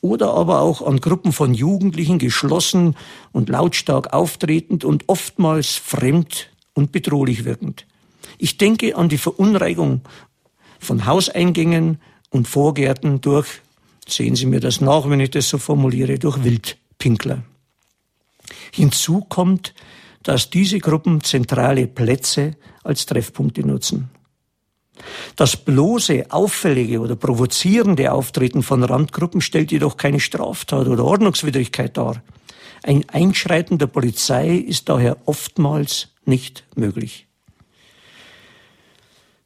oder 0.00 0.34
aber 0.34 0.60
auch 0.60 0.82
an 0.82 1.00
Gruppen 1.00 1.32
von 1.32 1.54
Jugendlichen 1.54 2.18
geschlossen 2.18 2.96
und 3.32 3.48
lautstark 3.48 4.12
auftretend 4.12 4.84
und 4.84 5.08
oftmals 5.08 5.76
fremd 5.76 6.50
und 6.74 6.92
bedrohlich 6.92 7.44
wirkend. 7.44 7.86
Ich 8.38 8.58
denke 8.58 8.96
an 8.96 9.08
die 9.08 9.18
Verunreinigung 9.18 10.02
von 10.78 11.06
Hauseingängen 11.06 12.00
und 12.30 12.48
Vorgärten 12.48 13.20
durch 13.20 13.60
sehen 14.08 14.34
Sie 14.34 14.46
mir 14.46 14.60
das 14.60 14.80
nach, 14.80 15.08
wenn 15.08 15.20
ich 15.20 15.30
das 15.30 15.48
so 15.48 15.58
formuliere, 15.58 16.18
durch 16.18 16.42
Wildpinkler. 16.42 17.44
Hinzu 18.72 19.20
kommt, 19.20 19.74
dass 20.22 20.50
diese 20.50 20.78
Gruppen 20.78 21.22
zentrale 21.22 21.86
Plätze 21.86 22.56
als 22.82 23.06
Treffpunkte 23.06 23.66
nutzen. 23.66 24.10
Das 25.36 25.56
bloße, 25.56 26.26
auffällige 26.30 27.00
oder 27.00 27.16
provozierende 27.16 28.12
Auftreten 28.12 28.62
von 28.62 28.82
Randgruppen 28.82 29.40
stellt 29.40 29.72
jedoch 29.72 29.96
keine 29.96 30.20
Straftat 30.20 30.86
oder 30.86 31.04
Ordnungswidrigkeit 31.04 31.96
dar. 31.96 32.22
Ein 32.82 33.08
Einschreiten 33.08 33.78
der 33.78 33.86
Polizei 33.86 34.56
ist 34.56 34.88
daher 34.88 35.16
oftmals 35.26 36.08
nicht 36.24 36.64
möglich. 36.74 37.26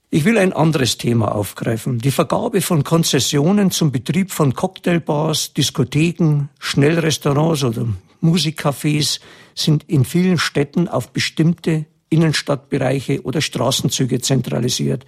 Ich 0.08 0.24
will 0.24 0.38
ein 0.38 0.52
anderes 0.52 0.98
Thema 0.98 1.34
aufgreifen. 1.34 1.98
Die 1.98 2.10
Vergabe 2.10 2.62
von 2.62 2.84
Konzessionen 2.84 3.70
zum 3.70 3.92
Betrieb 3.92 4.30
von 4.30 4.54
Cocktailbars, 4.54 5.52
Diskotheken, 5.52 6.48
Schnellrestaurants 6.58 7.64
oder 7.64 7.88
Musikcafés 8.22 9.20
sind 9.54 9.84
in 9.88 10.04
vielen 10.04 10.38
Städten 10.38 10.88
auf 10.88 11.10
bestimmte 11.10 11.86
Innenstadtbereiche 12.16 13.22
oder 13.22 13.42
Straßenzüge 13.42 14.20
zentralisiert, 14.20 15.04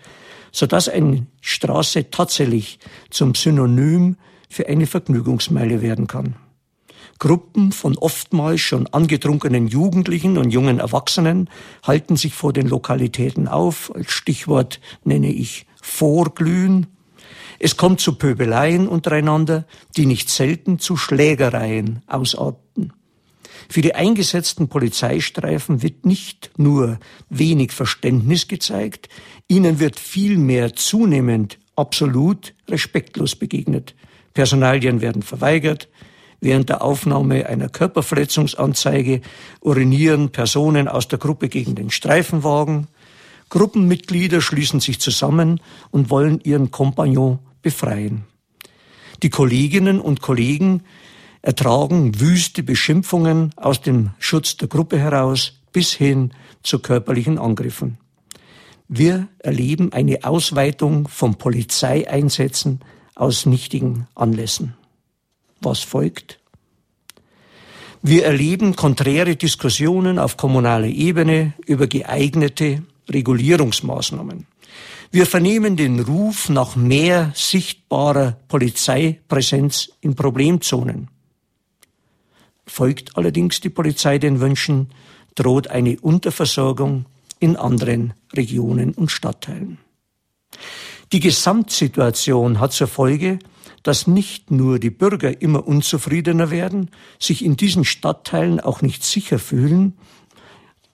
sodass 0.52 0.88
eine 0.88 1.26
Straße 1.40 2.10
tatsächlich 2.10 2.78
zum 3.10 3.34
Synonym 3.34 4.16
für 4.50 4.68
eine 4.68 4.86
Vergnügungsmeile 4.86 5.80
werden 5.80 6.06
kann. 6.06 6.36
Gruppen 7.18 7.72
von 7.72 7.96
oftmals 7.96 8.60
schon 8.60 8.86
angetrunkenen 8.86 9.66
Jugendlichen 9.66 10.38
und 10.38 10.50
jungen 10.50 10.78
Erwachsenen 10.78 11.50
halten 11.82 12.16
sich 12.16 12.34
vor 12.34 12.52
den 12.52 12.68
Lokalitäten 12.68 13.48
auf. 13.48 13.90
Als 13.94 14.12
Stichwort 14.12 14.80
nenne 15.02 15.32
ich 15.32 15.66
Vorglühen. 15.82 16.86
Es 17.58 17.76
kommt 17.76 18.00
zu 18.00 18.14
Pöbeleien 18.14 18.86
untereinander, 18.86 19.66
die 19.96 20.06
nicht 20.06 20.28
selten 20.28 20.78
zu 20.78 20.96
Schlägereien 20.96 22.02
ausarten. 22.06 22.92
Für 23.68 23.82
die 23.82 23.94
eingesetzten 23.94 24.68
Polizeistreifen 24.68 25.82
wird 25.82 26.06
nicht 26.06 26.50
nur 26.56 26.98
wenig 27.28 27.72
Verständnis 27.72 28.48
gezeigt, 28.48 29.08
ihnen 29.46 29.78
wird 29.78 30.00
vielmehr 30.00 30.74
zunehmend 30.74 31.58
absolut 31.76 32.54
respektlos 32.68 33.36
begegnet. 33.36 33.94
Personalien 34.32 35.00
werden 35.00 35.22
verweigert, 35.22 35.88
Während 36.40 36.68
der 36.68 36.82
Aufnahme 36.82 37.46
einer 37.46 37.68
Körperverletzungsanzeige 37.68 39.22
urinieren 39.60 40.30
Personen 40.30 40.86
aus 40.86 41.08
der 41.08 41.18
Gruppe 41.18 41.48
gegen 41.48 41.74
den 41.74 41.90
Streifenwagen. 41.90 42.86
Gruppenmitglieder 43.48 44.40
schließen 44.40 44.78
sich 44.78 45.00
zusammen 45.00 45.60
und 45.90 46.10
wollen 46.10 46.40
ihren 46.44 46.70
Kompagnon 46.70 47.40
befreien. 47.60 48.24
Die 49.24 49.30
Kolleginnen 49.30 50.00
und 50.00 50.20
Kollegen 50.20 50.84
ertragen 51.48 52.20
wüste 52.20 52.62
Beschimpfungen 52.62 53.52
aus 53.56 53.80
dem 53.80 54.10
Schutz 54.18 54.56
der 54.56 54.68
Gruppe 54.68 54.98
heraus 54.98 55.60
bis 55.72 55.92
hin 55.92 56.32
zu 56.62 56.78
körperlichen 56.78 57.38
Angriffen. 57.38 57.98
Wir 58.88 59.28
erleben 59.38 59.92
eine 59.92 60.24
Ausweitung 60.24 61.08
von 61.08 61.36
Polizeieinsätzen 61.36 62.80
aus 63.14 63.46
nichtigen 63.46 64.06
Anlässen 64.14 64.74
was 65.60 65.80
folgt. 65.80 66.38
Wir 68.02 68.24
erleben 68.24 68.76
konträre 68.76 69.36
Diskussionen 69.36 70.18
auf 70.18 70.36
kommunaler 70.36 70.86
Ebene 70.86 71.54
über 71.66 71.86
geeignete 71.86 72.82
Regulierungsmaßnahmen. 73.08 74.46
Wir 75.10 75.26
vernehmen 75.26 75.76
den 75.76 76.00
Ruf 76.00 76.48
nach 76.48 76.76
mehr 76.76 77.32
sichtbarer 77.34 78.36
Polizeipräsenz 78.46 79.90
in 80.00 80.14
Problemzonen. 80.14 81.08
Folgt 82.68 83.16
allerdings 83.16 83.60
die 83.60 83.70
Polizei 83.70 84.18
den 84.18 84.40
Wünschen, 84.40 84.90
droht 85.34 85.68
eine 85.68 85.98
Unterversorgung 86.00 87.06
in 87.40 87.56
anderen 87.56 88.14
Regionen 88.34 88.92
und 88.92 89.10
Stadtteilen. 89.10 89.78
Die 91.12 91.20
Gesamtsituation 91.20 92.60
hat 92.60 92.72
zur 92.72 92.86
Folge, 92.86 93.38
dass 93.82 94.06
nicht 94.06 94.50
nur 94.50 94.78
die 94.78 94.90
Bürger 94.90 95.40
immer 95.40 95.66
unzufriedener 95.66 96.50
werden, 96.50 96.90
sich 97.18 97.44
in 97.44 97.56
diesen 97.56 97.84
Stadtteilen 97.84 98.60
auch 98.60 98.82
nicht 98.82 99.02
sicher 99.02 99.38
fühlen, 99.38 99.94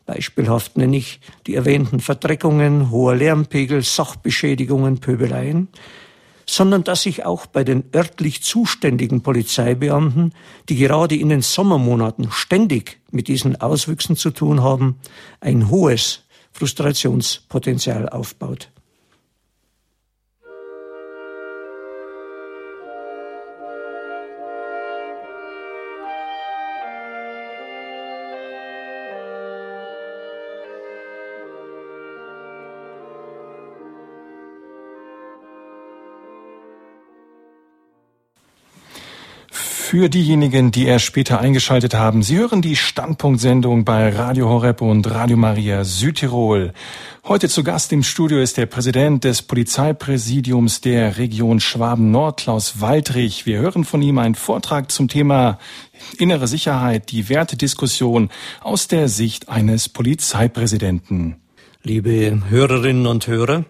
Beispielhaft 0.06 0.76
nenne 0.76 0.98
ich 0.98 1.20
die 1.46 1.54
erwähnten 1.54 2.00
Verdreckungen, 2.00 2.90
hoher 2.90 3.16
Lärmpegel, 3.16 3.82
Sachbeschädigungen, 3.82 5.00
Pöbeleien, 5.00 5.68
sondern 6.46 6.84
dass 6.84 7.02
sich 7.02 7.24
auch 7.24 7.46
bei 7.46 7.64
den 7.64 7.84
örtlich 7.94 8.42
zuständigen 8.42 9.22
Polizeibeamten, 9.22 10.32
die 10.68 10.76
gerade 10.76 11.16
in 11.16 11.28
den 11.28 11.42
Sommermonaten 11.42 12.30
ständig 12.30 13.00
mit 13.10 13.28
diesen 13.28 13.60
Auswüchsen 13.60 14.16
zu 14.16 14.30
tun 14.30 14.62
haben, 14.62 14.98
ein 15.40 15.70
hohes 15.70 16.22
Frustrationspotenzial 16.52 18.08
aufbaut. 18.08 18.70
Für 39.94 40.08
diejenigen, 40.08 40.72
die 40.72 40.86
erst 40.86 41.04
später 41.04 41.38
eingeschaltet 41.38 41.94
haben, 41.94 42.24
Sie 42.24 42.36
hören 42.36 42.62
die 42.62 42.74
Standpunktsendung 42.74 43.84
bei 43.84 44.08
Radio 44.08 44.48
Horeb 44.48 44.80
und 44.80 45.08
Radio 45.08 45.36
Maria 45.36 45.84
Südtirol. 45.84 46.72
Heute 47.22 47.48
zu 47.48 47.62
Gast 47.62 47.92
im 47.92 48.02
Studio 48.02 48.40
ist 48.40 48.56
der 48.56 48.66
Präsident 48.66 49.22
des 49.22 49.42
Polizeipräsidiums 49.42 50.80
der 50.80 51.16
Region 51.16 51.60
Schwaben-Nord, 51.60 52.40
Klaus 52.40 52.80
Waldrich. 52.80 53.46
Wir 53.46 53.60
hören 53.60 53.84
von 53.84 54.02
ihm 54.02 54.18
einen 54.18 54.34
Vortrag 54.34 54.90
zum 54.90 55.06
Thema 55.06 55.60
innere 56.18 56.48
Sicherheit, 56.48 57.12
die 57.12 57.28
Wertediskussion 57.28 58.30
aus 58.62 58.88
der 58.88 59.08
Sicht 59.08 59.48
eines 59.48 59.88
Polizeipräsidenten. 59.88 61.36
Liebe 61.84 62.42
Hörerinnen 62.48 63.06
und 63.06 63.28
Hörer, 63.28 63.64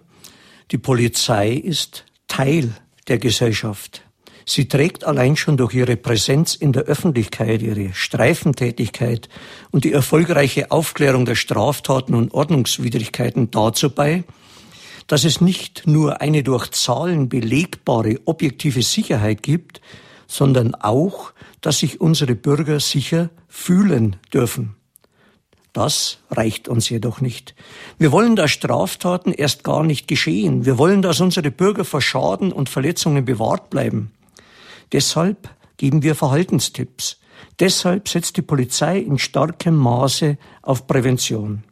die 0.70 0.78
Polizei 0.78 1.50
ist 1.50 2.06
Teil 2.28 2.72
der 3.08 3.18
Gesellschaft. 3.18 4.04
Sie 4.46 4.68
trägt 4.68 5.04
allein 5.04 5.37
schon 5.37 5.57
durch 5.57 5.74
ihre 5.74 5.96
Präsenz 5.96 6.54
in 6.54 6.72
der 6.72 6.83
Öffentlichkeit, 6.83 7.62
ihre 7.62 7.94
Streifentätigkeit 7.94 9.28
und 9.70 9.85
die 9.85 9.92
erfolgreiche 9.92 10.70
Aufklärung 10.70 11.24
der 11.24 11.35
Straftaten 11.35 12.14
und 12.14 12.35
Ordnungswidrigkeiten 12.35 13.50
dazu 13.50 13.90
bei, 13.90 14.24
dass 15.07 15.24
es 15.24 15.40
nicht 15.40 15.87
nur 15.87 16.20
eine 16.20 16.42
durch 16.42 16.70
Zahlen 16.70 17.28
belegbare 17.28 18.20
objektive 18.26 18.83
Sicherheit 18.83 19.42
gibt, 19.42 19.80
sondern 20.26 20.74
auch, 20.74 21.33
dass 21.61 21.78
sich 21.78 22.00
unsere 22.00 22.35
Bürger 22.35 22.80
sicher 22.80 23.30
fühlen 23.48 24.16
dürfen. 24.33 24.76
Das 25.72 26.18
reicht 26.30 26.68
uns 26.68 26.88
jedoch 26.88 27.20
nicht. 27.20 27.54
Wir 27.98 28.12
wollen, 28.12 28.37
dass 28.37 28.52
Straftaten 28.52 29.33
erst 29.33 29.64
gar 29.64 29.83
nicht 29.83 30.07
geschehen. 30.07 30.64
Wir 30.64 30.78
wollen, 30.78 31.02
dass 31.02 31.20
unsere 31.20 31.50
Bürger 31.50 31.85
vor 31.85 32.00
Schaden 32.00 32.52
und 32.52 32.68
Verletzungen 32.68 33.24
bewahrt 33.24 33.70
bleiben. 33.70 34.12
Deshalb 34.94 35.48
geben 35.76 36.04
wir 36.04 36.14
Verhaltenstipps. 36.14 37.18
Deshalb 37.59 38.09
setzt 38.09 38.37
die 38.37 38.42
Polizei 38.42 39.00
in 39.00 39.18
starkem 39.18 39.74
Maße 39.74 40.38
auf 40.62 40.87
Prävention. 40.87 41.64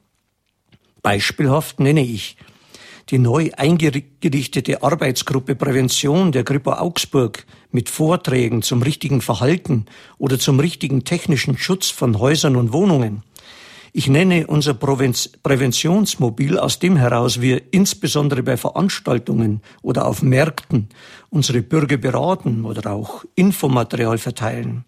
Beispielhaft 1.03 1.79
nenne 1.79 2.03
ich 2.03 2.37
die 3.11 3.19
neu 3.19 3.51
eingerichtete 3.57 4.83
Arbeitsgruppe 4.83 5.55
Prävention 5.55 6.33
der 6.33 6.43
Grippe 6.43 6.81
Augsburg 6.81 7.47
mit 7.71 7.89
Vorträgen 7.89 8.63
zum 8.63 8.83
richtigen 8.83 9.21
Verhalten 9.21 9.87
oder 10.19 10.41
zum 10.41 10.59
richtigen 10.59 11.05
technischen 11.05 11.57
Schutz 11.57 11.91
von 11.91 12.19
Häusern 12.19 12.57
und 12.57 12.73
Wohnungen. 12.73 13.23
Ich 13.95 14.09
nenne 14.09 14.47
unser 14.47 14.73
Präventionsmobil 14.73 16.59
aus 16.59 16.79
dem 16.79 16.97
heraus 16.97 17.43
wir 17.43 17.75
insbesondere 17.75 18.43
bei 18.43 18.57
Veranstaltungen 18.57 19.61
oder 19.83 20.07
auf 20.07 20.23
Märkten 20.23 20.89
unsere 21.29 21.61
Bürger 21.61 21.99
beraten 21.99 22.65
oder 22.65 22.91
auch 22.91 23.25
Infomaterial 23.35 24.17
verteilen. 24.17 24.87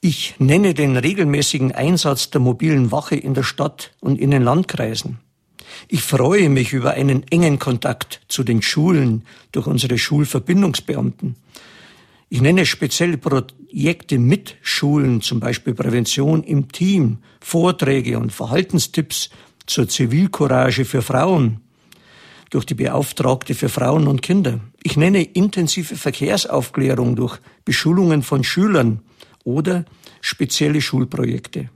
Ich 0.00 0.34
nenne 0.38 0.74
den 0.74 0.96
regelmäßigen 0.96 1.70
Einsatz 1.70 2.30
der 2.30 2.40
mobilen 2.40 2.90
Wache 2.90 3.14
in 3.14 3.34
der 3.34 3.44
Stadt 3.44 3.92
und 4.00 4.18
in 4.18 4.32
den 4.32 4.42
Landkreisen. 4.42 5.20
Ich 5.86 6.02
freue 6.02 6.48
mich 6.48 6.72
über 6.72 6.92
einen 6.92 7.22
engen 7.30 7.60
Kontakt 7.60 8.22
zu 8.26 8.42
den 8.42 8.60
Schulen 8.60 9.24
durch 9.52 9.68
unsere 9.68 9.98
Schulverbindungsbeamten. 9.98 11.36
Ich 12.32 12.40
nenne 12.40 12.64
spezielle 12.64 13.18
Projekte 13.18 14.20
mit 14.20 14.56
Schulen, 14.62 15.20
zum 15.20 15.40
Beispiel 15.40 15.74
Prävention 15.74 16.44
im 16.44 16.70
Team, 16.70 17.18
Vorträge 17.40 18.20
und 18.20 18.32
Verhaltenstipps 18.32 19.30
zur 19.66 19.88
Zivilcourage 19.88 20.84
für 20.84 21.02
Frauen. 21.02 21.60
durch 22.50 22.66
die 22.66 22.74
Beauftragte 22.74 23.54
für 23.54 23.68
Frauen 23.68 24.08
und 24.08 24.22
Kinder. 24.22 24.58
Ich 24.82 24.96
nenne 24.96 25.22
intensive 25.22 25.94
Verkehrsaufklärung 25.94 27.14
durch 27.14 27.38
Beschulungen 27.64 28.24
von 28.24 28.42
Schülern 28.42 29.02
oder 29.44 29.84
spezielle 30.20 30.80
Schulprojekte. 30.80 31.70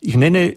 Ich 0.00 0.16
nenne 0.16 0.56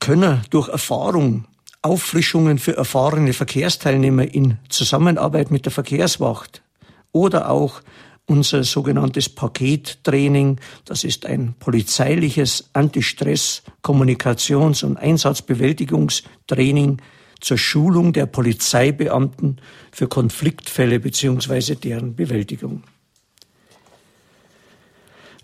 Könner 0.00 0.42
durch 0.50 0.68
Erfahrung, 0.68 1.44
Auffrischungen 1.80 2.58
für 2.58 2.76
erfahrene 2.76 3.32
Verkehrsteilnehmer 3.32 4.34
in 4.34 4.58
Zusammenarbeit 4.68 5.52
mit 5.52 5.64
der 5.64 5.72
Verkehrswacht 5.72 6.64
oder 7.12 7.50
auch 7.50 7.82
unser 8.26 8.64
sogenanntes 8.64 9.28
Pakettraining. 9.28 10.58
Das 10.84 11.04
ist 11.04 11.26
ein 11.26 11.54
polizeiliches 11.58 12.70
Antistress-, 12.72 13.62
Kommunikations- 13.82 14.84
und 14.84 14.96
Einsatzbewältigungstraining 14.96 17.00
zur 17.40 17.58
Schulung 17.58 18.12
der 18.12 18.26
Polizeibeamten 18.26 19.60
für 19.92 20.08
Konfliktfälle 20.08 21.00
bzw. 21.00 21.76
deren 21.76 22.16
Bewältigung. 22.16 22.82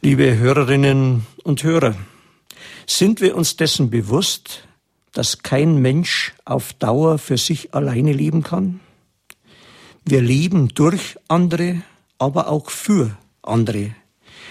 Liebe 0.01 0.37
Hörerinnen 0.37 1.27
und 1.45 1.63
Hörer, 1.63 1.95
sind 2.87 3.21
wir 3.21 3.37
uns 3.37 3.57
dessen 3.57 3.91
bewusst, 3.91 4.67
dass 5.13 5.43
kein 5.43 5.77
Mensch 5.77 6.33
auf 6.45 6.73
Dauer 6.73 7.19
für 7.19 7.39
sich 7.39 7.75
alleine 7.75 8.13
leben 8.13 8.43
kann? 8.43 8.81
Wir 10.05 10.21
leben 10.21 10.69
durch 10.69 11.17
andere, 11.29 11.83
aber 12.19 12.49
auch 12.49 12.71
für 12.71 13.17
andere. 13.43 13.95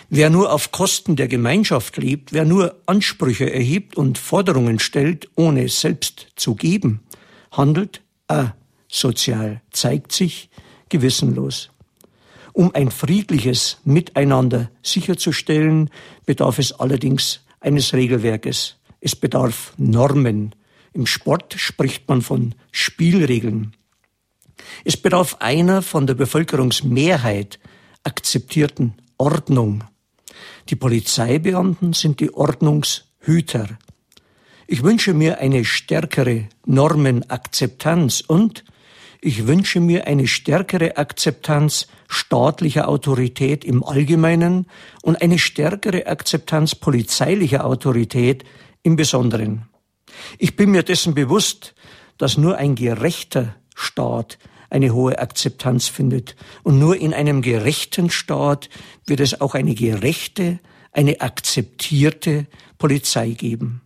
Wer 0.10 0.30
nur 0.30 0.52
auf 0.52 0.72
Kosten 0.72 1.16
der 1.16 1.28
Gemeinschaft 1.28 1.98
lebt, 1.98 2.34
wer 2.34 2.46
nur 2.46 2.76
Ansprüche 2.86 3.52
erhebt 3.52 3.96
und 3.96 4.18
Forderungen 4.18 4.80
stellt, 4.80 5.30
ohne 5.36 5.68
selbst 5.70 6.28
zu 6.36 6.56
geben, 6.56 7.02
handelt 7.52 8.02
asozial, 8.28 9.62
zeigt 9.72 10.12
sich 10.12 10.50
gewissenlos. 10.90 11.70
Um 12.54 12.74
ein 12.74 12.92
friedliches 12.92 13.78
Miteinander 13.84 14.70
sicherzustellen, 14.84 15.90
bedarf 16.26 16.60
es 16.60 16.74
allerdings 16.74 17.42
eines 17.60 17.94
Regelwerkes. 17.94 18.78
Es 19.00 19.16
bedarf 19.16 19.74
Normen. 19.78 20.54
Im 20.94 21.06
Sport 21.06 21.56
spricht 21.58 22.08
man 22.10 22.22
von 22.22 22.56
Spielregeln. 22.72 23.76
Es 24.84 24.98
bedarf 24.98 25.38
einer 25.40 25.82
von 25.82 26.08
der 26.08 26.16
Bevölkerungsmehrheit 26.16 27.60
akzeptierten 28.04 28.96
Ordnung. 29.18 29.84
Die 30.70 30.76
Polizeibeamten 30.76 31.94
sind 31.94 32.20
die 32.20 32.34
Ordnungshüter. 32.34 33.68
Ich 34.68 34.84
wünsche 34.84 35.14
mir 35.14 35.40
eine 35.40 35.66
stärkere 35.66 36.48
Normenakzeptanz 36.66 38.22
und 38.22 38.64
ich 39.20 39.46
wünsche 39.46 39.80
mir 39.80 40.08
eine 40.08 40.28
stärkere 40.28 40.98
Akzeptanz 40.98 41.88
staatlicher 42.08 42.88
Autorität 42.88 43.64
im 43.64 43.84
Allgemeinen 43.84 44.66
und 45.04 45.22
eine 45.22 45.38
stärkere 45.38 46.08
Akzeptanz 46.08 46.74
polizeilicher 46.74 47.66
Autorität 47.66 48.44
im 48.82 48.96
Besonderen. 48.96 49.68
Ich 50.40 50.56
bin 50.56 50.72
mir 50.72 50.82
dessen 50.82 51.14
bewusst, 51.14 51.76
dass 52.18 52.38
nur 52.38 52.58
ein 52.58 52.74
gerechter 52.76 53.56
Staat 53.76 54.40
eine 54.72 54.94
hohe 54.94 55.20
Akzeptanz 55.20 55.88
findet. 55.88 56.36
Und 56.64 56.80
nur 56.80 56.98
in 56.98 57.14
einem 57.14 57.44
gerechten 57.44 58.10
Staat 58.10 58.70
wird 59.06 59.20
es 59.20 59.40
auch 59.40 59.54
eine 59.54 59.76
gerechte, 59.76 60.60
eine 60.92 61.22
akzeptierte 61.22 62.48
Polizei 62.80 63.32
geben. 63.32 63.82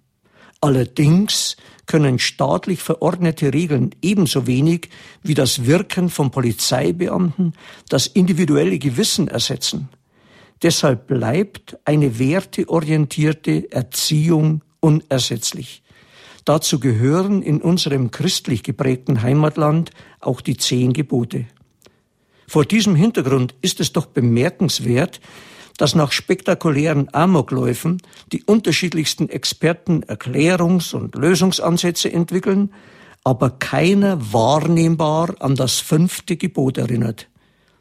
Allerdings 0.62 1.58
können 1.86 2.18
staatlich 2.18 2.82
verordnete 2.82 3.54
Regeln 3.54 3.92
ebenso 4.02 4.48
wenig 4.48 4.90
wie 5.22 5.34
das 5.34 5.66
Wirken 5.66 6.10
von 6.10 6.32
Polizeibeamten 6.32 7.54
das 7.90 8.08
individuelle 8.08 8.80
Gewissen 8.80 9.28
ersetzen. 9.28 9.90
Deshalb 10.64 11.08
bleibt 11.08 11.78
eine 11.86 12.18
werteorientierte 12.18 13.72
Erziehung 13.72 14.64
unersetzlich. 14.80 15.84
Dazu 16.46 16.80
gehören 16.80 17.42
in 17.42 17.60
unserem 17.62 18.12
christlich 18.12 18.62
geprägten 18.62 19.24
Heimatland 19.24 19.90
auch 20.20 20.42
die 20.42 20.58
zehn 20.58 20.94
Gebote. 20.94 21.48
Vor 22.48 22.66
diesem 22.66 22.96
Hintergrund 22.96 23.56
ist 23.62 23.80
es 23.80 23.92
doch 23.94 24.06
bemerkenswert, 24.06 25.20
dass 25.78 25.96
nach 25.96 26.12
spektakulären 26.12 27.10
Amokläufen 27.14 28.02
die 28.32 28.44
unterschiedlichsten 28.44 29.28
Experten 29.30 30.04
Erklärungs- 30.04 30.94
und 30.94 31.16
Lösungsansätze 31.16 32.14
entwickeln, 32.14 32.72
aber 33.24 33.50
keiner 33.50 34.32
wahrnehmbar 34.32 35.36
an 35.40 35.56
das 35.56 35.80
fünfte 35.80 36.38
Gebot 36.38 36.78
erinnert. 36.78 37.28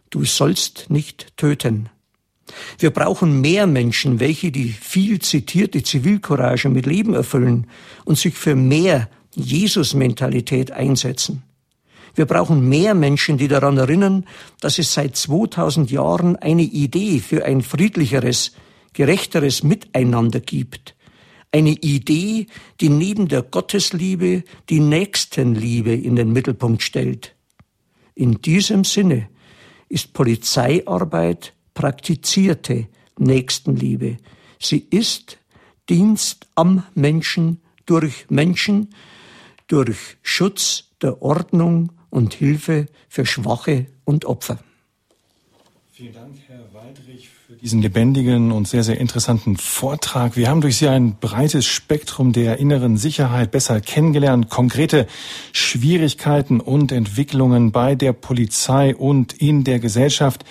Du 0.08 0.24
sollst 0.24 0.86
nicht 0.88 1.36
töten. 1.36 1.90
Wir 2.78 2.90
brauchen 2.90 3.40
mehr 3.40 3.66
Menschen, 3.66 4.20
welche 4.20 4.50
die 4.50 4.68
viel 4.68 5.20
zitierte 5.20 5.82
Zivilcourage 5.82 6.68
mit 6.68 6.86
Leben 6.86 7.14
erfüllen 7.14 7.66
und 8.04 8.18
sich 8.18 8.34
für 8.34 8.54
mehr 8.54 9.08
Jesus-Mentalität 9.34 10.70
einsetzen. 10.70 11.42
Wir 12.14 12.26
brauchen 12.26 12.68
mehr 12.68 12.94
Menschen, 12.94 13.38
die 13.38 13.48
daran 13.48 13.76
erinnern, 13.76 14.24
dass 14.60 14.78
es 14.78 14.94
seit 14.94 15.16
2000 15.16 15.90
Jahren 15.90 16.36
eine 16.36 16.62
Idee 16.62 17.18
für 17.18 17.44
ein 17.44 17.60
friedlicheres, 17.60 18.52
gerechteres 18.92 19.64
Miteinander 19.64 20.40
gibt. 20.40 20.94
Eine 21.50 21.70
Idee, 21.70 22.46
die 22.80 22.88
neben 22.88 23.28
der 23.28 23.42
Gottesliebe 23.42 24.44
die 24.70 24.80
Nächstenliebe 24.80 25.92
in 25.92 26.16
den 26.16 26.32
Mittelpunkt 26.32 26.82
stellt. 26.82 27.34
In 28.14 28.40
diesem 28.40 28.84
Sinne 28.84 29.28
ist 29.88 30.12
Polizeiarbeit 30.12 31.52
praktizierte 31.74 32.86
Nächstenliebe. 33.18 34.16
Sie 34.58 34.86
ist 34.90 35.38
Dienst 35.88 36.46
am 36.54 36.84
Menschen 36.94 37.60
durch 37.86 38.26
Menschen, 38.30 38.88
durch 39.68 40.16
Schutz 40.22 40.84
der 41.02 41.20
Ordnung 41.22 41.92
und 42.10 42.34
Hilfe 42.34 42.86
für 43.08 43.26
Schwache 43.26 43.86
und 44.04 44.24
Opfer. 44.24 44.58
Vielen 45.92 46.12
Dank, 46.12 46.34
Herr 46.48 46.72
Waldrich, 46.72 47.28
für 47.46 47.52
diesen 47.54 47.80
lebendigen 47.80 48.50
und 48.50 48.66
sehr, 48.66 48.82
sehr 48.82 48.98
interessanten 48.98 49.56
Vortrag. 49.56 50.36
Wir 50.36 50.48
haben 50.48 50.60
durch 50.60 50.78
Sie 50.78 50.88
ein 50.88 51.18
breites 51.20 51.66
Spektrum 51.66 52.32
der 52.32 52.58
inneren 52.58 52.96
Sicherheit 52.96 53.52
besser 53.52 53.80
kennengelernt, 53.80 54.48
konkrete 54.48 55.06
Schwierigkeiten 55.52 56.60
und 56.60 56.90
Entwicklungen 56.90 57.70
bei 57.70 57.94
der 57.94 58.12
Polizei 58.12 58.96
und 58.96 59.34
in 59.34 59.62
der 59.62 59.78
Gesellschaft. 59.78 60.44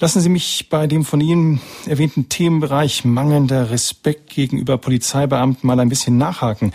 Lassen 0.00 0.20
Sie 0.20 0.28
mich 0.28 0.66
bei 0.70 0.88
dem 0.88 1.04
von 1.04 1.20
Ihnen 1.20 1.60
erwähnten 1.86 2.28
Themenbereich 2.28 3.04
mangelnder 3.04 3.70
Respekt 3.70 4.30
gegenüber 4.30 4.76
Polizeibeamten 4.76 5.64
mal 5.64 5.78
ein 5.78 5.88
bisschen 5.88 6.18
nachhaken. 6.18 6.72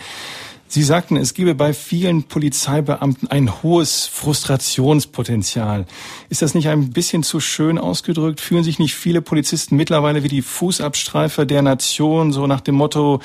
Sie 0.68 0.82
sagten, 0.82 1.16
es 1.16 1.34
gebe 1.34 1.54
bei 1.54 1.74
vielen 1.74 2.22
Polizeibeamten 2.22 3.28
ein 3.28 3.62
hohes 3.62 4.06
Frustrationspotenzial. 4.06 5.84
Ist 6.30 6.40
das 6.40 6.54
nicht 6.54 6.68
ein 6.68 6.90
bisschen 6.90 7.22
zu 7.22 7.40
schön 7.40 7.76
ausgedrückt? 7.76 8.40
Fühlen 8.40 8.64
sich 8.64 8.78
nicht 8.78 8.94
viele 8.94 9.20
Polizisten 9.20 9.76
mittlerweile 9.76 10.22
wie 10.22 10.28
die 10.28 10.42
Fußabstreifer 10.42 11.44
der 11.44 11.60
Nation, 11.60 12.32
so 12.32 12.46
nach 12.46 12.62
dem 12.62 12.76
Motto, 12.76 13.20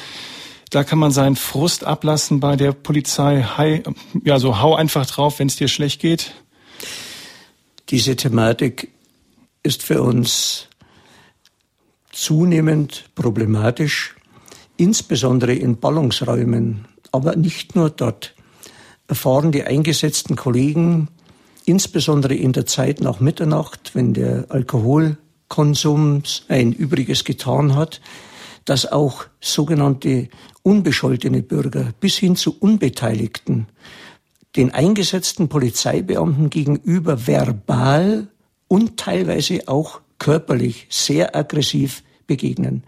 da 0.71 0.83
kann 0.83 0.99
man 0.99 1.11
seinen 1.11 1.37
Frust 1.37 1.85
ablassen 1.85 2.41
bei 2.41 2.57
der 2.57 2.73
Polizei. 2.73 3.43
Hi, 3.43 3.83
ja, 4.25 4.39
so 4.39 4.59
hau 4.59 4.75
einfach 4.75 5.05
drauf, 5.05 5.39
wenn 5.39 5.47
es 5.47 5.55
dir 5.55 5.69
schlecht 5.69 6.01
geht. 6.01 6.33
Diese 7.89 8.15
Thematik 8.17 8.89
ist 9.65 9.83
für 9.83 10.01
uns 10.01 10.67
zunehmend 12.11 13.05
problematisch, 13.15 14.15
insbesondere 14.77 15.53
in 15.53 15.79
Ballungsräumen 15.79 16.85
aber 17.11 17.35
nicht 17.35 17.75
nur 17.75 17.89
dort. 17.89 18.35
Erfahren 19.07 19.51
die 19.51 19.63
eingesetzten 19.63 20.35
Kollegen, 20.35 21.09
insbesondere 21.65 22.35
in 22.35 22.53
der 22.53 22.65
Zeit 22.65 23.01
nach 23.01 23.19
Mitternacht, 23.19 23.91
wenn 23.93 24.13
der 24.13 24.45
Alkoholkonsum 24.49 26.23
ein 26.47 26.71
Übriges 26.73 27.23
getan 27.23 27.75
hat, 27.75 28.01
dass 28.65 28.91
auch 28.91 29.25
sogenannte 29.39 30.29
unbescholtene 30.63 31.41
Bürger 31.41 31.93
bis 31.99 32.17
hin 32.17 32.35
zu 32.35 32.57
Unbeteiligten 32.59 33.67
den 34.55 34.73
eingesetzten 34.73 35.49
Polizeibeamten 35.49 36.49
gegenüber 36.49 37.27
verbal 37.27 38.27
und 38.75 38.97
teilweise 38.97 39.67
auch 39.67 40.01
körperlich 40.19 40.87
sehr 40.89 41.33
aggressiv 41.33 42.03
begegnen. 42.27 42.83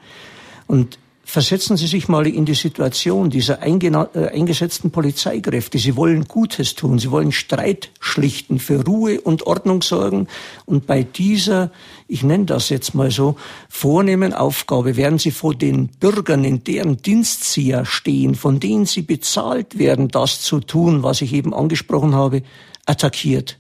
Und 0.67 0.99
Versetzen 1.29 1.75
Sie 1.75 1.88
sich 1.88 2.07
mal 2.07 2.25
in 2.25 2.45
die 2.45 2.53
Situation 2.53 3.29
dieser 3.29 3.61
äh, 3.61 4.29
eingesetzten 4.33 4.91
Polizeikräfte. 4.91 5.77
Sie 5.77 5.97
wollen 5.97 6.23
Gutes 6.23 6.73
tun, 6.75 6.99
sie 6.99 7.11
wollen 7.11 7.33
Streit 7.33 7.91
schlichten, 7.99 8.59
für 8.59 8.85
Ruhe 8.85 9.19
und 9.19 9.45
Ordnung 9.45 9.81
sorgen. 9.81 10.29
Und 10.65 10.88
bei 10.88 11.03
dieser, 11.03 11.69
ich 12.07 12.23
nenne 12.23 12.45
das 12.45 12.69
jetzt 12.69 12.95
mal 12.95 13.11
so, 13.11 13.35
vornehmen 13.67 14.31
Aufgabe 14.33 14.95
werden 14.95 15.19
sie 15.19 15.31
vor 15.31 15.53
den 15.53 15.89
Bürgern, 15.99 16.45
in 16.45 16.63
deren 16.63 17.01
Dienst 17.01 17.43
sie 17.43 17.67
ja 17.67 17.83
stehen, 17.83 18.33
von 18.33 18.61
denen 18.61 18.85
sie 18.85 19.01
bezahlt 19.01 19.77
werden, 19.77 20.07
das 20.07 20.41
zu 20.41 20.61
tun, 20.61 21.03
was 21.03 21.21
ich 21.21 21.33
eben 21.33 21.53
angesprochen 21.53 22.15
habe, 22.15 22.41
attackiert. 22.85 23.59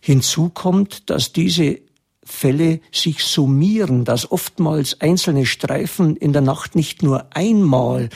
Hinzu 0.00 0.50
kommt, 0.50 1.10
dass 1.10 1.32
diese 1.32 1.80
Fälle 2.24 2.80
sich 2.92 3.24
summieren, 3.24 4.04
dass 4.04 4.30
oftmals 4.30 5.00
einzelne 5.00 5.46
Streifen 5.46 6.16
in 6.16 6.32
der 6.32 6.42
Nacht 6.42 6.76
nicht 6.76 7.02
nur 7.02 7.34
einmal 7.34 8.10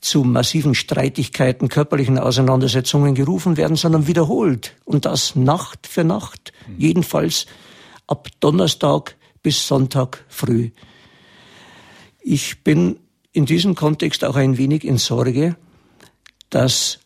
zu 0.00 0.24
massiven 0.24 0.74
Streitigkeiten, 0.74 1.68
körperlichen 1.68 2.18
Auseinandersetzungen 2.18 3.14
gerufen 3.14 3.56
werden, 3.56 3.76
sondern 3.76 4.06
wiederholt. 4.06 4.74
Und 4.84 5.04
das 5.04 5.36
Nacht 5.36 5.86
für 5.86 6.02
Nacht, 6.02 6.52
mhm. 6.66 6.74
jedenfalls 6.78 7.46
ab 8.06 8.28
Donnerstag 8.40 9.16
bis 9.42 9.66
Sonntag 9.66 10.24
früh. 10.28 10.70
Ich 12.20 12.64
bin 12.64 12.98
in 13.32 13.46
diesem 13.46 13.74
Kontext 13.74 14.24
auch 14.24 14.36
ein 14.36 14.58
wenig 14.58 14.84
in 14.84 14.98
Sorge, 14.98 15.56
dass 16.50 16.98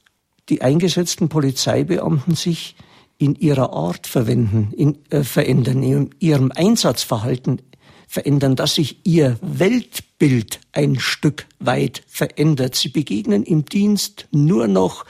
die 0.49 0.63
eingesetzten 0.63 1.29
Polizeibeamten 1.29 2.35
sich 2.35 2.77
in 3.19 3.35
ihrer 3.35 3.73
Art 3.73 4.07
verwenden, 4.07 4.73
in, 4.77 4.99
äh, 5.11 5.23
verändern, 5.23 5.83
in 5.83 6.11
ihrem 6.19 6.53
Einsatzverhalten 6.55 7.63
verändern, 8.07 8.57
dass 8.57 8.77
sich 8.77 9.01
ihr 9.05 9.39
Weltbild 9.43 10.61
ein 10.73 10.99
Stück 10.99 11.47
weit 11.59 12.03
verändert. 12.07 12.75
Sie 12.75 12.89
begegnen 12.89 13.43
im 13.43 13.65
Dienst 13.65 14.29
nur 14.31 14.69
noch, 14.69 15.05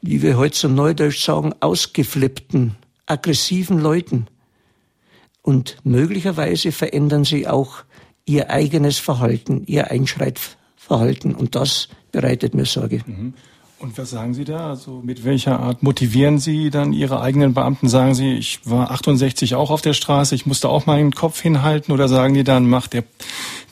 wie 0.00 0.22
wir 0.22 0.36
heute 0.36 0.56
so 0.56 0.68
neudeutsch 0.68 1.24
sagen, 1.24 1.52
ausgeflippten, 1.60 2.76
aggressiven 3.06 3.80
Leuten. 3.80 4.26
Und 5.42 5.76
möglicherweise 5.84 6.72
verändern 6.72 7.24
sie 7.24 7.46
auch 7.46 7.84
ihr 8.24 8.50
eigenes 8.50 8.98
Verhalten, 8.98 9.64
ihr 9.66 9.90
Einschreitverhalten. 9.90 11.34
Und 11.34 11.54
das 11.54 11.88
bereitet 12.12 12.54
mir 12.54 12.66
Sorge. 12.66 13.02
Mhm. 13.06 13.34
Und 13.78 13.98
was 13.98 14.08
sagen 14.08 14.32
Sie 14.32 14.44
da? 14.44 14.70
Also 14.70 15.02
mit 15.04 15.24
welcher 15.24 15.60
Art 15.60 15.82
motivieren 15.82 16.38
Sie 16.38 16.70
dann 16.70 16.94
Ihre 16.94 17.20
eigenen 17.20 17.52
Beamten? 17.52 17.88
Sagen 17.88 18.14
Sie, 18.14 18.32
ich 18.32 18.60
war 18.64 18.90
68 18.90 19.54
auch 19.54 19.70
auf 19.70 19.82
der 19.82 19.92
Straße, 19.92 20.34
ich 20.34 20.46
musste 20.46 20.70
auch 20.70 20.86
meinen 20.86 21.12
Kopf 21.12 21.42
hinhalten? 21.42 21.92
Oder 21.92 22.08
sagen 22.08 22.32
die 22.32 22.42
dann, 22.42 22.68
macht 22.70 22.94
der, 22.94 23.04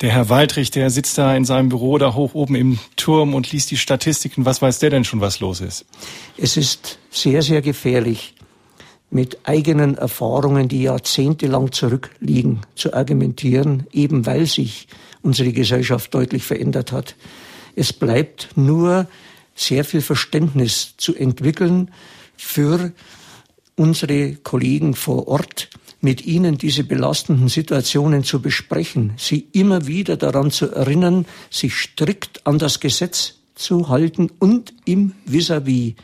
der 0.03 0.11
Herr 0.11 0.29
Waldrich, 0.29 0.71
der 0.71 0.91
sitzt 0.91 1.17
da 1.17 1.35
in 1.35 1.47
seinem 1.47 1.71
Büro 1.71 1.97
da 1.97 2.15
hoch 2.15 2.35
oben 2.35 2.55
im 2.55 2.79
Turm 2.97 3.33
und 3.33 3.51
liest 3.51 3.71
die 3.71 3.79
Statistiken, 3.79 4.45
was 4.45 4.61
weiß 4.61 4.79
der 4.79 4.91
denn 4.91 5.05
schon, 5.05 5.23
was 5.23 5.41
los 5.41 5.63
ist? 5.63 5.87
Es 6.37 6.59
ist 6.59 6.99
sehr, 7.11 7.41
sehr 7.41 7.63
gefährlich, 7.63 8.35
mit 9.11 9.39
eigenen 9.45 9.97
Erfahrungen, 9.97 10.69
die 10.69 10.83
jahrzehntelang 10.83 11.73
zurückliegen, 11.73 12.61
zu 12.75 12.93
argumentieren, 12.93 13.87
eben 13.93 14.27
weil 14.27 14.45
sich 14.45 14.87
unsere 15.23 15.53
Gesellschaft 15.53 16.13
deutlich 16.13 16.43
verändert 16.43 16.93
hat. 16.93 17.15
Es 17.75 17.93
bleibt 17.93 18.51
nur 18.57 19.07
sehr 19.55 19.85
viel 19.85 20.01
Verständnis 20.01 20.95
zu 20.97 21.15
entwickeln 21.15 21.91
für 22.37 22.93
unsere 23.77 24.35
Kollegen 24.37 24.95
vor 24.95 25.29
Ort, 25.29 25.69
mit 26.01 26.27
ihnen 26.27 26.59
diese 26.59 26.85
belastenden 26.85 27.49
Situationen 27.49 28.25
zu 28.25 28.43
besprechen, 28.43 29.15
sie 29.17 29.49
immer 29.53 29.87
wieder 29.87 30.17
daran 30.19 30.51
zu 30.51 30.71
erinnern, 30.71 31.25
sich 31.51 31.75
strikt 31.75 32.47
an 32.47 32.59
das 32.59 32.79
Gesetz 32.79 33.37
zu 33.55 33.89
halten 33.89 34.31
und 34.39 34.75
im 34.85 35.13
vis-à-vis, 35.25 35.93
-vis, 35.93 35.95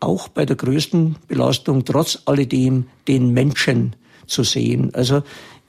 auch 0.00 0.28
bei 0.28 0.46
der 0.46 0.56
größten 0.56 1.16
Belastung 1.28 1.84
trotz 1.84 2.18
alledem 2.24 2.86
den 3.08 3.32
Menschen 3.32 3.94
zu 4.26 4.42
sehen. 4.42 4.94
Also 4.94 5.22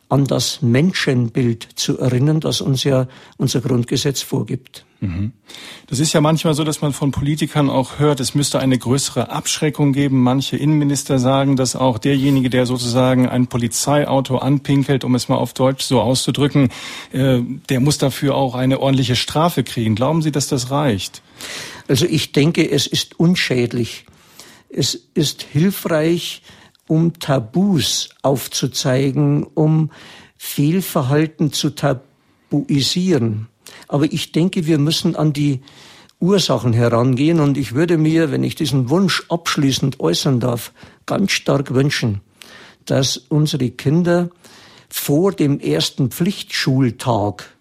an 0.09 0.25
das 0.25 0.61
Menschenbild 0.61 1.67
zu 1.75 1.99
erinnern, 1.99 2.39
das 2.39 2.61
uns 2.61 2.83
ja 2.83 3.07
unser 3.37 3.61
Grundgesetz 3.61 4.21
vorgibt. 4.21 4.85
Mhm. 4.99 5.33
Das 5.87 5.99
ist 5.99 6.13
ja 6.13 6.21
manchmal 6.21 6.53
so, 6.53 6.63
dass 6.63 6.81
man 6.81 6.91
von 6.91 7.11
Politikern 7.11 7.69
auch 7.69 7.99
hört, 7.99 8.19
es 8.19 8.33
müsste 8.33 8.59
eine 8.59 8.77
größere 8.77 9.29
Abschreckung 9.29 9.93
geben. 9.93 10.23
Manche 10.23 10.57
Innenminister 10.57 11.19
sagen, 11.19 11.55
dass 11.55 11.75
auch 11.75 11.99
derjenige, 11.99 12.49
der 12.49 12.65
sozusagen 12.65 13.27
ein 13.27 13.47
Polizeiauto 13.47 14.37
anpinkelt, 14.37 15.03
um 15.03 15.13
es 15.13 15.29
mal 15.29 15.35
auf 15.35 15.53
Deutsch 15.53 15.83
so 15.83 16.01
auszudrücken, 16.01 16.69
äh, 17.11 17.41
der 17.69 17.79
muss 17.79 17.97
dafür 17.97 18.35
auch 18.35 18.55
eine 18.55 18.79
ordentliche 18.79 19.15
Strafe 19.15 19.63
kriegen. 19.63 19.95
Glauben 19.95 20.21
Sie, 20.21 20.31
dass 20.31 20.47
das 20.47 20.71
reicht? 20.71 21.21
Also 21.87 22.05
ich 22.05 22.31
denke, 22.31 22.69
es 22.69 22.87
ist 22.87 23.19
unschädlich. 23.19 24.05
Es 24.69 24.99
ist 25.13 25.43
hilfreich, 25.43 26.41
um 26.87 27.13
Tabus 27.19 28.09
aufzuzeigen, 28.21 29.43
um 29.43 29.91
Fehlverhalten 30.37 31.51
zu 31.51 31.71
tabuisieren. 31.71 33.47
Aber 33.87 34.05
ich 34.05 34.31
denke, 34.31 34.65
wir 34.65 34.77
müssen 34.77 35.15
an 35.15 35.33
die 35.33 35.61
Ursachen 36.19 36.73
herangehen 36.73 37.39
und 37.39 37.57
ich 37.57 37.75
würde 37.75 37.97
mir, 37.97 38.31
wenn 38.31 38.43
ich 38.43 38.55
diesen 38.55 38.89
Wunsch 38.89 39.23
abschließend 39.29 39.99
äußern 39.99 40.39
darf, 40.39 40.73
ganz 41.05 41.31
stark 41.31 41.73
wünschen, 41.73 42.21
dass 42.85 43.17
unsere 43.17 43.69
Kinder 43.69 44.29
vor 44.89 45.31
dem 45.31 45.59
ersten 45.59 46.09
Pflichtschultag 46.09 47.56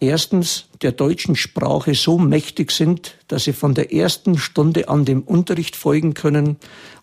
erstens 0.00 0.66
der 0.82 0.92
deutschen 0.92 1.36
Sprache 1.36 1.94
so 1.94 2.18
mächtig 2.18 2.70
sind, 2.70 3.16
dass 3.28 3.44
sie 3.44 3.52
von 3.52 3.74
der 3.74 3.92
ersten 3.92 4.38
Stunde 4.38 4.88
an 4.88 5.04
dem 5.04 5.22
Unterricht 5.22 5.76
folgen 5.76 6.14
können 6.14 6.56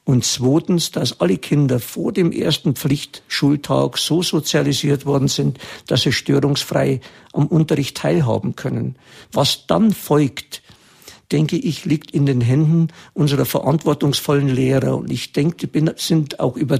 und 0.06 0.24
zweitens, 0.24 0.92
dass 0.92 1.20
alle 1.20 1.38
Kinder 1.38 1.80
vor 1.80 2.12
dem 2.12 2.32
ersten 2.32 2.76
Pflichtschultag 2.76 3.98
so 3.98 4.22
sozialisiert 4.22 5.06
worden 5.06 5.28
sind, 5.28 5.58
dass 5.88 6.04
sie 6.04 6.12
störungsfrei 6.12 7.02
am 7.34 7.48
Unterricht 7.48 7.98
teilhaben 7.98 8.56
können. 8.56 8.96
Was 9.32 9.66
dann 9.66 9.92
folgt, 9.92 10.62
denke 11.32 11.58
ich, 11.58 11.86
liegt 11.86 12.12
in 12.12 12.28
den 12.28 12.40
Händen 12.40 12.90
unserer 13.14 13.46
verantwortungsvollen 13.46 14.48
Lehrer. 14.48 14.96
Und 14.96 15.12
ich 15.12 15.34
denke, 15.34 15.68
die 15.68 15.90
sind 15.98 16.40
auch 16.40 16.56
über 16.56 16.80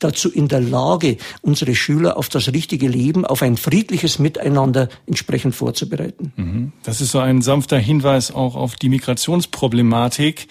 dazu 0.00 0.30
in 0.30 0.48
der 0.48 0.60
Lage, 0.60 1.16
unsere 1.42 1.74
Schüler 1.74 2.16
auf 2.16 2.28
das 2.28 2.52
richtige 2.52 2.88
Leben, 2.88 3.24
auf 3.24 3.42
ein 3.42 3.56
friedliches 3.56 4.18
Miteinander 4.18 4.88
entsprechend 5.06 5.54
vorzubereiten. 5.54 6.32
Mhm. 6.36 6.72
Das 6.82 7.00
ist 7.00 7.12
so 7.12 7.20
ein 7.20 7.42
sanfter 7.42 7.78
Hinweis 7.78 8.32
auch 8.32 8.56
auf 8.56 8.74
die 8.74 8.88
Migrationsproblematik. 8.88 10.48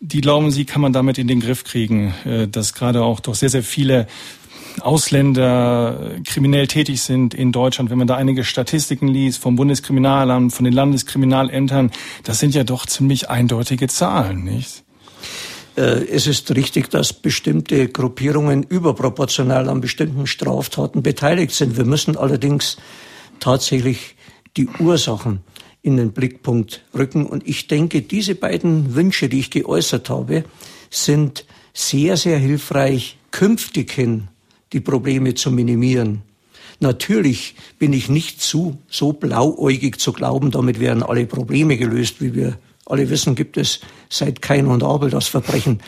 Die 0.00 0.20
glauben 0.20 0.50
Sie, 0.50 0.64
kann 0.64 0.82
man 0.82 0.92
damit 0.92 1.18
in 1.18 1.28
den 1.28 1.40
Griff 1.40 1.64
kriegen, 1.64 2.14
äh, 2.24 2.48
dass 2.48 2.74
gerade 2.74 3.02
auch 3.02 3.20
doch 3.20 3.34
sehr, 3.34 3.48
sehr 3.48 3.62
viele 3.62 4.06
Ausländer 4.80 6.16
kriminell 6.24 6.66
tätig 6.66 7.00
sind 7.00 7.34
in 7.34 7.52
Deutschland, 7.52 7.90
wenn 7.90 7.98
man 7.98 8.06
da 8.06 8.16
einige 8.16 8.44
Statistiken 8.44 9.08
liest 9.08 9.40
vom 9.40 9.56
Bundeskriminalamt, 9.56 10.52
von 10.52 10.64
den 10.64 10.74
Landeskriminalämtern, 10.74 11.90
das 12.24 12.40
sind 12.40 12.54
ja 12.54 12.64
doch 12.64 12.86
ziemlich 12.86 13.30
eindeutige 13.30 13.88
Zahlen, 13.88 14.44
nicht? 14.44 14.84
Äh, 15.76 16.06
es 16.08 16.26
ist 16.26 16.54
richtig, 16.54 16.90
dass 16.90 17.12
bestimmte 17.12 17.88
Gruppierungen 17.88 18.62
überproportional 18.62 19.68
an 19.68 19.80
bestimmten 19.80 20.26
Straftaten 20.26 21.02
beteiligt 21.02 21.52
sind. 21.52 21.76
Wir 21.76 21.84
müssen 21.84 22.16
allerdings 22.16 22.76
tatsächlich 23.40 24.16
die 24.56 24.68
Ursachen 24.78 25.40
in 25.82 25.96
den 25.98 26.12
Blickpunkt 26.12 26.82
rücken. 26.94 27.26
Und 27.26 27.46
ich 27.46 27.68
denke, 27.68 28.02
diese 28.02 28.34
beiden 28.34 28.94
Wünsche, 28.94 29.28
die 29.28 29.38
ich 29.38 29.50
geäußert 29.50 30.10
habe, 30.10 30.44
sind 30.90 31.44
sehr, 31.72 32.16
sehr 32.16 32.38
hilfreich, 32.38 33.18
künftig 33.30 33.92
hin 33.92 34.28
die 34.72 34.80
Probleme 34.80 35.34
zu 35.34 35.50
minimieren. 35.50 36.22
Natürlich 36.80 37.54
bin 37.78 37.92
ich 37.92 38.08
nicht 38.08 38.42
zu, 38.42 38.78
so 38.88 39.12
blauäugig 39.12 39.98
zu 39.98 40.12
glauben, 40.12 40.50
damit 40.50 40.80
wären 40.80 41.02
alle 41.02 41.26
Probleme 41.26 41.76
gelöst, 41.76 42.20
wie 42.20 42.34
wir 42.34 42.58
alle 42.86 43.10
wissen, 43.10 43.34
gibt 43.34 43.56
es 43.56 43.80
seit 44.08 44.42
Kain 44.42 44.66
und 44.66 44.82
Abel 44.82 45.10
das 45.10 45.26
Verbrechen. 45.26 45.80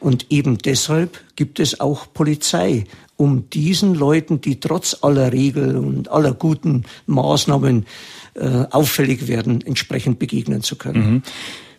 Und 0.00 0.26
eben 0.30 0.58
deshalb 0.58 1.20
gibt 1.36 1.60
es 1.60 1.80
auch 1.80 2.12
Polizei, 2.12 2.84
um 3.16 3.48
diesen 3.50 3.94
Leuten, 3.94 4.40
die 4.40 4.60
trotz 4.60 4.98
aller 5.02 5.32
Regeln 5.32 5.76
und 5.76 6.10
aller 6.10 6.32
guten 6.32 6.84
Maßnahmen 7.06 7.86
äh, 8.34 8.64
auffällig 8.70 9.28
werden, 9.28 9.62
entsprechend 9.64 10.18
begegnen 10.18 10.62
zu 10.62 10.76
können. 10.76 11.10
Mhm. 11.10 11.22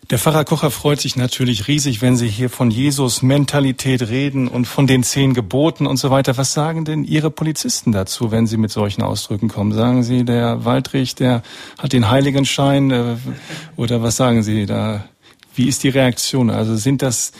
Der 0.08 0.20
Pfarrer 0.20 0.44
Kocher 0.44 0.70
freut 0.70 1.00
sich 1.00 1.16
natürlich 1.16 1.66
riesig, 1.66 2.00
wenn 2.00 2.16
Sie 2.16 2.28
hier 2.28 2.48
von 2.48 2.70
Jesus 2.70 3.22
Mentalität 3.22 4.02
reden 4.02 4.46
und 4.46 4.64
von 4.66 4.86
den 4.86 5.02
zehn 5.02 5.34
Geboten 5.34 5.84
und 5.84 5.96
so 5.96 6.12
weiter. 6.12 6.36
Was 6.36 6.52
sagen 6.52 6.84
denn 6.84 7.02
Ihre 7.02 7.28
Polizisten 7.28 7.90
dazu, 7.90 8.30
wenn 8.30 8.46
Sie 8.46 8.56
mit 8.56 8.70
solchen 8.70 9.02
Ausdrücken 9.02 9.48
kommen? 9.48 9.72
Sagen 9.72 10.04
Sie, 10.04 10.24
der 10.24 10.64
Waldrich, 10.64 11.16
der 11.16 11.42
hat 11.76 11.92
den 11.92 12.08
Heiligenschein 12.08 12.92
äh, 12.92 13.16
oder 13.74 14.00
was 14.00 14.14
sagen 14.14 14.44
Sie 14.44 14.64
da? 14.66 15.04
Wie 15.56 15.66
ist 15.66 15.82
die 15.82 15.88
Reaktion? 15.88 16.50
Also 16.50 16.76
sind 16.76 17.02
das, 17.02 17.32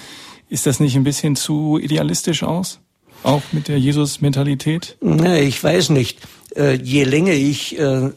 ist 0.49 0.67
das 0.67 0.81
nicht 0.81 0.97
ein 0.97 1.05
bisschen 1.05 1.37
zu 1.37 1.79
idealistisch 1.79 2.43
aus? 2.43 2.81
Auch 3.23 3.43
mit 3.53 3.69
der 3.69 3.79
Jesus-Mentalität? 3.79 4.97
Ich 5.39 5.62
weiß 5.62 5.91
nicht. 5.91 6.19
Äh, 6.57 6.75
je 6.83 7.05
länger 7.05 7.33
ich 7.33 7.79
äh, 7.79 8.11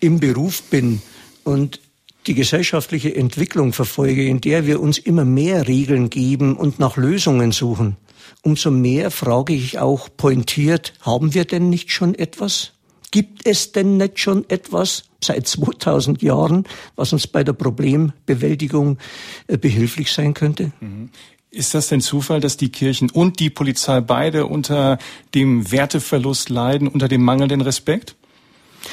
im 0.00 0.20
Beruf 0.20 0.62
bin 0.64 1.00
und 1.44 1.80
die 2.28 2.34
gesellschaftliche 2.34 3.14
Entwicklung 3.14 3.72
verfolge, 3.72 4.26
in 4.26 4.40
der 4.40 4.66
wir 4.66 4.80
uns 4.80 4.98
immer 4.98 5.24
mehr 5.24 5.66
Regeln 5.66 6.10
geben 6.10 6.56
und 6.56 6.78
nach 6.78 6.96
Lösungen 6.96 7.52
suchen, 7.52 7.96
umso 8.42 8.70
mehr 8.70 9.10
frage 9.10 9.54
ich 9.54 9.78
auch 9.78 10.08
pointiert, 10.16 10.92
haben 11.00 11.34
wir 11.34 11.44
denn 11.44 11.70
nicht 11.70 11.90
schon 11.90 12.14
etwas? 12.14 12.72
Gibt 13.10 13.46
es 13.46 13.72
denn 13.72 13.96
nicht 13.96 14.18
schon 14.18 14.48
etwas 14.50 15.04
seit 15.24 15.46
2000 15.46 16.22
Jahren, 16.22 16.64
was 16.94 17.12
uns 17.12 17.26
bei 17.26 17.42
der 17.42 17.54
Problembewältigung 17.54 18.98
äh, 19.46 19.56
behilflich 19.56 20.12
sein 20.12 20.34
könnte? 20.34 20.72
Mhm. 20.80 21.08
Ist 21.50 21.72
das 21.72 21.88
denn 21.88 22.02
Zufall, 22.02 22.40
dass 22.40 22.58
die 22.58 22.68
Kirchen 22.68 23.08
und 23.08 23.40
die 23.40 23.48
Polizei 23.48 24.02
beide 24.02 24.44
unter 24.44 24.98
dem 25.34 25.72
Werteverlust 25.72 26.50
leiden, 26.50 26.88
unter 26.88 27.08
dem 27.08 27.22
mangelnden 27.22 27.62
Respekt? 27.62 28.16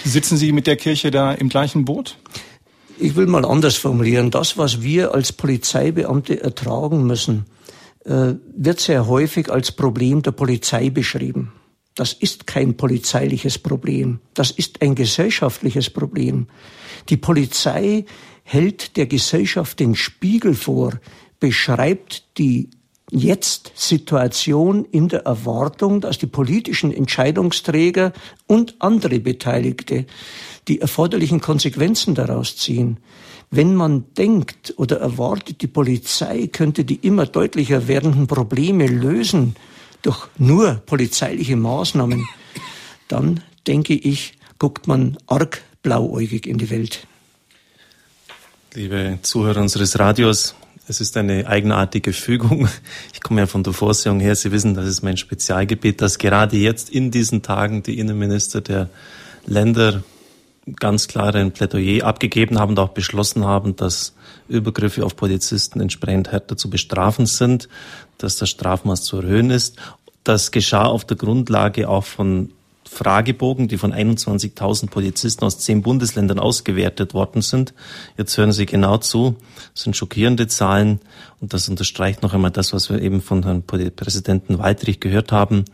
Sitzen 0.05 0.37
Sie 0.37 0.53
mit 0.53 0.65
der 0.65 0.77
Kirche 0.77 1.11
da 1.11 1.33
im 1.33 1.49
gleichen 1.49 1.83
Boot? 1.83 2.17
Ich 2.97 3.15
will 3.15 3.27
mal 3.27 3.45
anders 3.45 3.75
formulieren. 3.75 4.31
Das, 4.31 4.57
was 4.57 4.81
wir 4.81 5.13
als 5.13 5.33
Polizeibeamte 5.33 6.41
ertragen 6.41 7.05
müssen, 7.05 7.45
äh, 8.05 8.35
wird 8.55 8.79
sehr 8.79 9.07
häufig 9.07 9.51
als 9.51 9.71
Problem 9.71 10.21
der 10.21 10.31
Polizei 10.31 10.89
beschrieben. 10.89 11.51
Das 11.95 12.13
ist 12.13 12.47
kein 12.47 12.77
polizeiliches 12.77 13.57
Problem. 13.57 14.19
Das 14.33 14.51
ist 14.51 14.81
ein 14.81 14.95
gesellschaftliches 14.95 15.89
Problem. 15.89 16.47
Die 17.09 17.17
Polizei 17.17 18.05
hält 18.43 18.97
der 18.97 19.07
Gesellschaft 19.07 19.79
den 19.79 19.95
Spiegel 19.95 20.55
vor, 20.55 20.93
beschreibt 21.39 22.37
die 22.37 22.69
Jetzt-Situation 23.11 24.85
in 24.85 25.09
der 25.09 25.21
Erwartung, 25.25 26.01
dass 26.01 26.17
die 26.17 26.27
politischen 26.27 26.91
Entscheidungsträger 26.91 28.13
und 28.47 28.75
andere 28.79 29.19
Beteiligte 29.19 30.05
die 30.67 30.81
erforderlichen 30.81 31.41
Konsequenzen 31.41 32.15
daraus 32.15 32.57
ziehen. 32.57 32.97
Wenn 33.51 33.75
man 33.75 34.05
denkt 34.15 34.73
oder 34.77 34.99
erwartet, 34.99 35.61
die 35.61 35.67
Polizei 35.67 36.47
könnte 36.47 36.83
die 36.83 36.95
immer 36.95 37.25
deutlicher 37.25 37.87
werdenden 37.87 38.27
Probleme 38.27 38.87
lösen 38.87 39.55
durch 40.01 40.27
nur 40.37 40.75
polizeiliche 40.85 41.55
Maßnahmen, 41.55 42.27
dann 43.07 43.41
denke 43.67 43.93
ich, 43.93 44.37
guckt 44.59 44.87
man 44.87 45.17
arg 45.27 45.61
blauäugig 45.83 46.47
in 46.47 46.57
die 46.57 46.69
Welt. 46.69 47.07
Liebe 48.73 49.19
Zuhörer 49.21 49.61
unseres 49.61 49.99
Radios, 49.99 50.55
es 50.87 51.01
ist 51.01 51.17
eine 51.17 51.47
eigenartige 51.47 52.13
Fügung. 52.13 52.67
Ich 53.13 53.21
komme 53.21 53.41
ja 53.41 53.47
von 53.47 53.63
der 53.63 53.73
Vorsehung 53.73 54.19
her. 54.19 54.35
Sie 54.35 54.51
wissen, 54.51 54.75
das 54.75 54.87
ist 54.87 55.01
mein 55.01 55.17
Spezialgebiet, 55.17 56.01
dass 56.01 56.17
gerade 56.17 56.57
jetzt 56.57 56.89
in 56.89 57.09
diesen 57.09 57.41
Tagen 57.41 57.81
die 57.81 57.97
Innenminister 57.97 58.61
der 58.61 58.89
Länder 59.45 60.03
ganz 60.79 61.07
klar 61.07 61.33
ein 61.35 61.51
Plädoyer 61.51 62.05
abgegeben 62.05 62.59
haben 62.59 62.71
und 62.71 62.79
auch 62.79 62.89
beschlossen 62.89 63.45
haben, 63.45 63.75
dass 63.75 64.15
Übergriffe 64.47 65.05
auf 65.05 65.15
Polizisten 65.15 65.79
entsprechend 65.79 66.31
härter 66.31 66.57
zu 66.57 66.69
bestrafen 66.69 67.25
sind, 67.25 67.69
dass 68.17 68.37
das 68.37 68.49
Strafmaß 68.49 69.03
zu 69.03 69.17
erhöhen 69.17 69.51
ist. 69.51 69.77
Das 70.23 70.51
geschah 70.51 70.85
auf 70.85 71.05
der 71.05 71.17
Grundlage 71.17 71.87
auch 71.87 72.03
von 72.03 72.49
Fragebogen, 72.87 73.67
die 73.67 73.77
von 73.77 73.93
21.000 73.93 74.89
Polizisten 74.89 75.43
aus 75.43 75.59
zehn 75.59 75.81
Bundesländern 75.81 76.39
ausgewertet 76.39 77.13
worden 77.13 77.41
sind. 77.41 77.73
Jetzt 78.17 78.37
hören 78.37 78.51
Sie 78.51 78.65
genau 78.65 78.97
zu. 78.97 79.35
Das 79.73 79.83
sind 79.83 79.97
schockierende 79.97 80.47
Zahlen 80.47 80.99
und 81.41 81.53
das 81.53 81.67
unterstreicht 81.67 82.23
noch 82.23 82.33
einmal 82.33 82.51
das, 82.51 82.73
was 82.73 82.89
wir 82.89 83.01
eben 83.01 83.21
von 83.21 83.43
Herrn 83.43 83.63
Präsidenten 83.63 84.59
Waldrich 84.59 84.99
gehört 84.99 85.31
haben. 85.31 85.65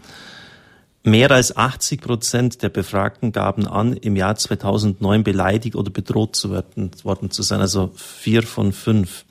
Mehr 1.04 1.32
als 1.32 1.58
80 1.58 2.02
Prozent 2.02 2.62
der 2.62 2.70
Befragten 2.70 3.32
gaben 3.32 3.68
an, 3.68 3.94
im 3.94 4.16
Jahr 4.16 4.36
2009 4.36 5.24
beleidigt 5.24 5.76
oder 5.76 5.90
bedroht 5.90 6.36
zu 6.36 6.52
werden, 6.52 6.92
worden 7.04 7.32
zu 7.32 7.42
sein, 7.42 7.60
also 7.60 7.92
vier 7.96 8.44
von 8.44 8.72
fünf. 8.72 9.26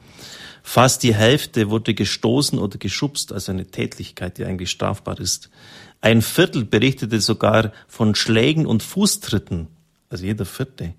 Fast 0.64 1.04
die 1.04 1.14
Hälfte 1.14 1.70
wurde 1.70 1.94
gestoßen 1.94 2.58
oder 2.58 2.76
geschubst, 2.76 3.32
also 3.32 3.52
eine 3.52 3.66
Tätlichkeit, 3.66 4.38
die 4.38 4.44
eigentlich 4.44 4.70
strafbar 4.70 5.20
ist. 5.20 5.48
Ein 6.00 6.22
Viertel 6.22 6.64
berichtete 6.64 7.20
sogar 7.20 7.72
von 7.86 8.16
Schlägen 8.16 8.66
und 8.66 8.82
Fußtritten, 8.82 9.68
also 10.08 10.24
jeder 10.24 10.46
Vierte. 10.46 10.94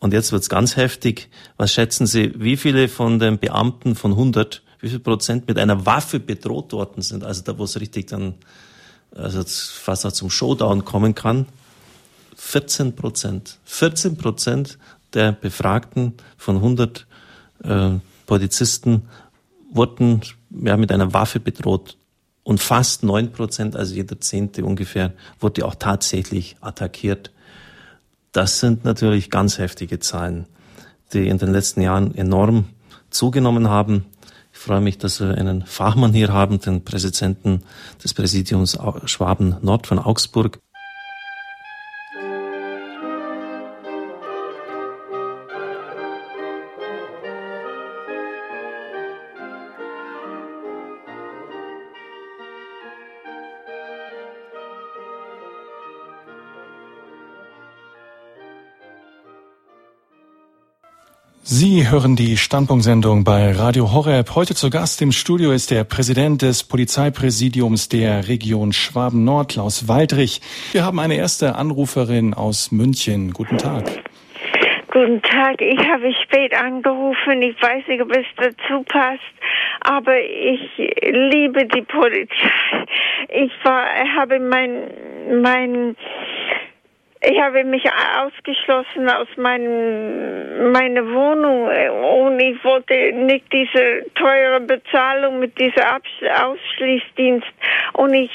Und 0.00 0.12
jetzt 0.12 0.32
wird's 0.32 0.48
ganz 0.48 0.76
heftig. 0.76 1.28
Was 1.56 1.72
schätzen 1.72 2.06
Sie, 2.06 2.32
wie 2.36 2.56
viele 2.56 2.88
von 2.88 3.18
den 3.18 3.38
Beamten 3.38 3.94
von 3.94 4.12
100, 4.12 4.62
wie 4.80 4.88
viel 4.88 4.98
Prozent 4.98 5.46
mit 5.46 5.58
einer 5.58 5.86
Waffe 5.86 6.18
bedroht 6.18 6.72
worden 6.72 7.02
sind? 7.02 7.22
Also 7.22 7.42
da, 7.42 7.58
wo 7.58 7.64
es 7.64 7.78
richtig 7.78 8.06
dann, 8.08 8.34
also 9.14 9.42
fast 9.44 10.06
auch 10.06 10.12
zum 10.12 10.30
Showdown 10.30 10.84
kommen 10.84 11.14
kann. 11.14 11.46
14 12.36 12.96
Prozent. 12.96 13.58
14 13.64 14.16
Prozent 14.16 14.78
der 15.12 15.32
Befragten 15.32 16.14
von 16.36 16.56
100 16.56 17.06
äh, 17.64 17.90
Polizisten 18.26 19.08
wurden 19.72 20.22
ja, 20.50 20.76
mit 20.76 20.92
einer 20.92 21.12
Waffe 21.12 21.40
bedroht. 21.40 21.96
Und 22.42 22.60
fast 22.60 23.02
neun 23.02 23.32
Prozent, 23.32 23.76
also 23.76 23.94
jeder 23.94 24.20
Zehnte 24.20 24.64
ungefähr, 24.64 25.12
wurde 25.38 25.66
auch 25.66 25.74
tatsächlich 25.74 26.56
attackiert. 26.60 27.30
Das 28.32 28.60
sind 28.60 28.84
natürlich 28.84 29.30
ganz 29.30 29.58
heftige 29.58 29.98
Zahlen, 29.98 30.46
die 31.12 31.28
in 31.28 31.38
den 31.38 31.52
letzten 31.52 31.82
Jahren 31.82 32.14
enorm 32.14 32.66
zugenommen 33.10 33.68
haben. 33.68 34.06
Ich 34.60 34.66
freue 34.66 34.82
mich, 34.82 34.98
dass 34.98 35.20
wir 35.20 35.38
einen 35.38 35.64
Fachmann 35.64 36.12
hier 36.12 36.34
haben, 36.34 36.60
den 36.60 36.84
Präsidenten 36.84 37.62
des 38.04 38.12
Präsidiums 38.12 38.76
Schwaben 39.06 39.56
Nord 39.62 39.86
von 39.86 39.98
Augsburg. 39.98 40.58
Sie 61.90 61.96
hören 61.96 62.14
die 62.14 62.36
Standpunktsendung 62.36 63.24
bei 63.24 63.50
Radio 63.50 63.92
Horeb. 63.92 64.36
Heute 64.36 64.54
zu 64.54 64.70
Gast 64.70 65.02
im 65.02 65.10
Studio 65.10 65.50
ist 65.50 65.72
der 65.72 65.82
Präsident 65.82 66.40
des 66.40 66.62
Polizeipräsidiums 66.62 67.88
der 67.88 68.28
Region 68.28 68.72
Schwaben-Nord, 68.72 69.50
Klaus 69.50 69.88
Waldrich. 69.88 70.40
Wir 70.70 70.84
haben 70.84 71.00
eine 71.00 71.16
erste 71.16 71.56
Anruferin 71.56 72.32
aus 72.32 72.70
München. 72.70 73.32
Guten 73.32 73.58
Tag. 73.58 73.82
Guten 74.92 75.20
Tag, 75.22 75.60
ich 75.60 75.80
habe 75.80 76.14
spät 76.22 76.54
angerufen. 76.54 77.42
Ich 77.42 77.60
weiß 77.60 77.84
nicht, 77.88 78.00
ob 78.00 78.16
es 78.16 78.26
dazu 78.36 78.84
passt, 78.84 79.18
aber 79.80 80.16
ich 80.20 80.60
liebe 81.02 81.66
die 81.66 81.82
Polizei. 81.82 82.86
Ich 83.30 83.50
war, 83.64 83.84
habe 84.16 84.38
mein, 84.38 85.42
mein 85.42 85.96
ich 87.22 87.38
habe 87.38 87.64
mich 87.64 87.84
ausgeschlossen 88.18 89.10
aus 89.10 89.28
meinem, 89.36 90.72
meiner 90.72 91.06
Wohnung 91.06 91.68
und 92.24 92.40
ich 92.40 92.62
wollte 92.64 93.12
nicht 93.12 93.44
diese 93.52 94.06
teure 94.14 94.60
Bezahlung 94.60 95.38
mit 95.38 95.58
dieser 95.58 96.00
Ausschließdienst. 96.42 97.46
Und 97.92 98.14
ich 98.14 98.30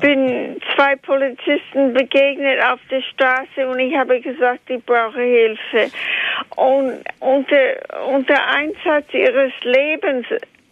bin 0.00 0.58
zwei 0.74 0.96
Polizisten 0.96 1.92
begegnet 1.92 2.62
auf 2.64 2.80
der 2.90 3.02
Straße 3.02 3.68
und 3.68 3.80
ich 3.80 3.94
habe 3.94 4.18
gesagt, 4.20 4.70
ich 4.70 4.82
brauche 4.84 5.20
Hilfe. 5.20 5.90
Und 6.56 7.04
unter, 7.20 8.06
unter 8.08 8.46
Einsatz 8.48 9.12
ihres 9.12 9.52
Lebens 9.62 10.26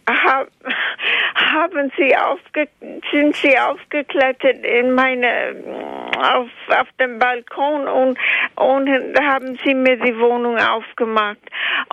haben 0.07 1.91
sie 1.97 2.15
aufge, 2.15 2.67
sind 3.11 3.35
sie 3.35 3.57
aufgeklettert 3.57 4.63
in 4.65 4.91
meine, 4.91 5.55
auf, 6.17 6.49
auf 6.69 6.87
dem 6.99 7.17
Balkon 7.19 7.87
und, 7.87 8.17
und 8.55 8.89
haben 9.19 9.57
sie 9.65 9.73
mir 9.73 9.97
die 9.97 10.17
Wohnung 10.19 10.57
aufgemacht. 10.57 11.39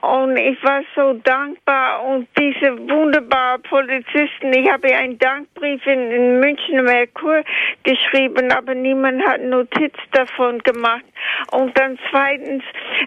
Und 0.03 0.37
ich 0.37 0.63
war 0.63 0.83
so 0.95 1.15
dankbar 1.15 2.05
und 2.05 2.29
diese 2.39 2.77
wunderbaren 2.89 3.63
Polizisten, 3.63 4.53
ich 4.53 4.71
habe 4.71 4.95
einen 4.95 5.19
Dankbrief 5.19 5.85
in, 5.87 6.11
in 6.11 6.41
München 6.41 6.85
Merkur 6.85 7.43
geschrieben, 7.83 8.53
aber 8.53 8.75
niemand 8.75 9.27
hat 9.27 9.41
Notiz 9.41 9.95
davon 10.13 10.59
gemacht. 10.61 11.05
Und 11.53 11.79
dann 11.79 11.99
zweitens, 12.11 12.65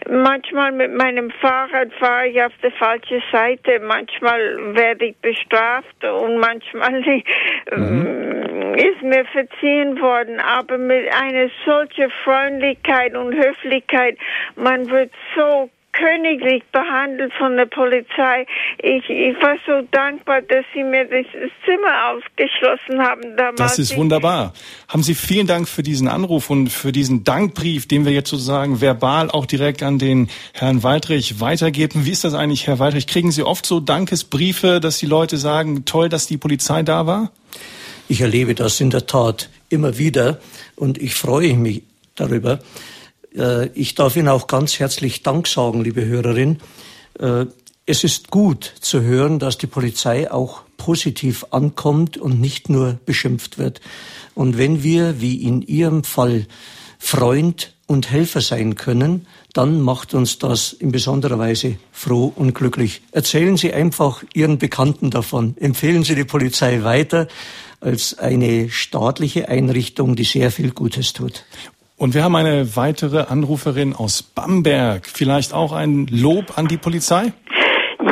manchmal 0.10 0.72
mit 0.72 0.94
meinem 0.94 1.32
Fahrrad 1.42 1.94
fahre 2.00 2.28
ich 2.28 2.42
auf 2.42 2.54
der 2.62 2.72
falschen 2.72 3.22
Seite, 3.32 3.80
manchmal 3.80 4.76
werde 4.76 4.95
werde 4.96 5.06
ich 5.06 5.18
bestraft 5.18 6.04
und 6.04 6.38
manchmal 6.38 7.02
mhm. 7.76 8.76
ist 8.76 9.02
mir 9.02 9.26
verziehen 9.26 10.00
worden. 10.00 10.40
Aber 10.40 10.78
mit 10.78 11.12
einer 11.14 11.50
solchen 11.66 12.10
Freundlichkeit 12.24 13.16
und 13.16 13.34
Höflichkeit, 13.34 14.18
man 14.56 14.90
wird 14.90 15.12
so 15.36 15.70
königlich 15.98 16.64
behandelt 16.72 17.34
von 17.38 17.56
der 17.56 17.66
Polizei. 17.66 18.46
Ich, 18.80 19.10
ich 19.10 19.36
war 19.42 19.56
so 19.66 19.88
dankbar, 19.92 20.42
dass 20.42 20.66
sie 20.74 20.84
mir 20.84 21.06
das 21.06 21.26
Zimmer 21.64 22.12
aufgeschlossen 22.12 23.02
haben 23.02 23.36
damals. 23.38 23.56
Das 23.58 23.80
ist 23.80 23.96
wunderbar. 23.96 24.54
Haben 24.88 25.04
Sie 25.04 25.16
vielen 25.16 25.48
Dank 25.48 25.68
für 25.68 25.84
diesen 25.84 26.08
Anruf 26.08 26.50
und 26.50 26.70
für 26.70 26.92
diesen 26.92 27.24
Dankbrief, 27.24 27.88
den 27.88 28.06
wir 28.06 28.12
jetzt 28.12 28.30
sozusagen 28.30 28.82
verbal 28.82 29.32
auch 29.32 29.46
direkt 29.46 29.84
an 29.84 29.98
den 30.00 30.30
Herrn 30.54 30.84
Waldrich 30.84 31.40
weitergeben. 31.40 32.06
Wie 32.06 32.12
ist 32.12 32.24
das 32.24 32.34
eigentlich, 32.34 32.68
Herr 32.68 32.80
Waldrich? 32.80 33.08
Kriegen 33.08 33.32
Sie 33.32 33.44
oft 33.44 33.66
so 33.66 33.80
Dankesbriefe, 33.80 34.80
dass 34.80 34.98
die 34.98 35.06
Leute 35.06 35.38
sagen, 35.38 35.86
toll, 35.86 36.10
dass 36.10 36.28
die 36.28 36.38
Polizei 36.38 36.84
da 36.84 37.08
war? 37.08 37.32
Ich 38.08 38.22
erlebe 38.22 38.54
das 38.54 38.82
in 38.82 38.90
der 38.92 39.08
Tat 39.08 39.50
immer 39.70 39.98
wieder 39.98 40.40
und 40.76 40.98
ich 40.98 41.16
freue 41.16 41.56
mich 41.56 41.82
darüber. 42.16 42.60
Äh, 43.36 43.68
ich 43.70 43.96
darf 43.96 44.16
Ihnen 44.16 44.30
auch 44.30 44.48
ganz 44.48 44.80
herzlich 44.80 45.24
Dank 45.24 45.48
sagen, 45.48 45.84
liebe 45.84 46.06
Hörerin. 46.06 46.60
Äh, 47.20 47.46
es 47.86 48.04
ist 48.04 48.32
gut 48.32 48.74
zu 48.80 49.02
hören, 49.02 49.38
dass 49.38 49.58
die 49.58 49.68
Polizei 49.68 50.32
auch 50.32 50.62
positiv 50.78 51.46
ankommt 51.52 52.18
und 52.18 52.42
nicht 52.42 52.70
nur 52.70 53.00
beschimpft 53.06 53.58
wird. 53.58 53.80
Und 54.34 54.58
wenn 54.58 54.84
wir, 54.84 55.22
wie 55.22 55.44
in 55.44 55.62
Ihrem 55.62 56.04
Fall, 56.04 56.48
Freund 56.98 57.74
und 57.86 58.10
Helfer 58.10 58.42
sein 58.42 58.74
können, 58.76 59.28
dann 59.54 59.80
macht 59.80 60.16
uns 60.16 60.40
das 60.40 60.74
in 60.74 60.92
besonderer 60.92 61.38
Weise 61.38 61.78
froh 61.92 62.34
und 62.36 62.56
glücklich. 62.56 63.02
Erzählen 63.12 63.58
Sie 63.58 63.72
einfach 63.74 64.24
Ihren 64.34 64.58
Bekannten 64.58 65.12
davon. 65.12 65.56
Empfehlen 65.60 66.04
Sie 66.04 66.16
die 66.16 66.24
Polizei 66.24 66.84
weiter 66.84 67.28
als 67.80 68.18
eine 68.18 68.70
staatliche 68.70 69.48
Einrichtung, 69.48 70.16
die 70.16 70.24
sehr 70.24 70.52
viel 70.52 70.72
Gutes 70.72 71.14
tut. 71.14 71.46
Und 71.98 72.14
wir 72.14 72.24
haben 72.24 72.36
eine 72.36 72.76
weitere 72.76 73.22
Anruferin 73.30 73.94
aus 73.94 74.22
Bamberg. 74.22 75.06
Vielleicht 75.06 75.54
auch 75.54 75.72
ein 75.72 76.08
Lob 76.12 76.58
an 76.58 76.68
die 76.68 76.78
Polizei? 76.78 77.32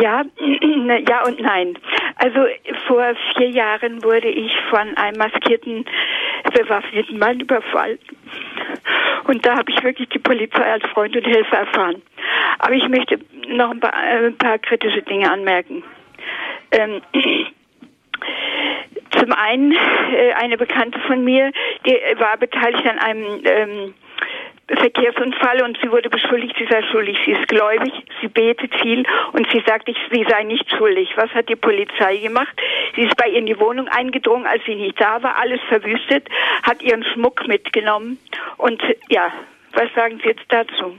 Ja, 0.02 0.24
ja 1.08 1.26
und 1.26 1.42
nein. 1.42 1.78
Also 2.16 2.40
vor 2.88 3.04
vier 3.36 3.50
Jahren 3.50 4.02
wurde 4.04 4.30
ich 4.30 4.52
von 4.70 4.96
einem 4.96 5.18
maskierten, 5.18 5.84
bewaffneten 6.54 7.20
Mann 7.20 7.42
überfallen. 7.42 8.00
Und 9.26 9.46
da 9.46 9.58
habe 9.58 9.72
ich 9.72 9.84
wirklich 9.84 10.08
die 10.10 10.20
Polizei 10.20 10.64
als 10.64 10.84
Freund 10.94 11.16
und 11.16 11.26
Helfer 11.26 11.58
erfahren. 11.58 12.02
Aber 12.60 12.74
ich 12.74 12.88
möchte 12.88 13.20
noch 13.50 13.72
ein 13.72 13.80
paar, 13.82 13.94
äh, 13.94 14.28
ein 14.28 14.38
paar 14.38 14.60
kritische 14.60 15.02
Dinge 15.02 15.30
anmerken. 15.30 15.84
Ähm, 16.72 17.02
zum 19.20 19.32
einen 19.32 19.72
äh, 19.72 20.34
eine 20.34 20.58
Bekannte 20.58 21.00
von 21.02 21.24
mir, 21.24 21.52
die 21.86 21.94
war 22.18 22.38
beteiligt 22.38 22.88
an 22.88 23.00
einem 23.00 23.42
ähm, 23.46 23.94
Verkehrsunfall 24.68 25.62
und 25.64 25.78
sie 25.82 25.92
wurde 25.92 26.10
beschuldigt, 26.10 26.56
sie 26.58 26.66
sei 26.66 26.82
schuldig. 26.84 27.18
Sie 27.26 27.32
ist 27.32 27.48
gläubig, 27.48 27.92
sie 28.22 28.28
betet 28.28 28.74
viel 28.82 29.04
und 29.34 29.48
sie 29.52 29.62
sagt, 29.68 29.90
ich, 29.90 29.98
sie 30.12 30.26
sei 30.30 30.44
nicht 30.44 30.70
schuldig. 30.72 31.10
Was 31.16 31.30
hat 31.32 31.50
die 31.50 31.56
Polizei 31.56 32.18
gemacht? 32.18 32.56
Sie 32.96 33.02
ist 33.02 33.16
bei 33.18 33.28
ihr 33.28 33.40
in 33.40 33.46
die 33.46 33.60
Wohnung 33.60 33.88
eingedrungen, 33.90 34.46
als 34.46 34.64
sie 34.66 34.76
nicht 34.76 35.00
da 35.00 35.22
war, 35.22 35.38
alles 35.38 35.60
verwüstet, 35.68 36.30
hat 36.64 36.82
ihren 36.82 37.04
Schmuck 37.04 37.48
mitgenommen 37.48 38.18
und 38.58 38.82
ja, 39.10 39.32
was 39.74 39.94
sagen 39.96 40.20
Sie 40.22 40.30
jetzt 40.30 40.46
dazu? 40.50 40.96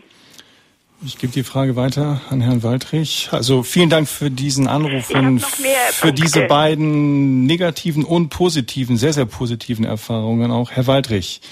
Ich 1.07 1.19
gebe 1.19 1.33
die 1.33 1.43
Frage 1.43 1.77
weiter 1.77 2.23
an 2.31 2.41
Herrn 2.41 2.63
Waldrich. 2.63 3.29
Also 3.31 3.63
vielen 3.63 3.91
Dank 3.91 4.09
für 4.09 4.31
diesen 4.31 4.67
Anruf 4.67 5.11
und 5.11 5.45
für 5.93 6.13
diese 6.13 6.43
beiden 6.43 7.45
negativen 7.45 8.05
und 8.05 8.31
positiven, 8.31 8.97
sehr, 8.97 9.13
sehr 9.13 9.27
positiven 9.27 9.85
Erfahrungen 9.85 10.51
auch. 10.51 10.71
Herr 10.71 10.87
Waldrich. 10.87 11.43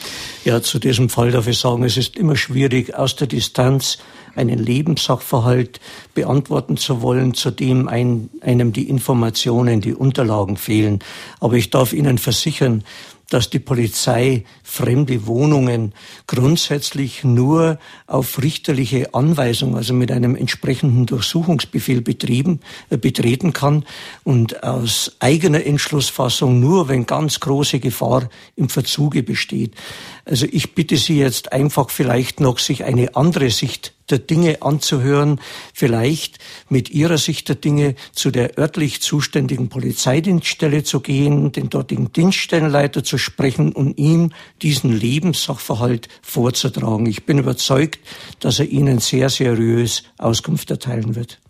Ja, 0.44 0.62
zu 0.62 0.78
diesem 0.78 1.10
Fall 1.10 1.32
darf 1.32 1.48
ich 1.48 1.58
sagen, 1.58 1.84
es 1.84 1.98
ist 1.98 2.16
immer 2.16 2.36
schwierig, 2.36 2.94
aus 2.94 3.14
der 3.16 3.26
Distanz 3.26 3.98
einen 4.34 4.58
Lebenssachverhalt 4.58 5.80
beantworten 6.14 6.78
zu 6.78 7.02
wollen, 7.02 7.34
zu 7.34 7.50
dem 7.50 7.88
ein, 7.88 8.30
einem 8.40 8.72
die 8.72 8.88
Informationen, 8.88 9.82
die 9.82 9.94
Unterlagen 9.94 10.56
fehlen. 10.56 11.00
Aber 11.40 11.54
ich 11.54 11.68
darf 11.68 11.92
Ihnen 11.92 12.16
versichern, 12.16 12.84
dass 13.32 13.48
die 13.48 13.58
Polizei 13.58 14.44
fremde 14.62 15.26
Wohnungen 15.26 15.94
grundsätzlich 16.26 17.24
nur 17.24 17.78
auf 18.06 18.42
richterliche 18.42 19.14
Anweisung, 19.14 19.74
also 19.76 19.94
mit 19.94 20.12
einem 20.12 20.36
entsprechenden 20.36 21.06
Durchsuchungsbefehl 21.06 22.02
betrieben, 22.02 22.60
äh, 22.90 22.98
betreten 22.98 23.52
kann 23.52 23.84
und 24.22 24.62
aus 24.62 25.16
eigener 25.18 25.64
Entschlussfassung 25.64 26.60
nur, 26.60 26.88
wenn 26.88 27.06
ganz 27.06 27.40
große 27.40 27.80
Gefahr 27.80 28.28
im 28.56 28.68
Verzuge 28.68 29.22
besteht. 29.22 29.74
Also 30.26 30.46
ich 30.50 30.74
bitte 30.74 30.96
Sie 30.98 31.18
jetzt 31.18 31.52
einfach 31.52 31.88
vielleicht 31.88 32.40
noch, 32.40 32.58
sich 32.58 32.84
eine 32.84 33.16
andere 33.16 33.50
Sicht 33.50 33.94
der 34.12 34.20
Dinge 34.20 34.62
anzuhören, 34.62 35.40
vielleicht 35.74 36.38
mit 36.68 36.90
ihrer 36.90 37.18
Sicht 37.18 37.48
der 37.48 37.56
Dinge 37.56 37.96
zu 38.12 38.30
der 38.30 38.58
örtlich 38.58 39.02
zuständigen 39.02 39.68
Polizeidienststelle 39.68 40.84
zu 40.84 41.00
gehen, 41.00 41.50
den 41.50 41.70
dortigen 41.70 42.12
Dienststellenleiter 42.12 43.02
zu 43.02 43.18
sprechen 43.18 43.72
und 43.72 43.98
ihm 43.98 44.30
diesen 44.62 44.92
Lebenssachverhalt 44.92 46.08
vorzutragen. 46.22 47.06
Ich 47.06 47.24
bin 47.24 47.38
überzeugt, 47.38 47.98
dass 48.38 48.60
er 48.60 48.66
Ihnen 48.66 49.00
sehr 49.00 49.28
seriös 49.30 50.04
Auskunft 50.18 50.70
erteilen 50.70 51.16
wird. 51.16 51.40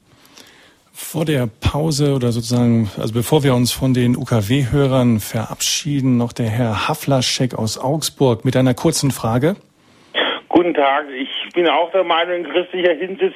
Vor 0.94 1.24
der 1.24 1.46
Pause 1.46 2.14
oder 2.14 2.32
sozusagen, 2.32 2.90
also 2.98 3.12
bevor 3.12 3.42
wir 3.42 3.54
uns 3.54 3.72
von 3.72 3.94
den 3.94 4.16
UKW-Hörern 4.16 5.20
verabschieden, 5.20 6.16
noch 6.16 6.32
der 6.32 6.48
Herr 6.48 6.86
Haflaschek 6.86 7.54
aus 7.54 7.78
Augsburg 7.78 8.44
mit 8.44 8.56
einer 8.56 8.74
kurzen 8.74 9.10
Frage. 9.10 9.56
Guten 10.52 10.74
Tag. 10.74 11.06
Ich 11.10 11.52
bin 11.54 11.66
auch 11.66 11.90
der 11.92 12.04
Meinung, 12.04 12.44
in 12.44 12.44
christlicher 12.44 12.92
Hinsicht, 12.92 13.34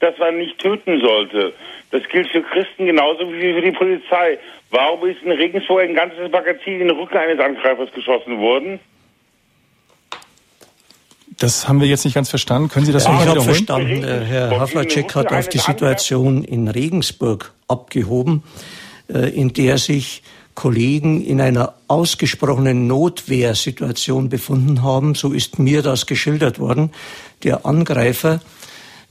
dass 0.00 0.16
man 0.18 0.36
nicht 0.36 0.58
töten 0.58 1.00
sollte. 1.00 1.54
Das 1.90 2.02
gilt 2.10 2.28
für 2.28 2.42
Christen 2.42 2.84
genauso 2.84 3.32
wie 3.32 3.54
für 3.54 3.62
die 3.62 3.72
Polizei. 3.72 4.38
Warum 4.70 5.08
ist 5.08 5.22
in 5.22 5.32
Regensburg 5.32 5.80
ein 5.80 5.94
ganzes 5.94 6.30
Magazin 6.30 6.82
in 6.82 6.88
den 6.88 6.90
Rücken 6.90 7.16
eines 7.16 7.40
Angreifers 7.40 7.90
geschossen 7.94 8.38
worden? 8.38 8.78
Das 11.38 11.66
haben 11.66 11.80
wir 11.80 11.88
jetzt 11.88 12.04
nicht 12.04 12.14
ganz 12.14 12.28
verstanden. 12.28 12.68
Können 12.68 12.84
Sie 12.84 12.92
das 12.92 13.04
ja, 13.04 13.12
noch 13.12 13.22
ich 13.22 13.28
habe 13.28 13.40
verstanden. 13.40 14.04
Herr 14.04 14.60
Havlacek 14.60 15.14
hat 15.14 15.32
auf 15.32 15.48
die 15.48 15.58
Situation 15.58 16.44
in 16.44 16.68
Regensburg 16.68 17.54
abgehoben, 17.68 18.42
äh, 19.08 19.30
in 19.30 19.54
der 19.54 19.78
sich 19.78 20.22
Kollegen 20.58 21.24
in 21.24 21.40
einer 21.40 21.74
ausgesprochenen 21.86 22.88
Notwehrsituation 22.88 24.28
befunden 24.28 24.82
haben. 24.82 25.14
So 25.14 25.32
ist 25.32 25.60
mir 25.60 25.82
das 25.82 26.06
geschildert 26.06 26.58
worden. 26.58 26.90
Der 27.44 27.64
Angreifer, 27.64 28.40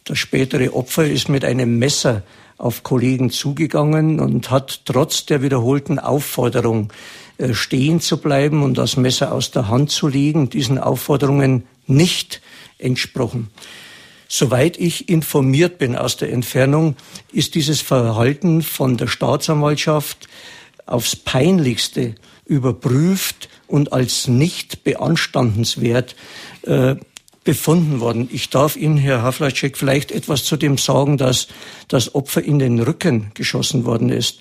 das 0.04 0.20
spätere 0.20 0.76
Opfer, 0.76 1.08
ist 1.08 1.30
mit 1.30 1.46
einem 1.46 1.80
Messer 1.80 2.24
auf 2.58 2.84
Kollegen 2.84 3.30
zugegangen 3.30 4.20
und 4.20 4.52
hat 4.52 4.82
trotz 4.84 5.26
der 5.26 5.42
wiederholten 5.42 6.00
Aufforderung, 6.00 6.92
äh, 7.38 7.54
stehen 7.54 8.02
zu 8.02 8.18
bleiben 8.18 8.62
und 8.62 8.78
das 8.78 8.98
Messer 8.98 9.32
aus 9.32 9.50
der 9.50 9.70
Hand 9.70 9.90
zu 9.90 10.10
legen, 10.10 10.50
diesen 10.50 10.78
Aufforderungen 10.78 11.64
nicht 11.86 12.42
entsprochen. 12.78 13.52
Soweit 14.28 14.78
ich 14.78 15.08
informiert 15.08 15.78
bin 15.78 15.96
aus 15.96 16.18
der 16.18 16.34
Entfernung, 16.34 16.98
ist 17.32 17.56
dieses 17.56 17.80
Verhalten 17.80 18.64
von 18.64 18.98
der 18.98 19.08
Staatsanwaltschaft 19.08 20.28
aufs 20.88 21.16
peinlichste 21.16 22.16
überprüft 22.46 23.50
und 23.68 23.94
als 23.94 24.28
nicht 24.28 24.84
beanstandenswert 24.84 26.16
äh, 26.64 26.96
befunden 27.44 28.00
worden. 28.00 28.30
Ich 28.32 28.50
darf 28.50 28.76
Ihnen, 28.76 28.98
Herr 28.98 29.22
Haflacek, 29.22 29.78
vielleicht 29.78 30.12
etwas 30.12 30.44
zu 30.44 30.58
dem 30.58 30.78
sagen, 30.78 31.18
dass 31.18 31.48
das 31.88 32.14
Opfer 32.14 32.44
in 32.44 32.60
den 32.60 32.80
Rücken 32.80 33.32
geschossen 33.36 33.86
worden 33.86 34.10
ist. 34.10 34.40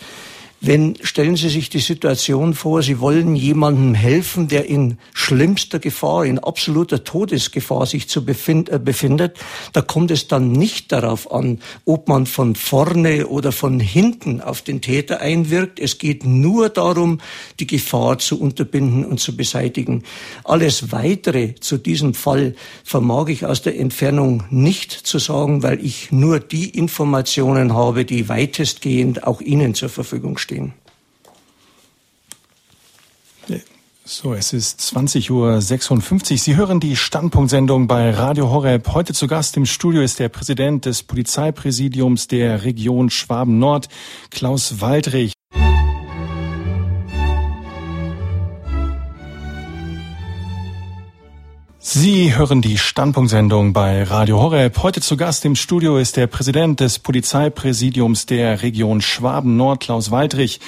Wenn, 0.62 0.96
stellen 1.02 1.36
Sie 1.36 1.50
sich 1.50 1.68
die 1.68 1.80
Situation 1.80 2.54
vor, 2.54 2.82
Sie 2.82 2.98
wollen 2.98 3.36
jemandem 3.36 3.92
helfen, 3.92 4.48
der 4.48 4.64
in 4.64 4.96
schlimmster 5.12 5.78
Gefahr, 5.78 6.24
in 6.24 6.38
absoluter 6.38 7.04
Todesgefahr 7.04 7.84
sich 7.84 8.08
zu 8.08 8.24
befind, 8.24 8.70
äh, 8.70 8.78
befindet, 8.78 9.36
da 9.74 9.82
kommt 9.82 10.10
es 10.10 10.28
dann 10.28 10.52
nicht 10.52 10.92
darauf 10.92 11.30
an, 11.30 11.60
ob 11.84 12.08
man 12.08 12.24
von 12.24 12.54
vorne 12.54 13.26
oder 13.26 13.52
von 13.52 13.80
hinten 13.80 14.40
auf 14.40 14.62
den 14.62 14.80
Täter 14.80 15.20
einwirkt. 15.20 15.78
Es 15.78 15.98
geht 15.98 16.24
nur 16.24 16.70
darum, 16.70 17.20
die 17.60 17.66
Gefahr 17.66 18.18
zu 18.18 18.40
unterbinden 18.40 19.04
und 19.04 19.20
zu 19.20 19.36
beseitigen. 19.36 20.04
Alles 20.42 20.90
weitere 20.90 21.54
zu 21.56 21.76
diesem 21.76 22.14
Fall 22.14 22.54
vermag 22.82 23.28
ich 23.28 23.44
aus 23.44 23.60
der 23.60 23.78
Entfernung 23.78 24.44
nicht 24.48 24.90
zu 24.90 25.18
sagen, 25.18 25.62
weil 25.62 25.84
ich 25.84 26.12
nur 26.12 26.40
die 26.40 26.70
Informationen 26.70 27.74
habe, 27.74 28.06
die 28.06 28.30
weitestgehend 28.30 29.24
auch 29.24 29.42
Ihnen 29.42 29.74
zur 29.74 29.90
Verfügung 29.90 30.38
stehen 30.38 30.45
stehen. 30.46 30.74
So, 34.08 34.34
es 34.34 34.52
ist 34.52 34.78
20.56 34.80 35.32
Uhr. 35.32 36.38
Sie 36.38 36.54
hören 36.54 36.78
die 36.78 36.94
Standpunktsendung 36.94 37.88
bei 37.88 38.10
Radio 38.10 38.50
Horeb. 38.50 38.86
Heute 38.94 39.12
zu 39.12 39.26
Gast 39.26 39.56
im 39.56 39.66
Studio 39.66 40.00
ist 40.00 40.20
der 40.20 40.28
Präsident 40.28 40.84
des 40.84 41.02
Polizeipräsidiums 41.02 42.28
der 42.28 42.62
Region 42.62 43.10
Schwaben-Nord, 43.10 43.88
Klaus 44.30 44.80
Waldrich. 44.80 45.32
Sie 51.88 52.36
hören 52.36 52.62
die 52.62 52.78
Standpunktsendung 52.78 53.72
bei 53.72 54.02
Radio 54.02 54.42
Horeb. 54.42 54.82
Heute 54.82 55.00
zu 55.00 55.16
Gast 55.16 55.44
im 55.44 55.54
Studio 55.54 55.98
ist 55.98 56.16
der 56.16 56.26
Präsident 56.26 56.80
des 56.80 56.98
Polizeipräsidiums 56.98 58.26
der 58.26 58.64
Region 58.64 59.00
Schwaben-Nord, 59.00 59.84
Klaus 59.84 60.10
Waldrich. 60.10 60.58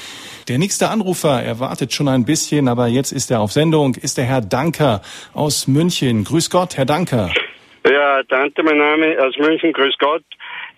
Der 0.46 0.58
nächste 0.58 0.90
Anrufer 0.90 1.42
erwartet 1.42 1.92
schon 1.92 2.06
ein 2.06 2.24
bisschen, 2.24 2.68
aber 2.68 2.86
jetzt 2.86 3.10
ist 3.10 3.32
er 3.32 3.40
auf 3.40 3.50
Sendung, 3.50 3.96
ist 3.96 4.16
der 4.16 4.26
Herr 4.26 4.42
Danker 4.42 5.02
aus 5.34 5.66
München. 5.66 6.22
Grüß 6.22 6.50
Gott, 6.50 6.76
Herr 6.76 6.86
Danker. 6.86 7.32
Ja, 7.84 8.22
Dante, 8.22 8.62
mein 8.62 8.78
Name 8.78 9.16
aus 9.20 9.36
München, 9.38 9.72
grüß 9.72 9.96
Gott. 9.98 10.22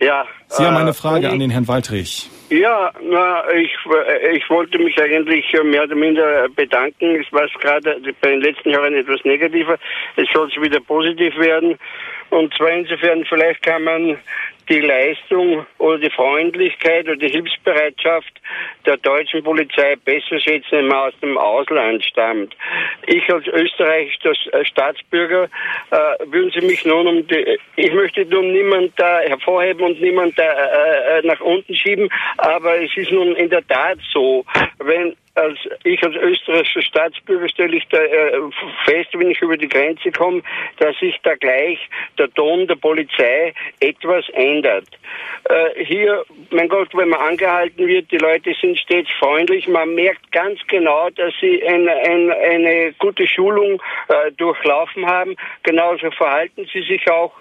Ja. 0.01 0.25
Sie 0.49 0.63
äh, 0.63 0.67
haben 0.67 0.77
eine 0.77 0.95
Frage 0.95 1.29
an 1.29 1.39
den 1.39 1.51
Herrn 1.51 1.69
Waldrich. 1.69 2.31
Ja, 2.51 2.91
na, 3.01 3.45
ich, 3.53 3.71
ich 4.33 4.51
wollte 4.51 4.79
mich 4.79 5.01
eigentlich 5.01 5.45
mehr 5.63 5.85
oder 5.85 5.95
minder 5.95 6.49
bedanken. 6.49 7.21
Es 7.21 7.33
war 7.33 7.47
gerade 7.61 7.97
bei 8.21 8.31
den 8.31 8.41
letzten 8.41 8.71
Jahren 8.71 8.95
etwas 8.95 9.25
negativer. 9.25 9.77
Es 10.17 10.27
soll 10.35 10.51
wieder 10.61 10.81
positiv 10.81 11.37
werden. 11.39 11.79
Und 12.31 12.53
zwar 12.55 12.71
insofern, 12.71 13.25
vielleicht 13.25 13.63
kann 13.63 13.85
man 13.85 14.19
die 14.71 14.81
Leistung 14.81 15.67
oder 15.79 15.99
die 15.99 16.11
Freundlichkeit 16.11 17.05
oder 17.07 17.17
die 17.17 17.29
Hilfsbereitschaft 17.29 18.41
der 18.87 18.97
deutschen 18.99 19.43
Polizei 19.43 19.97
besser 19.97 20.39
schätzen, 20.39 20.71
wenn 20.71 20.87
man 20.87 21.09
aus 21.09 21.15
dem 21.21 21.37
Ausland 21.37 22.05
stammt. 22.05 22.57
Ich 23.07 23.29
als 23.33 23.47
österreichischer 23.49 24.33
Staatsbürger 24.65 25.45
äh, 25.91 25.97
würden 26.27 26.53
Sie 26.55 26.65
mich 26.65 26.85
nun 26.85 27.07
um 27.07 27.27
die, 27.27 27.59
ich 27.77 27.93
möchte 27.93 28.25
nun 28.27 28.53
niemand 28.53 28.93
da 28.97 29.21
hervorheben 29.21 29.85
und 29.85 30.01
niemand 30.01 30.39
da 30.39 30.45
äh, 30.45 31.19
äh 31.19 31.27
nach 31.27 31.41
unten 31.41 31.75
schieben, 31.75 32.09
aber 32.39 32.81
es 32.81 32.97
ist 32.97 33.11
nun 33.11 33.35
in 33.35 33.51
der 33.51 33.67
Tat 33.67 33.99
so, 34.13 34.45
wenn 34.79 35.17
als 35.35 35.59
ich 35.85 36.03
als 36.03 36.17
österreichischer 36.17 36.83
Staatsbürger 36.83 37.49
stelle 37.49 37.77
ich 37.77 37.87
da 37.89 37.99
äh, 37.99 38.41
fest, 38.85 39.11
wenn 39.13 39.31
ich 39.31 39.41
über 39.41 39.57
die 39.57 39.69
Grenze 39.69 40.11
komme, 40.11 40.43
dass 40.79 40.99
sich 40.99 41.17
da 41.23 41.35
gleich 41.37 41.79
der 42.19 42.33
Ton 42.35 42.67
der 42.67 42.77
Polizei 42.77 43.55
etwas 43.79 44.29
ändert. 44.31 44.87
Äh, 45.45 45.85
hier, 45.85 46.25
mein 46.51 46.69
Gott, 46.69 46.89
wenn 46.95 47.09
man 47.11 47.21
angehalten 47.21 47.87
wird, 47.87 48.11
die 48.11 48.19
Leute 48.19 48.55
sind 48.61 48.79
stets 48.79 49.11
freundlich, 49.19 49.69
man 49.69 49.95
merkt 49.95 50.31
ganz 50.33 50.61
genau, 50.67 51.09
dass 51.11 51.33
sie 51.41 51.63
ein, 51.67 51.89
ein, 51.89 52.31
eine 52.31 52.93
gute 52.99 53.27
Schulung 53.27 53.81
äh, 54.09 54.33
durchlaufen 54.33 55.07
haben. 55.07 55.37
Genauso 55.63 56.11
verhalten 56.11 56.67
sie 56.73 56.83
sich 56.83 57.09
auch. 57.11 57.33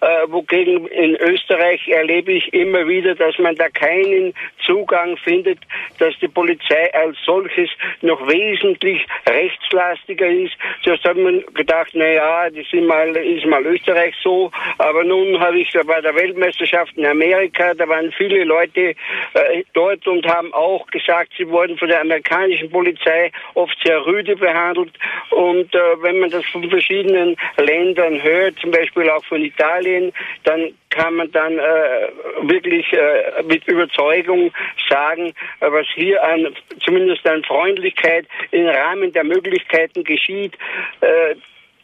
Äh, 0.00 0.06
wogegen 0.28 0.86
in 0.88 1.16
Österreich 1.16 1.86
erlebe 1.88 2.32
ich 2.32 2.52
immer 2.52 2.86
wieder, 2.86 3.14
dass 3.14 3.38
man 3.38 3.56
da 3.56 3.68
keinen 3.68 4.32
Zugang 4.64 5.16
findet, 5.16 5.58
dass 5.98 6.18
die 6.20 6.28
Polizei 6.28 6.92
als 6.94 7.16
solches 7.32 7.70
noch 8.02 8.20
wesentlich 8.28 9.06
rechtslastiger 9.26 10.28
ist. 10.28 10.54
Zuerst 10.82 11.04
hat 11.04 11.16
man 11.16 11.42
gedacht, 11.54 11.90
na 11.94 12.06
ja, 12.06 12.50
das 12.50 12.66
ist 12.70 12.86
mal, 12.86 13.08
ist 13.16 13.46
mal 13.46 13.64
Österreich 13.64 14.14
so, 14.22 14.50
aber 14.78 15.04
nun 15.04 15.40
habe 15.40 15.58
ich 15.58 15.70
bei 15.86 16.00
der 16.00 16.14
Weltmeisterschaft 16.14 16.96
in 16.96 17.06
Amerika, 17.06 17.74
da 17.74 17.88
waren 17.88 18.12
viele 18.12 18.44
Leute 18.44 18.94
äh, 19.34 19.64
dort 19.72 20.06
und 20.06 20.26
haben 20.26 20.52
auch 20.52 20.86
gesagt, 20.88 21.32
sie 21.38 21.48
wurden 21.48 21.78
von 21.78 21.88
der 21.88 22.02
amerikanischen 22.02 22.70
Polizei 22.70 23.30
oft 23.54 23.76
sehr 23.84 24.04
rüde 24.04 24.36
behandelt 24.36 24.92
und 25.30 25.74
äh, 25.74 25.78
wenn 26.02 26.20
man 26.20 26.30
das 26.30 26.44
von 26.46 26.68
verschiedenen 26.68 27.36
Ländern 27.56 28.22
hört, 28.22 28.58
zum 28.58 28.70
Beispiel 28.70 29.08
auch 29.08 29.24
von 29.24 29.42
Italien, 29.42 30.12
dann 30.44 30.74
kann 30.92 31.14
man 31.14 31.30
dann 31.32 31.58
äh, 31.58 32.08
wirklich 32.42 32.92
äh, 32.92 33.42
mit 33.44 33.66
Überzeugung 33.66 34.52
sagen, 34.88 35.32
äh, 35.60 35.70
was 35.70 35.86
hier 35.94 36.22
an 36.22 36.54
zumindest 36.84 37.26
an 37.26 37.42
Freundlichkeit 37.44 38.26
im 38.50 38.66
Rahmen 38.66 39.12
der 39.12 39.24
Möglichkeiten 39.24 40.04
geschieht. 40.04 40.54
Äh, 41.00 41.34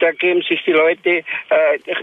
da 0.01 0.13
geben 0.13 0.43
sich 0.43 0.63
die 0.65 0.73
Leute 0.73 1.11
äh, 1.11 1.25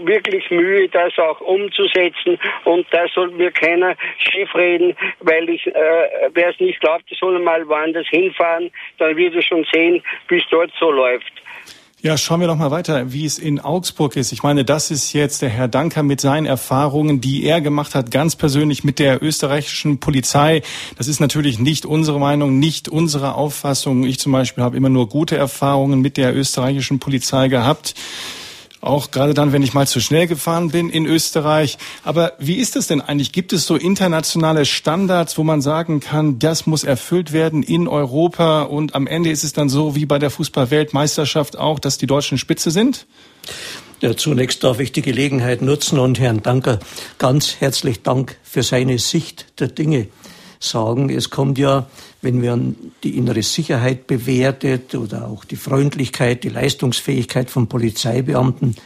wirklich 0.02 0.50
Mühe, 0.50 0.88
das 0.88 1.18
auch 1.18 1.40
umzusetzen. 1.40 2.38
Und 2.64 2.86
da 2.90 3.06
soll 3.08 3.30
mir 3.30 3.50
keiner 3.50 3.96
schief 4.18 4.54
reden, 4.54 4.94
weil 5.20 5.48
ich, 5.48 5.66
äh, 5.66 6.30
wer 6.34 6.50
es 6.50 6.60
nicht 6.60 6.80
glaubt, 6.80 7.04
soll 7.18 7.38
mal 7.38 7.66
woanders 7.66 8.06
hinfahren, 8.08 8.70
dann 8.98 9.16
wird 9.16 9.34
er 9.34 9.42
schon 9.42 9.66
sehen, 9.72 10.02
wie 10.28 10.38
es 10.38 10.44
dort 10.50 10.72
so 10.78 10.90
läuft. 10.90 11.32
Ja, 12.02 12.18
schauen 12.18 12.40
wir 12.40 12.46
doch 12.46 12.56
mal 12.56 12.70
weiter, 12.70 13.14
wie 13.14 13.24
es 13.24 13.38
in 13.38 13.58
Augsburg 13.58 14.16
ist. 14.16 14.30
Ich 14.30 14.42
meine, 14.42 14.66
das 14.66 14.90
ist 14.90 15.14
jetzt 15.14 15.40
der 15.40 15.48
Herr 15.48 15.66
Danker 15.66 16.02
mit 16.02 16.20
seinen 16.20 16.44
Erfahrungen, 16.44 17.22
die 17.22 17.42
er 17.44 17.62
gemacht 17.62 17.94
hat, 17.94 18.10
ganz 18.10 18.36
persönlich 18.36 18.84
mit 18.84 18.98
der 18.98 19.22
österreichischen 19.22 19.98
Polizei. 19.98 20.60
Das 20.98 21.08
ist 21.08 21.20
natürlich 21.20 21.58
nicht 21.58 21.86
unsere 21.86 22.20
Meinung, 22.20 22.58
nicht 22.58 22.90
unsere 22.90 23.34
Auffassung. 23.34 24.04
Ich 24.04 24.18
zum 24.18 24.32
Beispiel 24.32 24.62
habe 24.62 24.76
immer 24.76 24.90
nur 24.90 25.08
gute 25.08 25.38
Erfahrungen 25.38 26.02
mit 26.02 26.18
der 26.18 26.36
österreichischen 26.36 26.98
Polizei 26.98 27.48
gehabt. 27.48 27.94
Auch 28.80 29.10
gerade 29.10 29.34
dann, 29.34 29.52
wenn 29.52 29.62
ich 29.62 29.74
mal 29.74 29.86
zu 29.86 30.00
schnell 30.00 30.26
gefahren 30.26 30.70
bin 30.70 30.90
in 30.90 31.06
Österreich. 31.06 31.78
Aber 32.04 32.34
wie 32.38 32.56
ist 32.56 32.76
es 32.76 32.86
denn 32.86 33.00
eigentlich? 33.00 33.32
Gibt 33.32 33.52
es 33.52 33.66
so 33.66 33.76
internationale 33.76 34.64
Standards, 34.64 35.38
wo 35.38 35.44
man 35.44 35.62
sagen 35.62 36.00
kann, 36.00 36.38
das 36.38 36.66
muss 36.66 36.84
erfüllt 36.84 37.32
werden 37.32 37.62
in 37.62 37.88
Europa 37.88 38.62
und 38.62 38.94
am 38.94 39.06
Ende 39.06 39.30
ist 39.30 39.44
es 39.44 39.52
dann 39.52 39.68
so 39.68 39.94
wie 39.94 40.06
bei 40.06 40.18
der 40.18 40.30
Fußballweltmeisterschaft 40.30 41.58
auch, 41.58 41.78
dass 41.78 41.98
die 41.98 42.06
Deutschen 42.06 42.38
Spitze 42.38 42.70
sind? 42.70 43.06
Ja, 44.00 44.14
zunächst 44.14 44.62
darf 44.62 44.78
ich 44.78 44.92
die 44.92 45.00
Gelegenheit 45.00 45.62
nutzen 45.62 45.98
und 45.98 46.20
Herrn 46.20 46.42
Danker 46.42 46.80
ganz 47.16 47.56
herzlich 47.60 48.02
Dank 48.02 48.36
für 48.42 48.62
seine 48.62 48.98
Sicht 48.98 49.46
der 49.58 49.68
Dinge 49.68 50.08
sagen. 50.58 51.10
Es 51.10 51.30
kommt 51.30 51.58
ja, 51.58 51.88
wenn 52.22 52.40
man 52.40 52.76
die 53.02 53.16
innere 53.16 53.42
Sicherheit 53.42 54.06
bewertet 54.06 54.94
oder 54.94 55.28
auch 55.28 55.44
die 55.44 55.56
Freundlichkeit, 55.56 56.44
die 56.44 56.48
Leistungsfähigkeit 56.48 57.50
von 57.50 57.68
Polizeibeamten 57.68 58.76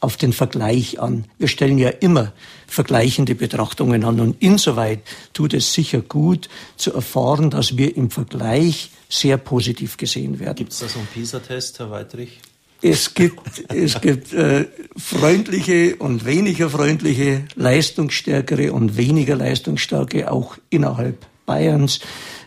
auf 0.00 0.16
den 0.16 0.32
Vergleich 0.32 1.00
an. 1.00 1.24
Wir 1.38 1.48
stellen 1.48 1.78
ja 1.78 1.88
immer 1.88 2.32
vergleichende 2.66 3.34
Betrachtungen 3.34 4.04
an 4.04 4.20
und 4.20 4.40
insoweit 4.40 5.00
tut 5.32 5.54
es 5.54 5.72
sicher 5.74 6.00
gut 6.00 6.48
zu 6.76 6.92
erfahren, 6.92 7.50
dass 7.50 7.76
wir 7.76 7.96
im 7.96 8.10
Vergleich 8.10 8.90
sehr 9.08 9.38
positiv 9.38 9.96
gesehen 9.96 10.38
werden. 10.38 10.56
Gibt 10.56 10.72
es 10.72 10.78
da 10.78 10.88
so 10.88 10.98
einen 10.98 11.08
PISA-Test, 11.08 11.78
Herr 11.80 11.90
Weidrich? 11.90 12.40
Es 12.80 13.14
gibt, 13.14 13.64
es 13.70 14.00
gibt 14.00 14.32
äh, 14.32 14.66
freundliche 14.96 15.96
und 15.96 16.24
weniger 16.24 16.70
freundliche, 16.70 17.44
leistungsstärkere 17.56 18.72
und 18.72 18.96
weniger 18.96 19.34
leistungsstarke, 19.34 20.30
auch 20.30 20.58
innerhalb 20.70 21.26
Bayerns. 21.44 21.98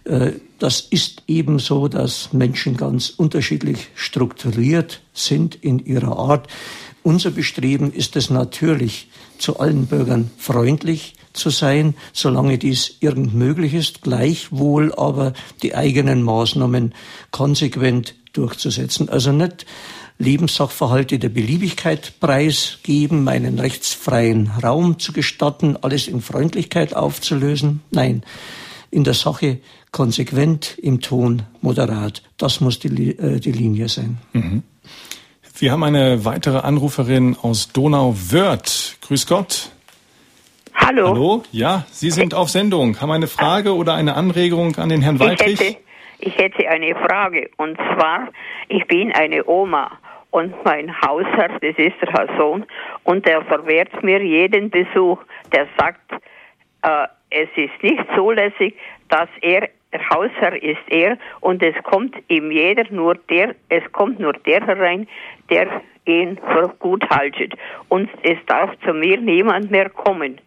Äh, 0.05 0.33
das 0.57 0.79
ist 0.79 1.23
eben 1.27 1.59
so, 1.59 1.89
dass 1.89 2.31
Menschen 2.31 2.77
ganz 2.77 3.09
unterschiedlich 3.09 3.89
strukturiert 3.95 5.01
sind 5.13 5.55
in 5.55 5.79
ihrer 5.79 6.17
Art. 6.17 6.47
Unser 7.03 7.31
Bestreben 7.31 7.91
ist 7.91 8.15
es 8.15 8.29
natürlich, 8.29 9.09
zu 9.37 9.59
allen 9.59 9.87
Bürgern 9.87 10.29
freundlich 10.37 11.15
zu 11.33 11.49
sein, 11.49 11.95
solange 12.13 12.57
dies 12.57 12.97
irgend 12.99 13.33
möglich 13.33 13.73
ist, 13.73 14.01
gleichwohl 14.03 14.93
aber 14.93 15.33
die 15.63 15.75
eigenen 15.75 16.21
Maßnahmen 16.21 16.93
konsequent 17.31 18.15
durchzusetzen. 18.33 19.09
Also 19.09 19.31
nicht 19.31 19.65
Lebenssachverhalte 20.21 21.19
der 21.19 21.29
Beliebigkeit 21.29 22.13
preisgeben, 22.19 23.27
einen 23.27 23.59
rechtsfreien 23.59 24.51
Raum 24.63 24.99
zu 24.99 25.13
gestatten, 25.13 25.77
alles 25.81 26.07
in 26.07 26.21
Freundlichkeit 26.21 26.95
aufzulösen. 26.95 27.81
Nein, 27.91 28.23
in 28.91 29.03
der 29.03 29.13
Sache 29.13 29.59
konsequent, 29.91 30.77
im 30.81 31.01
Ton 31.01 31.43
moderat. 31.61 32.21
Das 32.37 32.61
muss 32.61 32.79
die, 32.79 33.17
äh, 33.17 33.39
die 33.39 33.51
Linie 33.51 33.89
sein. 33.89 34.19
Mhm. 34.33 34.63
Wir 35.57 35.71
haben 35.71 35.83
eine 35.83 36.23
weitere 36.25 36.59
Anruferin 36.59 37.35
aus 37.41 37.71
Donauwörth. 37.71 38.97
Grüß 39.01 39.27
Gott. 39.27 39.71
Hallo. 40.73 41.09
Hallo, 41.09 41.43
ja, 41.51 41.85
Sie 41.91 42.09
sind 42.09 42.33
auf 42.33 42.49
Sendung. 42.49 42.99
Haben 42.99 43.11
eine 43.11 43.27
Frage 43.27 43.75
oder 43.75 43.93
eine 43.93 44.15
Anregung 44.15 44.75
an 44.77 44.89
den 44.89 45.01
Herrn 45.01 45.19
Waldrich? 45.19 45.53
Ich 45.53 45.59
hätte, 45.59 45.77
ich 46.19 46.37
hätte 46.37 46.69
eine 46.69 46.95
Frage. 46.95 47.49
Und 47.57 47.75
zwar, 47.75 48.29
ich 48.69 48.87
bin 48.87 49.11
eine 49.11 49.45
Oma 49.47 49.91
und 50.31 50.53
mein 50.65 50.93
Hausherr, 51.01 51.59
das 51.59 51.77
ist 51.77 52.01
der 52.01 52.11
Herr 52.11 52.27
Sohn, 52.37 52.65
und 53.03 53.25
der 53.25 53.41
verwehrt 53.43 54.03
mir 54.03 54.21
jeden 54.21 54.69
Besuch. 54.69 55.19
Der 55.53 55.67
sagt, 55.77 56.11
äh, 56.83 57.07
es 57.29 57.49
ist 57.55 57.83
nicht 57.83 58.03
zulässig, 58.15 58.75
dass 59.09 59.29
er 59.41 59.69
der 59.91 60.09
Hausherr 60.09 60.61
ist 60.63 60.81
er 60.87 61.17
und 61.41 61.61
es 61.61 61.75
kommt 61.83 62.15
ihm 62.29 62.49
jeder 62.49 62.85
nur 62.91 63.15
der, 63.29 63.55
es 63.67 63.83
kommt 63.91 64.19
nur 64.19 64.33
der 64.33 64.65
herein, 64.65 65.07
der 65.49 65.81
ihn 66.05 66.37
für 66.37 66.69
gut 66.79 67.07
haltet. 67.09 67.53
Und 67.89 68.09
es 68.23 68.37
darf 68.47 68.71
zu 68.85 68.93
mir 68.93 69.19
niemand 69.19 69.69
mehr 69.69 69.89
kommen. 69.89 70.39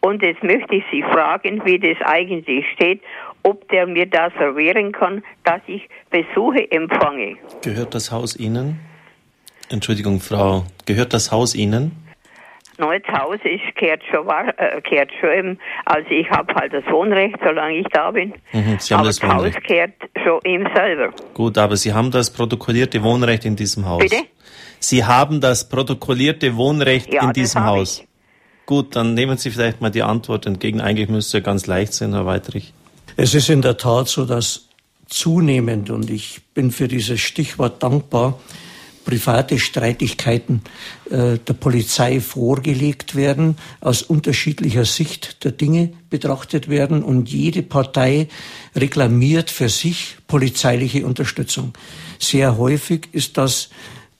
Und 0.00 0.22
jetzt 0.22 0.42
möchte 0.42 0.76
ich 0.76 0.84
Sie 0.90 1.02
fragen, 1.02 1.62
wie 1.64 1.78
das 1.78 1.96
eigentlich 2.04 2.64
steht, 2.72 3.02
ob 3.42 3.68
der 3.68 3.86
mir 3.86 4.06
das 4.06 4.32
erwehren 4.38 4.92
kann, 4.92 5.22
dass 5.44 5.60
ich 5.66 5.88
Besuche 6.10 6.70
empfange. 6.70 7.36
Gehört 7.62 7.94
das 7.94 8.10
Haus 8.12 8.36
Ihnen? 8.36 8.80
Entschuldigung, 9.70 10.20
Frau, 10.20 10.64
gehört 10.86 11.12
das 11.12 11.30
Haus 11.30 11.54
Ihnen? 11.54 11.92
Neues 12.78 13.02
Haus 13.08 13.38
ist, 13.42 13.74
kehrt 13.74 14.02
schon, 14.08 14.28
äh, 14.28 14.80
kehrt 14.82 15.10
schon 15.20 15.30
ihm, 15.32 15.58
also 15.84 16.08
ich 16.10 16.30
habe 16.30 16.54
halt 16.54 16.72
das 16.72 16.84
Wohnrecht, 16.86 17.34
solange 17.44 17.78
ich 17.78 17.86
da 17.92 18.12
bin. 18.12 18.32
Mhm, 18.52 18.76
Sie 18.78 18.94
haben 18.94 19.00
aber 19.00 19.08
das 19.08 19.18
das. 19.18 19.34
Haus 19.34 19.52
kehrt 19.66 19.94
schon 20.24 20.40
ihm 20.44 20.68
selber. 20.74 21.12
Gut, 21.34 21.58
aber 21.58 21.76
Sie 21.76 21.92
haben 21.92 22.12
das 22.12 22.32
protokollierte 22.32 23.02
Wohnrecht 23.02 23.44
in 23.44 23.56
diesem 23.56 23.86
Haus. 23.86 23.98
Bitte? 23.98 24.22
Sie 24.78 25.04
haben 25.04 25.40
das 25.40 25.68
protokollierte 25.68 26.56
Wohnrecht 26.56 27.12
Ja, 27.12 27.24
in 27.24 27.32
diesem 27.32 27.64
habe 27.64 27.80
Haus. 27.80 28.04
Gut, 28.64 28.94
dann 28.94 29.14
nehmen 29.14 29.38
Sie 29.38 29.50
vielleicht 29.50 29.80
mal 29.80 29.90
die 29.90 30.02
Antwort 30.04 30.46
entgegen. 30.46 30.80
Eigentlich 30.80 31.08
müsste 31.08 31.38
ja 31.38 31.42
ganz 31.42 31.66
leicht 31.66 31.94
sein, 31.94 32.12
Herr 32.12 32.26
Weitrich. 32.26 32.72
Es 33.16 33.34
ist 33.34 33.50
in 33.50 33.62
der 33.62 33.76
Tat 33.76 34.06
so, 34.06 34.24
dass 34.24 34.68
zunehmend, 35.08 35.90
und 35.90 36.10
ich 36.10 36.42
bin 36.54 36.70
für 36.70 36.86
dieses 36.86 37.18
Stichwort 37.18 37.82
dankbar, 37.82 38.38
private 39.08 39.58
Streitigkeiten 39.58 40.60
äh, 41.10 41.38
der 41.38 41.54
Polizei 41.54 42.20
vorgelegt 42.20 43.14
werden, 43.14 43.56
aus 43.80 44.02
unterschiedlicher 44.02 44.84
Sicht 44.84 45.44
der 45.44 45.52
Dinge 45.52 45.94
betrachtet 46.10 46.68
werden 46.68 47.02
und 47.02 47.30
jede 47.30 47.62
Partei 47.62 48.28
reklamiert 48.76 49.50
für 49.50 49.70
sich 49.70 50.18
polizeiliche 50.26 51.06
Unterstützung. 51.06 51.72
Sehr 52.18 52.58
häufig 52.58 53.08
ist 53.12 53.38
das 53.38 53.70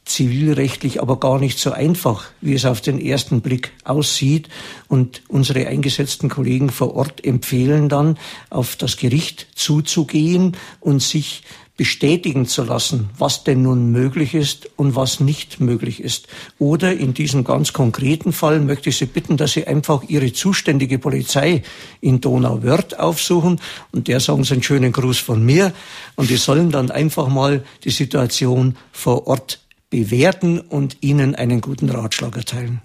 zivilrechtlich 0.07 1.03
aber 1.03 1.21
gar 1.21 1.39
nicht 1.39 1.59
so 1.59 1.71
einfach, 1.71 2.25
wie 2.41 2.55
es 2.55 2.65
auf 2.65 2.81
den 2.81 2.99
ersten 2.99 3.43
Blick 3.43 3.73
aussieht. 3.85 4.49
Und 4.89 5.21
unsere 5.29 5.67
eingesetzten 5.67 6.31
Kollegen 6.31 6.71
vor 6.71 6.95
Ort 6.95 7.23
empfehlen 7.27 7.91
dann, 7.91 8.17
auf 8.49 8.77
das 8.77 8.97
Gericht 8.97 9.49
zuzugehen 9.55 10.57
und 10.81 11.03
sich 11.03 11.43
bestätigen 11.79 12.45
zu 12.45 12.65
lassen, 12.65 13.09
was 13.17 13.45
denn 13.45 13.63
nun 13.63 13.93
möglich 13.93 14.35
ist 14.35 14.69
und 14.77 14.97
was 14.97 15.21
nicht 15.21 15.61
möglich 15.61 16.03
ist. 16.03 16.27
Oder 16.59 16.95
in 16.95 17.15
diesem 17.15 17.45
ganz 17.45 17.73
konkreten 17.73 18.33
Fall 18.33 18.59
möchte 18.59 18.91
ich 18.91 18.99
Sie 18.99 19.07
bitten, 19.07 19.37
dass 19.37 19.53
Sie 19.53 19.67
einfach 19.67 20.03
Ihre 20.09 20.33
zuständige 20.33 20.99
Polizei 20.99 21.63
in 22.01 22.21
Donauwörth 22.21 22.99
aufsuchen 22.99 23.61
und 23.93 24.09
der 24.09 24.19
sagen 24.19 24.43
Sie 24.43 24.55
einen 24.55 24.65
schönen 24.65 24.91
Gruß 24.91 25.19
von 25.19 25.43
mir 25.43 25.73
und 26.17 26.31
die 26.31 26.37
sollen 26.37 26.73
dann 26.73 26.91
einfach 26.91 27.29
mal 27.29 27.65
die 27.85 27.91
Situation 27.91 28.77
vor 28.91 29.29
Ort 29.29 29.61
bewerten 29.89 30.59
und 30.59 30.97
Ihnen 31.01 31.37
einen 31.37 31.61
guten 31.61 31.91
Ratschlag 31.91 32.37
erteilen. 32.37 32.83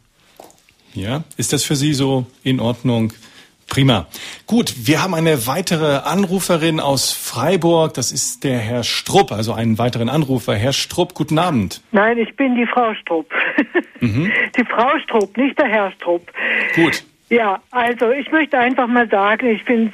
Ja, 0.93 1.23
ist 1.35 1.51
das 1.51 1.63
für 1.63 1.75
Sie 1.75 1.95
so 1.95 2.27
in 2.43 2.59
Ordnung? 2.59 3.11
Prima. 3.67 4.07
Gut, 4.45 4.73
wir 4.87 5.01
haben 5.01 5.13
eine 5.13 5.47
weitere 5.47 5.97
Anruferin 5.97 6.79
aus 6.79 7.11
Freiburg. 7.11 7.93
Das 7.93 8.11
ist 8.11 8.43
der 8.43 8.59
Herr 8.59 8.83
Strupp, 8.83 9.31
also 9.31 9.53
einen 9.53 9.77
weiteren 9.77 10.09
Anrufer. 10.09 10.55
Herr 10.55 10.73
Strupp, 10.73 11.13
guten 11.13 11.39
Abend. 11.39 11.81
Nein, 11.91 12.17
ich 12.17 12.35
bin 12.35 12.55
die 12.55 12.65
Frau 12.65 12.93
Strupp. 12.95 13.31
Die 14.01 14.65
Frau 14.65 14.99
Strupp, 15.05 15.37
nicht 15.37 15.57
der 15.57 15.67
Herr 15.67 15.91
Strupp. 15.93 16.29
Gut. 16.75 17.05
Ja, 17.33 17.59
also 17.71 18.11
ich 18.11 18.31
möchte 18.31 18.59
einfach 18.59 18.85
mal 18.85 19.09
sagen, 19.09 19.47
ich 19.47 19.63
finde, 19.63 19.91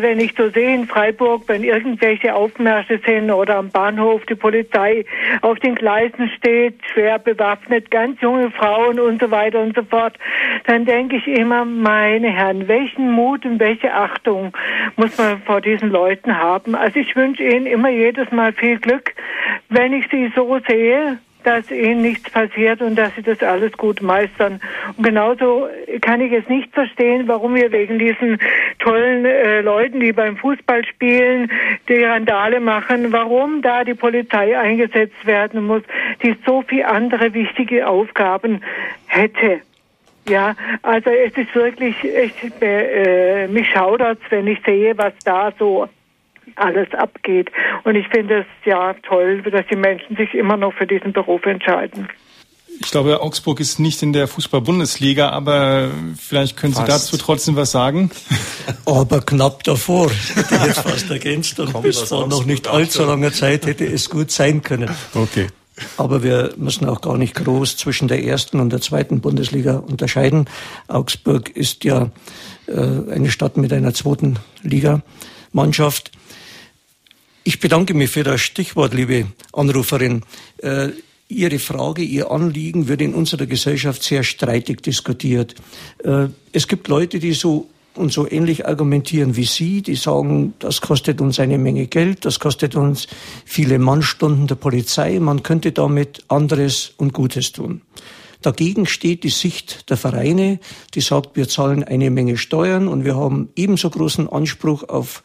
wenn 0.00 0.20
ich 0.20 0.34
so 0.36 0.50
sehe 0.50 0.74
in 0.74 0.86
Freiburg, 0.86 1.44
wenn 1.46 1.64
irgendwelche 1.64 2.34
Aufmärsche 2.34 3.00
sind 3.06 3.30
oder 3.30 3.56
am 3.56 3.70
Bahnhof 3.70 4.26
die 4.26 4.34
Polizei 4.34 5.06
auf 5.40 5.58
den 5.60 5.76
Gleisen 5.76 6.28
steht, 6.36 6.74
schwer 6.92 7.18
bewaffnet, 7.18 7.90
ganz 7.90 8.20
junge 8.20 8.50
Frauen 8.50 9.00
und 9.00 9.18
so 9.18 9.30
weiter 9.30 9.62
und 9.62 9.74
so 9.74 9.82
fort, 9.82 10.18
dann 10.66 10.84
denke 10.84 11.16
ich 11.16 11.26
immer, 11.26 11.64
meine 11.64 12.28
Herren, 12.28 12.68
welchen 12.68 13.12
Mut 13.12 13.46
und 13.46 13.60
welche 13.60 13.94
Achtung 13.94 14.52
muss 14.96 15.16
man 15.16 15.40
vor 15.40 15.62
diesen 15.62 15.88
Leuten 15.88 16.36
haben? 16.36 16.74
Also 16.74 16.98
ich 16.98 17.16
wünsche 17.16 17.44
ihnen 17.44 17.64
immer 17.64 17.88
jedes 17.88 18.30
Mal 18.30 18.52
viel 18.52 18.78
Glück, 18.78 19.14
wenn 19.70 19.94
ich 19.94 20.06
sie 20.10 20.30
so 20.36 20.58
sehe, 20.68 21.18
dass 21.46 21.70
ihnen 21.70 22.02
nichts 22.02 22.30
passiert 22.30 22.82
und 22.82 22.96
dass 22.96 23.14
sie 23.14 23.22
das 23.22 23.42
alles 23.42 23.72
gut 23.72 24.02
meistern. 24.02 24.60
Und 24.96 25.04
genauso 25.04 25.68
kann 26.00 26.20
ich 26.20 26.32
es 26.32 26.48
nicht 26.48 26.72
verstehen, 26.72 27.28
warum 27.28 27.54
wir 27.54 27.70
wegen 27.72 27.98
diesen 27.98 28.38
tollen 28.78 29.24
äh, 29.24 29.60
Leuten, 29.60 30.00
die 30.00 30.12
beim 30.12 30.36
Fußball 30.36 30.84
spielen, 30.84 31.50
die 31.88 32.02
Randale 32.02 32.60
machen, 32.60 33.12
warum 33.12 33.62
da 33.62 33.84
die 33.84 33.94
Polizei 33.94 34.58
eingesetzt 34.58 35.26
werden 35.26 35.66
muss, 35.66 35.82
die 36.22 36.36
so 36.44 36.62
viele 36.62 36.88
andere 36.88 37.34
wichtige 37.34 37.86
Aufgaben 37.86 38.60
hätte. 39.06 39.60
Ja, 40.28 40.56
also 40.82 41.10
es 41.10 41.36
ist 41.36 41.54
wirklich, 41.54 41.96
ich, 42.02 42.62
äh, 42.62 43.46
mich 43.48 43.68
schaudert's, 43.70 44.22
wenn 44.30 44.46
ich 44.46 44.58
sehe, 44.64 44.96
was 44.96 45.12
da 45.22 45.52
so 45.58 45.88
alles 46.56 46.92
abgeht. 46.92 47.50
Und 47.84 47.96
ich 47.96 48.08
finde 48.08 48.40
es 48.40 48.46
ja 48.64 48.94
toll, 49.02 49.42
dass 49.42 49.66
die 49.70 49.76
Menschen 49.76 50.16
sich 50.16 50.34
immer 50.34 50.56
noch 50.56 50.72
für 50.74 50.86
diesen 50.86 51.12
Beruf 51.12 51.44
entscheiden. 51.46 52.08
Ich 52.80 52.90
glaube, 52.90 53.20
Augsburg 53.22 53.60
ist 53.60 53.78
nicht 53.78 54.02
in 54.02 54.12
der 54.12 54.26
Fußball-Bundesliga, 54.26 55.30
aber 55.30 55.90
vielleicht 56.18 56.56
können 56.56 56.72
Sie 56.72 56.80
Fast. 56.80 56.90
dazu 57.12 57.16
trotzdem 57.16 57.56
was 57.56 57.70
sagen. 57.70 58.10
Aber 58.84 59.20
knapp 59.20 59.62
davor, 59.62 60.10
hätte 60.34 60.54
ich 60.54 60.66
jetzt 60.66 60.80
fast 60.80 61.10
ergänzt, 61.10 61.60
und 61.60 61.82
bis 61.82 62.02
aus 62.02 62.08
vor 62.08 62.26
noch 62.26 62.44
nicht 62.44 62.66
allzu 62.66 63.04
langer 63.04 63.32
Zeit 63.32 63.66
hätte 63.66 63.84
es 63.84 64.10
gut 64.10 64.30
sein 64.30 64.62
können. 64.62 64.90
Okay. 65.14 65.46
Aber 65.96 66.22
wir 66.22 66.54
müssen 66.56 66.88
auch 66.88 67.00
gar 67.00 67.16
nicht 67.16 67.34
groß 67.34 67.76
zwischen 67.76 68.08
der 68.08 68.24
ersten 68.24 68.60
und 68.60 68.70
der 68.70 68.80
zweiten 68.80 69.20
Bundesliga 69.20 69.76
unterscheiden. 69.76 70.48
Augsburg 70.86 71.50
ist 71.50 71.84
ja 71.84 72.10
äh, 72.66 73.12
eine 73.12 73.30
Stadt 73.30 73.56
mit 73.56 73.72
einer 73.72 73.92
zweiten 73.92 74.38
Liga-Mannschaft. 74.62 76.12
Ich 77.46 77.60
bedanke 77.60 77.92
mich 77.92 78.08
für 78.08 78.22
das 78.22 78.40
Stichwort, 78.40 78.94
liebe 78.94 79.26
Anruferin. 79.52 80.22
Äh, 80.62 80.88
Ihre 81.28 81.58
Frage, 81.58 82.00
Ihr 82.00 82.30
Anliegen 82.30 82.88
wird 82.88 83.02
in 83.02 83.12
unserer 83.12 83.44
Gesellschaft 83.44 84.02
sehr 84.02 84.22
streitig 84.22 84.82
diskutiert. 84.82 85.54
Äh, 86.02 86.28
es 86.52 86.68
gibt 86.68 86.88
Leute, 86.88 87.18
die 87.18 87.34
so 87.34 87.68
und 87.96 88.14
so 88.14 88.26
ähnlich 88.28 88.66
argumentieren 88.66 89.36
wie 89.36 89.44
Sie, 89.44 89.82
die 89.82 89.94
sagen, 89.94 90.54
das 90.58 90.80
kostet 90.80 91.20
uns 91.20 91.38
eine 91.38 91.58
Menge 91.58 91.86
Geld, 91.86 92.24
das 92.24 92.40
kostet 92.40 92.76
uns 92.76 93.08
viele 93.44 93.78
Mannstunden 93.78 94.46
der 94.46 94.54
Polizei, 94.54 95.18
man 95.20 95.42
könnte 95.42 95.72
damit 95.72 96.24
anderes 96.28 96.94
und 96.96 97.12
Gutes 97.12 97.52
tun. 97.52 97.82
Dagegen 98.40 98.86
steht 98.86 99.22
die 99.22 99.28
Sicht 99.28 99.90
der 99.90 99.98
Vereine, 99.98 100.60
die 100.94 101.02
sagt, 101.02 101.36
wir 101.36 101.46
zahlen 101.46 101.84
eine 101.84 102.10
Menge 102.10 102.38
Steuern 102.38 102.88
und 102.88 103.04
wir 103.04 103.16
haben 103.16 103.50
ebenso 103.54 103.90
großen 103.90 104.30
Anspruch 104.30 104.88
auf 104.88 105.22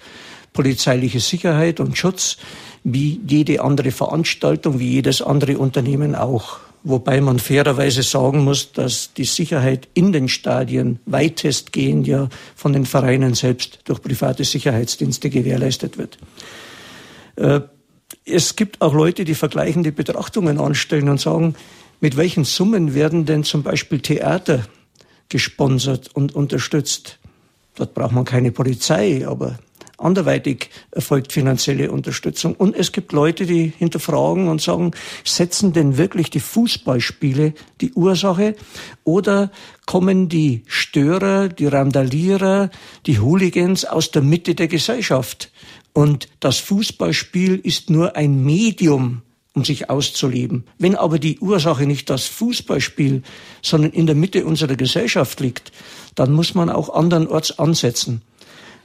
polizeiliche 0.53 1.19
Sicherheit 1.19 1.79
und 1.79 1.97
Schutz 1.97 2.37
wie 2.83 3.19
jede 3.27 3.61
andere 3.61 3.91
Veranstaltung, 3.91 4.79
wie 4.79 4.89
jedes 4.89 5.21
andere 5.21 5.57
Unternehmen 5.57 6.15
auch. 6.15 6.59
Wobei 6.83 7.19
man 7.19 7.39
fairerweise 7.39 8.03
sagen 8.03 8.45
muss, 8.45 8.71
dass 8.71 9.13
die 9.13 9.25
Sicherheit 9.25 9.89
in 9.93 10.13
den 10.13 10.29
Stadien 10.29 10.99
weitestgehend 11.05 12.07
ja 12.07 12.29
von 12.55 12.71
den 12.71 12.85
Vereinen 12.85 13.33
selbst 13.33 13.79
durch 13.83 14.01
private 14.01 14.45
Sicherheitsdienste 14.45 15.29
gewährleistet 15.29 15.97
wird. 15.97 16.17
Äh, 17.35 17.61
es 18.25 18.55
gibt 18.55 18.81
auch 18.81 18.93
Leute, 18.93 19.25
die 19.25 19.35
vergleichende 19.35 19.91
Betrachtungen 19.91 20.59
anstellen 20.59 21.09
und 21.09 21.19
sagen, 21.19 21.55
mit 21.99 22.15
welchen 22.15 22.45
Summen 22.45 22.93
werden 22.93 23.25
denn 23.25 23.43
zum 23.43 23.61
Beispiel 23.61 23.99
Theater 23.99 24.63
gesponsert 25.27 26.09
und 26.13 26.33
unterstützt? 26.33 27.19
Dort 27.75 27.93
braucht 27.93 28.13
man 28.13 28.25
keine 28.25 28.51
Polizei, 28.51 29.27
aber 29.27 29.59
anderweitig 30.01 30.69
erfolgt 30.91 31.31
finanzielle 31.31 31.91
Unterstützung. 31.91 32.55
Und 32.55 32.75
es 32.75 32.91
gibt 32.91 33.11
Leute, 33.11 33.45
die 33.45 33.73
hinterfragen 33.77 34.47
und 34.47 34.61
sagen, 34.61 34.91
setzen 35.23 35.73
denn 35.73 35.97
wirklich 35.97 36.29
die 36.29 36.39
Fußballspiele 36.39 37.53
die 37.81 37.93
Ursache 37.93 38.55
oder 39.03 39.51
kommen 39.85 40.29
die 40.29 40.63
Störer, 40.67 41.49
die 41.49 41.67
Randalierer, 41.67 42.69
die 43.05 43.19
Hooligans 43.19 43.85
aus 43.85 44.11
der 44.11 44.21
Mitte 44.21 44.55
der 44.55 44.67
Gesellschaft? 44.67 45.51
Und 45.93 46.29
das 46.39 46.57
Fußballspiel 46.57 47.59
ist 47.61 47.89
nur 47.89 48.15
ein 48.15 48.43
Medium, 48.43 49.21
um 49.53 49.65
sich 49.65 49.89
auszuleben. 49.89 50.63
Wenn 50.77 50.95
aber 50.95 51.19
die 51.19 51.39
Ursache 51.39 51.85
nicht 51.85 52.09
das 52.09 52.25
Fußballspiel, 52.25 53.23
sondern 53.61 53.91
in 53.91 54.05
der 54.05 54.15
Mitte 54.15 54.45
unserer 54.45 54.75
Gesellschaft 54.75 55.39
liegt, 55.39 55.71
dann 56.15 56.31
muss 56.31 56.53
man 56.53 56.69
auch 56.69 56.93
andernorts 56.93 57.57
ansetzen. 57.59 58.21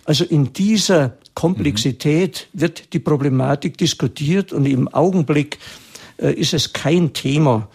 Also 0.05 0.25
in 0.25 0.53
dieser 0.53 1.17
Komplexität 1.35 2.49
wird 2.53 2.93
die 2.93 2.99
Problematik 2.99 3.79
diskutiert 3.79 4.53
und 4.53 4.67
im 4.67 4.89
Augenblick 4.89 5.59
äh, 6.19 6.33
ist 6.33 6.55
es 6.55 6.73
kein 6.73 7.13
Thema, 7.13 7.69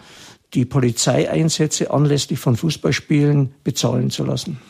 die 0.54 0.64
Polizeieinsätze 0.64 1.90
anlässlich 1.90 2.38
von 2.38 2.56
Fußballspielen 2.56 3.52
bezahlen 3.62 4.10
zu 4.10 4.24
lassen. 4.24 4.60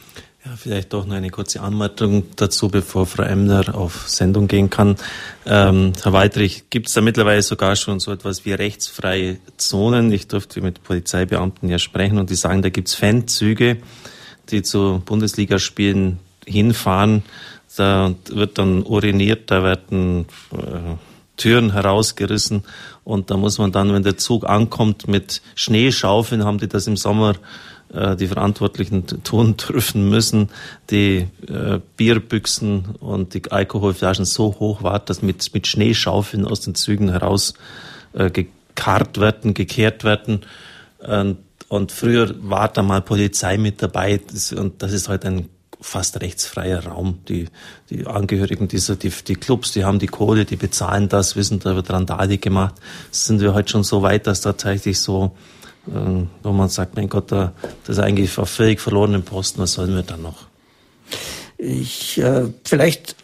Ja, 0.44 0.56
vielleicht 0.56 0.94
doch 0.94 1.04
noch 1.04 1.16
eine 1.16 1.28
kurze 1.28 1.60
Anmerkung 1.60 2.24
dazu, 2.36 2.68
bevor 2.68 3.04
Frau 3.04 3.24
Emner 3.24 3.74
auf 3.74 4.08
Sendung 4.08 4.48
gehen 4.48 4.70
kann. 4.70 4.96
Ähm, 5.44 5.92
Herr 6.02 6.14
Weitrich, 6.14 6.70
gibt 6.70 6.88
es 6.88 6.94
da 6.94 7.02
mittlerweile 7.02 7.42
sogar 7.42 7.76
schon 7.76 8.00
so 8.00 8.10
etwas 8.10 8.46
wie 8.46 8.54
rechtsfreie 8.54 9.36
Zonen? 9.58 10.10
Ich 10.12 10.28
durfte 10.28 10.62
mit 10.62 10.82
Polizeibeamten 10.82 11.68
ja 11.68 11.78
sprechen 11.78 12.16
und 12.16 12.30
die 12.30 12.36
sagen, 12.36 12.62
da 12.62 12.70
gibt 12.70 12.88
es 12.88 12.94
Fanzüge, 12.94 13.76
die 14.50 14.62
zu 14.62 15.02
Bundesligaspielen 15.04 16.20
hinfahren. 16.46 17.22
Da 17.76 18.14
wird 18.28 18.58
dann 18.58 18.82
uriniert, 18.82 19.50
da 19.50 19.62
werden 19.62 20.26
äh, 20.52 20.96
Türen 21.36 21.72
herausgerissen 21.72 22.64
und 23.04 23.30
da 23.30 23.36
muss 23.36 23.58
man 23.58 23.72
dann, 23.72 23.92
wenn 23.92 24.02
der 24.02 24.18
Zug 24.18 24.48
ankommt, 24.48 25.08
mit 25.08 25.40
Schneeschaufeln 25.54 26.44
haben 26.44 26.58
die 26.58 26.68
das 26.68 26.86
im 26.86 26.96
Sommer 26.96 27.34
äh, 27.92 28.14
die 28.14 28.26
Verantwortlichen 28.26 29.06
tun 29.24 29.56
dürfen 29.68 30.08
müssen, 30.08 30.50
die 30.90 31.28
äh, 31.48 31.80
Bierbüchsen 31.96 32.96
und 33.00 33.34
die 33.34 33.50
Alkoholflaschen 33.50 34.24
so 34.24 34.56
hoch 34.60 34.82
war, 34.82 34.98
dass 34.98 35.22
mit, 35.22 35.52
mit 35.54 35.66
Schneeschaufeln 35.66 36.44
aus 36.46 36.60
den 36.60 36.74
Zügen 36.74 37.10
heraus 37.10 37.54
äh, 38.12 38.30
gekarrt 38.30 39.18
werden, 39.18 39.54
gekehrt 39.54 40.04
werden. 40.04 40.42
Und, 40.98 41.38
und 41.68 41.92
früher 41.92 42.34
war 42.42 42.68
da 42.68 42.82
mal 42.82 43.00
Polizei 43.00 43.56
mit 43.56 43.82
dabei 43.82 44.20
das, 44.30 44.52
und 44.52 44.82
das 44.82 44.92
ist 44.92 45.08
heute 45.08 45.28
halt 45.28 45.38
ein 45.38 45.48
fast 45.80 46.20
rechtsfreier 46.20 46.86
Raum. 46.86 47.20
Die, 47.28 47.46
die 47.88 48.06
Angehörigen 48.06 48.68
dieser, 48.68 48.96
die, 48.96 49.10
die 49.10 49.36
Clubs, 49.36 49.72
die 49.72 49.84
haben 49.84 49.98
die 49.98 50.06
Kohle, 50.06 50.44
die 50.44 50.56
bezahlen 50.56 51.08
das, 51.08 51.36
wissen, 51.36 51.58
da 51.58 51.74
wird 51.74 51.90
Randale 51.90 52.38
gemacht. 52.38 52.74
Sind 53.10 53.40
wir 53.40 53.54
heute 53.54 53.70
schon 53.70 53.84
so 53.84 54.02
weit, 54.02 54.26
dass 54.26 54.40
da 54.40 54.52
tatsächlich 54.52 54.98
so 55.00 55.32
ähm, 55.88 56.28
wo 56.42 56.52
man 56.52 56.68
sagt, 56.68 56.96
mein 56.96 57.08
Gott, 57.08 57.32
da, 57.32 57.52
das 57.84 57.96
ist 57.96 58.02
eigentlich 58.02 58.36
auf 58.38 58.50
völlig 58.50 58.80
verlorenen 58.80 59.22
Posten, 59.22 59.60
was 59.60 59.72
sollen 59.72 59.94
wir 59.94 60.02
dann 60.02 60.22
noch? 60.22 60.46
Ich, 61.56 62.18
äh, 62.18 62.48
vielleicht 62.64 63.16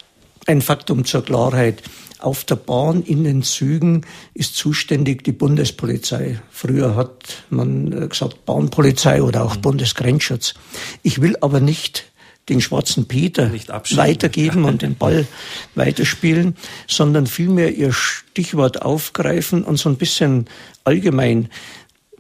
ein 0.47 0.63
Faktum 0.63 1.05
zur 1.05 1.25
Klarheit. 1.25 1.83
Auf 2.19 2.45
der 2.45 2.57
Bahn 2.57 3.03
in 3.03 3.25
den 3.25 3.43
Zügen 3.43 4.07
ist 4.33 4.57
zuständig 4.57 5.23
die 5.23 5.33
Bundespolizei. 5.33 6.41
Früher 6.51 6.97
hat 6.97 7.45
man 7.51 7.93
äh, 7.93 8.09
gesagt 8.09 8.47
Bahnpolizei 8.47 9.23
oder 9.23 9.45
auch 9.45 9.57
mhm. 9.57 9.61
Bundesgrenzschutz. 9.61 10.55
Ich 11.03 11.21
will 11.21 11.37
aber 11.41 11.61
nicht 11.61 12.05
den 12.49 12.61
schwarzen 12.61 13.07
Peter 13.07 13.51
weitergeben 13.53 14.65
und 14.67 14.83
den 14.83 14.97
Ball 14.97 15.27
weiterspielen, 15.75 16.57
sondern 16.87 17.27
vielmehr 17.27 17.75
ihr 17.75 17.93
Stichwort 17.93 18.83
aufgreifen 18.83 19.65
und 19.65 19.79
so 19.79 19.89
ein 19.89 19.97
bisschen 19.97 20.47
allgemein 20.85 21.49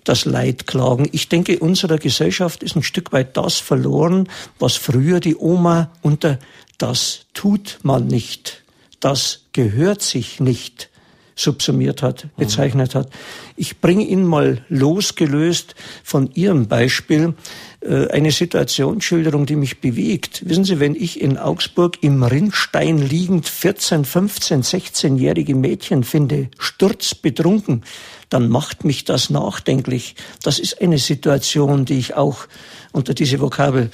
das 0.04 0.24
Leid 0.24 0.66
klagen. 0.66 1.08
Ich 1.12 1.28
denke, 1.28 1.58
unserer 1.58 1.98
Gesellschaft 1.98 2.62
ist 2.62 2.76
ein 2.76 2.82
Stück 2.82 3.12
weit 3.12 3.36
das 3.36 3.58
verloren, 3.58 4.28
was 4.58 4.76
früher 4.76 5.20
die 5.20 5.36
Oma 5.36 5.90
unter 6.02 6.38
das 6.78 7.26
tut 7.34 7.78
man 7.82 8.06
nicht, 8.06 8.62
das 9.00 9.46
gehört 9.52 10.02
sich 10.02 10.40
nicht 10.40 10.90
subsumiert 11.36 12.02
hat, 12.02 12.28
bezeichnet 12.36 12.94
hat. 12.94 13.10
Ich 13.56 13.80
bringe 13.80 14.04
Ihnen 14.04 14.24
mal 14.24 14.64
losgelöst 14.70 15.74
von 16.02 16.30
Ihrem 16.34 16.66
Beispiel 16.66 17.34
äh, 17.80 18.08
eine 18.08 18.32
Situationsschilderung, 18.32 19.44
die 19.44 19.54
mich 19.54 19.80
bewegt. 19.80 20.48
Wissen 20.48 20.64
Sie, 20.64 20.80
wenn 20.80 20.94
ich 20.94 21.20
in 21.20 21.36
Augsburg 21.36 22.02
im 22.02 22.22
Rinnstein 22.22 22.98
liegend 22.98 23.46
14, 23.48 24.06
15, 24.06 24.62
16-jährige 24.62 25.54
Mädchen 25.54 26.04
finde, 26.04 26.48
sturzbetrunken, 26.58 27.84
dann 28.30 28.48
macht 28.48 28.84
mich 28.84 29.04
das 29.04 29.28
nachdenklich. 29.28 30.16
Das 30.42 30.58
ist 30.58 30.80
eine 30.80 30.98
Situation, 30.98 31.84
die 31.84 31.98
ich 31.98 32.14
auch 32.14 32.48
unter 32.92 33.12
diese 33.12 33.40
Vokabel 33.40 33.90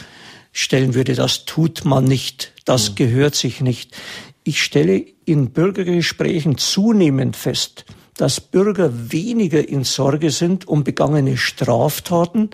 stellen 0.53 0.95
würde. 0.95 1.15
Das 1.15 1.45
tut 1.45 1.85
man 1.85 2.05
nicht. 2.05 2.53
Das 2.65 2.91
mhm. 2.91 2.95
gehört 2.95 3.35
sich 3.35 3.61
nicht. 3.61 3.97
Ich 4.45 4.63
stelle 4.63 5.05
in 5.25 5.51
Bürgergesprächen 5.51 6.59
zunehmend 6.59 7.37
fest, 7.37 7.85
dass 8.17 8.41
Bürger 8.41 9.13
weniger 9.13 9.67
in 9.69 9.85
Sorge 9.85 10.31
sind 10.31 10.69
um 10.69 10.85
begangene 10.85 11.37
Straftaten 11.37 12.51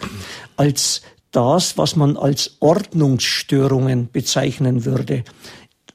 als 0.56 1.02
das, 1.30 1.76
was 1.76 1.96
man 1.96 2.16
als 2.16 2.56
Ordnungsstörungen 2.60 4.10
bezeichnen 4.10 4.84
würde, 4.84 5.24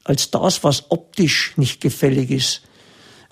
als 0.04 0.30
das, 0.30 0.62
was 0.62 0.90
optisch 0.90 1.54
nicht 1.56 1.80
gefällig 1.80 2.30
ist 2.30 2.62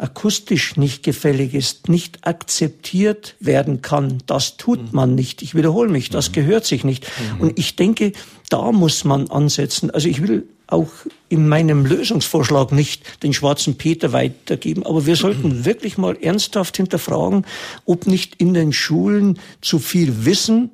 akustisch 0.03 0.77
nicht 0.77 1.05
gefällig 1.05 1.55
ist, 1.55 1.89
nicht 1.89 2.27
akzeptiert 2.27 3.37
werden 3.39 3.83
kann. 3.83 4.19
Das 4.27 4.57
tut 4.57 4.93
man 4.93 5.15
nicht. 5.15 5.43
Ich 5.43 5.55
wiederhole 5.55 5.89
mich, 5.89 6.11
das 6.11 6.31
mhm. 6.31 6.35
gehört 6.35 6.67
sich 6.67 6.83
nicht. 6.83 7.07
Mhm. 7.07 7.41
Und 7.41 7.59
ich 7.59 7.77
denke, 7.77 8.13
da 8.51 8.73
muss 8.73 9.05
man 9.05 9.31
ansetzen. 9.31 9.91
Also 9.91 10.09
ich 10.09 10.21
will 10.21 10.49
auch 10.73 10.91
in 11.29 11.49
meinem 11.49 11.87
Lösungsvorschlag 11.87 12.73
nicht 12.73 13.23
den 13.23 13.33
schwarzen 13.33 13.77
Peter 13.77 14.13
weitergeben, 14.13 14.85
aber 14.85 15.07
wir 15.07 15.17
sollten 15.17 15.65
wirklich 15.65 15.99
mal 15.99 16.17
ernsthaft 16.21 16.77
hinterfragen, 16.77 17.47
ob 17.85 18.07
nicht 18.07 18.37
in 18.37 18.55
den 18.55 18.73
Schulen 18.73 19.39
zu 19.61 19.79
viel 19.79 20.25
Wissen 20.25 20.71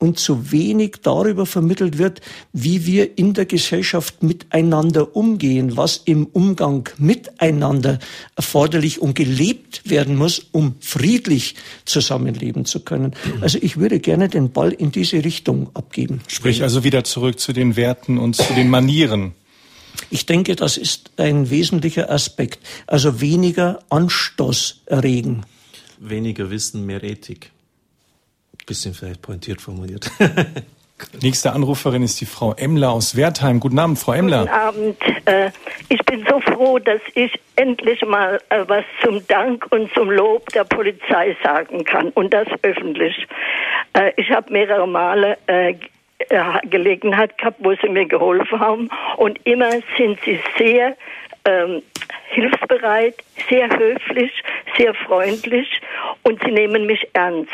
und 0.00 0.18
zu 0.18 0.50
wenig 0.50 0.96
darüber 1.02 1.44
vermittelt 1.44 1.98
wird, 1.98 2.20
wie 2.54 2.86
wir 2.86 3.18
in 3.18 3.34
der 3.34 3.44
Gesellschaft 3.44 4.22
miteinander 4.22 5.14
umgehen, 5.14 5.76
was 5.76 5.98
im 6.06 6.26
Umgang 6.26 6.88
miteinander 6.96 7.98
erforderlich 8.34 9.00
und 9.00 9.14
gelebt 9.14 9.82
werden 9.84 10.16
muss, 10.16 10.40
um 10.52 10.74
friedlich 10.80 11.54
zusammenleben 11.84 12.64
zu 12.64 12.80
können. 12.80 13.14
Also 13.42 13.58
ich 13.60 13.76
würde 13.76 14.00
gerne 14.00 14.30
den 14.30 14.50
Ball 14.50 14.72
in 14.72 14.90
diese 14.90 15.22
Richtung 15.22 15.68
abgeben. 15.74 16.22
Sprich 16.28 16.62
also 16.62 16.82
wieder 16.82 17.04
zurück 17.04 17.38
zu 17.38 17.52
den 17.52 17.76
Werten 17.76 18.16
und 18.16 18.36
zu 18.36 18.54
den 18.54 18.70
Manieren. 18.70 19.32
Ich 20.08 20.24
denke, 20.24 20.56
das 20.56 20.78
ist 20.78 21.10
ein 21.18 21.50
wesentlicher 21.50 22.10
Aspekt. 22.10 22.60
Also 22.86 23.20
weniger 23.20 23.80
Anstoß 23.90 24.80
erregen. 24.86 25.42
Weniger 25.98 26.48
Wissen, 26.48 26.86
mehr 26.86 27.04
Ethik 27.04 27.50
bisschen 28.66 28.94
vielleicht 28.94 29.22
pointiert 29.22 29.60
formuliert. 29.60 30.10
Nächste 31.22 31.52
Anruferin 31.52 32.02
ist 32.02 32.20
die 32.20 32.26
Frau 32.26 32.54
Emler 32.54 32.90
aus 32.90 33.16
Wertheim. 33.16 33.60
Guten 33.60 33.78
Abend, 33.78 33.98
Frau 33.98 34.12
Emler. 34.12 34.42
Guten 34.42 34.52
Abend. 34.52 34.96
Äh, 35.24 35.50
ich 35.88 36.02
bin 36.04 36.26
so 36.28 36.40
froh, 36.40 36.78
dass 36.78 37.00
ich 37.14 37.38
endlich 37.56 38.04
mal 38.04 38.40
äh, 38.48 38.64
was 38.66 38.84
zum 39.02 39.26
Dank 39.26 39.66
und 39.70 39.92
zum 39.94 40.10
Lob 40.10 40.48
der 40.50 40.64
Polizei 40.64 41.36
sagen 41.42 41.84
kann 41.84 42.10
und 42.10 42.32
das 42.32 42.46
öffentlich. 42.62 43.26
Äh, 43.94 44.12
ich 44.16 44.30
habe 44.30 44.52
mehrere 44.52 44.86
Male 44.86 45.38
Gelegenheit 46.64 47.38
gehabt, 47.38 47.56
wo 47.60 47.74
sie 47.74 47.88
mir 47.88 48.06
geholfen 48.06 48.60
haben 48.60 48.90
und 49.16 49.38
immer 49.46 49.70
sind 49.96 50.18
sie 50.22 50.38
sehr 50.58 50.94
ähm, 51.46 51.82
hilfsbereit, 52.28 53.14
sehr 53.48 53.70
höflich, 53.70 54.30
sehr 54.76 54.92
freundlich 54.94 55.80
und 56.22 56.42
sie 56.44 56.50
nehmen 56.50 56.84
mich 56.84 57.08
ernst. 57.14 57.52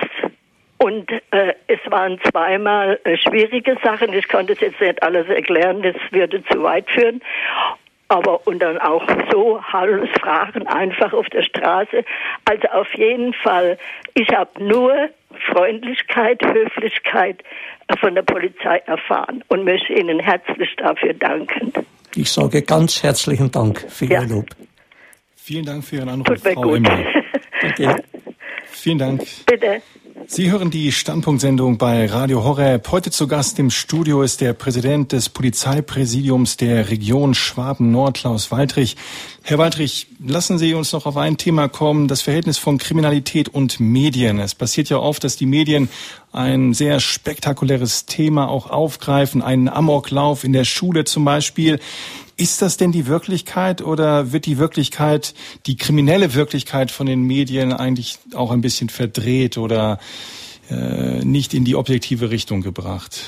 Und 0.79 1.11
äh, 1.11 1.55
es 1.68 1.81
waren 1.91 2.18
zweimal 2.31 3.01
äh, 3.05 3.16
schwierige 3.16 3.77
Sachen. 3.83 4.12
Ich 4.12 4.29
konnte 4.29 4.53
es 4.53 4.61
jetzt 4.61 4.81
nicht 4.81 5.03
alles 5.03 5.27
erklären, 5.29 5.83
das 5.83 5.97
würde 6.11 6.45
zu 6.45 6.62
weit 6.62 6.89
führen. 6.91 7.22
Aber 8.09 8.47
und 8.47 8.61
dann 8.61 8.79
auch 8.79 9.05
so 9.33 9.61
alles 9.72 10.09
Fragen 10.20 10.66
einfach 10.68 11.12
auf 11.12 11.27
der 11.31 11.43
Straße. 11.43 12.05
Also 12.45 12.68
auf 12.68 12.93
jeden 12.95 13.33
Fall, 13.33 13.79
ich 14.14 14.29
habe 14.29 14.62
nur 14.62 15.09
Freundlichkeit, 15.51 16.41
Höflichkeit 16.45 17.43
von 17.99 18.14
der 18.14 18.22
Polizei 18.22 18.79
erfahren 18.87 19.43
und 19.49 19.64
möchte 19.64 19.93
Ihnen 19.93 20.20
herzlich 20.20 20.74
dafür 20.77 21.14
danken. 21.14 21.72
Ich 22.14 22.31
sage 22.31 22.62
ganz 22.62 23.03
herzlichen 23.03 23.51
Dank 23.51 23.85
für 23.91 24.05
Ihr 24.05 24.12
ja. 24.12 24.22
Lob. 24.22 24.47
Vielen 25.37 25.64
Dank 25.64 25.85
für 25.85 25.97
Ihren 25.97 26.09
Anruf, 26.09 26.27
Tut 26.27 26.45
mir 26.45 26.53
Frau 26.53 26.62
gut. 26.62 26.77
Emmer. 26.77 27.05
Danke. 27.61 28.05
Vielen 28.66 28.99
Dank. 28.99 29.22
Bitte. 29.47 29.83
Sie 30.29 30.51
hören 30.51 30.72
die 30.72 30.91
Standpunktsendung 30.91 31.79
bei 31.79 32.07
Radio 32.07 32.43
Horeb. 32.43 32.91
Heute 32.91 33.12
zu 33.12 33.29
Gast 33.29 33.61
im 33.61 33.70
Studio 33.70 34.22
ist 34.22 34.41
der 34.41 34.55
Präsident 34.55 35.12
des 35.12 35.29
Polizeipräsidiums 35.29 36.57
der 36.57 36.91
Region 36.91 37.33
Schwaben-Nord, 37.33 38.16
Klaus 38.16 38.51
Waldrich. 38.51 38.97
Herr 39.45 39.59
Waldrich, 39.59 40.09
lassen 40.18 40.59
Sie 40.59 40.74
uns 40.74 40.93
noch 40.93 41.07
auf 41.07 41.16
ein 41.16 41.37
Thema 41.37 41.68
kommen, 41.68 42.09
das 42.09 42.22
Verhältnis 42.22 42.59
von 42.59 42.79
Kriminalität 42.79 43.49
und 43.49 43.79
Medien. 43.79 44.41
Es 44.41 44.57
passiert 44.57 44.89
ja 44.89 44.99
oft, 44.99 45.22
dass 45.22 45.37
die 45.37 45.47
Medien 45.47 45.89
ein 46.33 46.74
sehr 46.74 46.99
spektakuläres 46.99 48.07
Thema 48.07 48.49
auch 48.49 48.68
aufgreifen, 48.68 49.43
einen 49.43 49.68
Amoklauf 49.68 50.43
in 50.43 50.53
der 50.53 50.64
Schule 50.64 51.05
zum 51.05 51.24
Beispiel. 51.24 51.79
Ist 52.39 52.61
das 52.61 52.76
denn 52.76 52.93
die 52.93 53.07
Wirklichkeit 53.07 53.80
oder 53.80 54.32
wird 54.32 54.45
die 54.45 54.59
Wirklichkeit, 54.59 55.34
die 55.64 55.76
kriminelle 55.76 56.34
Wirklichkeit 56.34 56.91
von 56.91 57.07
den 57.07 57.22
Medien 57.22 57.72
eigentlich 57.72 58.18
auch 58.34 58.51
ein 58.51 58.61
bisschen 58.61 58.91
verdreht 58.91 59.57
oder 59.57 59.99
äh, 60.68 61.24
nicht 61.24 61.55
in 61.55 61.64
die 61.64 61.76
objektive 61.76 62.30
Richtung 62.30 62.61
gebracht? 62.61 63.20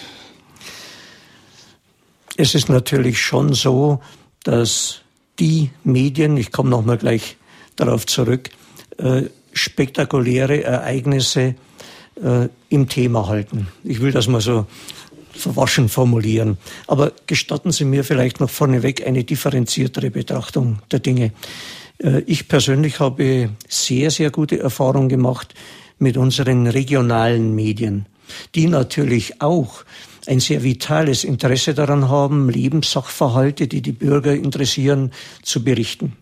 Es 2.37 2.55
ist 2.55 2.69
natürlich 2.69 3.21
schon 3.21 3.55
so, 3.55 4.01
dass 4.45 5.01
die 5.39 5.71
Medien, 5.85 6.37
ich 6.37 6.53
komme 6.53 6.69
nochmal 6.69 6.99
gleich 6.99 7.37
darauf 7.77 8.05
zurück, 8.05 8.51
äh, 8.99 9.23
spektakuläre 9.55 10.65
Ereignisse 10.65 11.55
äh, 12.23 12.49
im 12.69 12.89
Thema 12.89 13.27
halten. 13.27 13.69
Ich 13.85 14.01
will 14.01 14.13
das 14.13 14.29
mal 14.29 14.41
so 14.41 14.67
verwaschen 15.39 15.89
formulieren. 15.89 16.59
Aber 16.87 17.13
gestatten 17.27 17.73
Sie 17.73 17.85
mir 17.85 18.05
vielleicht 18.05 18.41
noch 18.41 18.51
vorneweg 18.51 19.07
eine 19.07 19.25
differenziertere 19.25 20.11
Betrachtung 20.11 20.81
der 20.91 20.99
Dinge. 21.01 21.33
Äh, 21.99 22.21
ich 22.27 22.49
persönlich 22.49 23.01
habe 23.01 23.51
sehr, 23.69 24.11
sehr 24.11 24.31
gute 24.31 24.59
Erfahrungen 24.59 25.09
gemacht 25.09 25.55
mit 25.99 26.17
unseren 26.17 26.67
regionalen 26.67 27.55
Medien, 27.55 28.07
die 28.55 28.67
natürlich 28.67 29.41
auch 29.41 29.85
ein 30.27 30.41
sehr 30.41 30.63
vitales 30.63 31.25
Interesse 31.25 31.75
daran 31.75 32.09
haben, 32.09 32.51
Lebenssachverhalte, 32.51 33.67
die 33.67 33.81
die 33.81 33.93
Bürger 33.93 34.35
interessieren, 34.35 35.13
zu 35.43 35.65
berichten. 35.65 36.17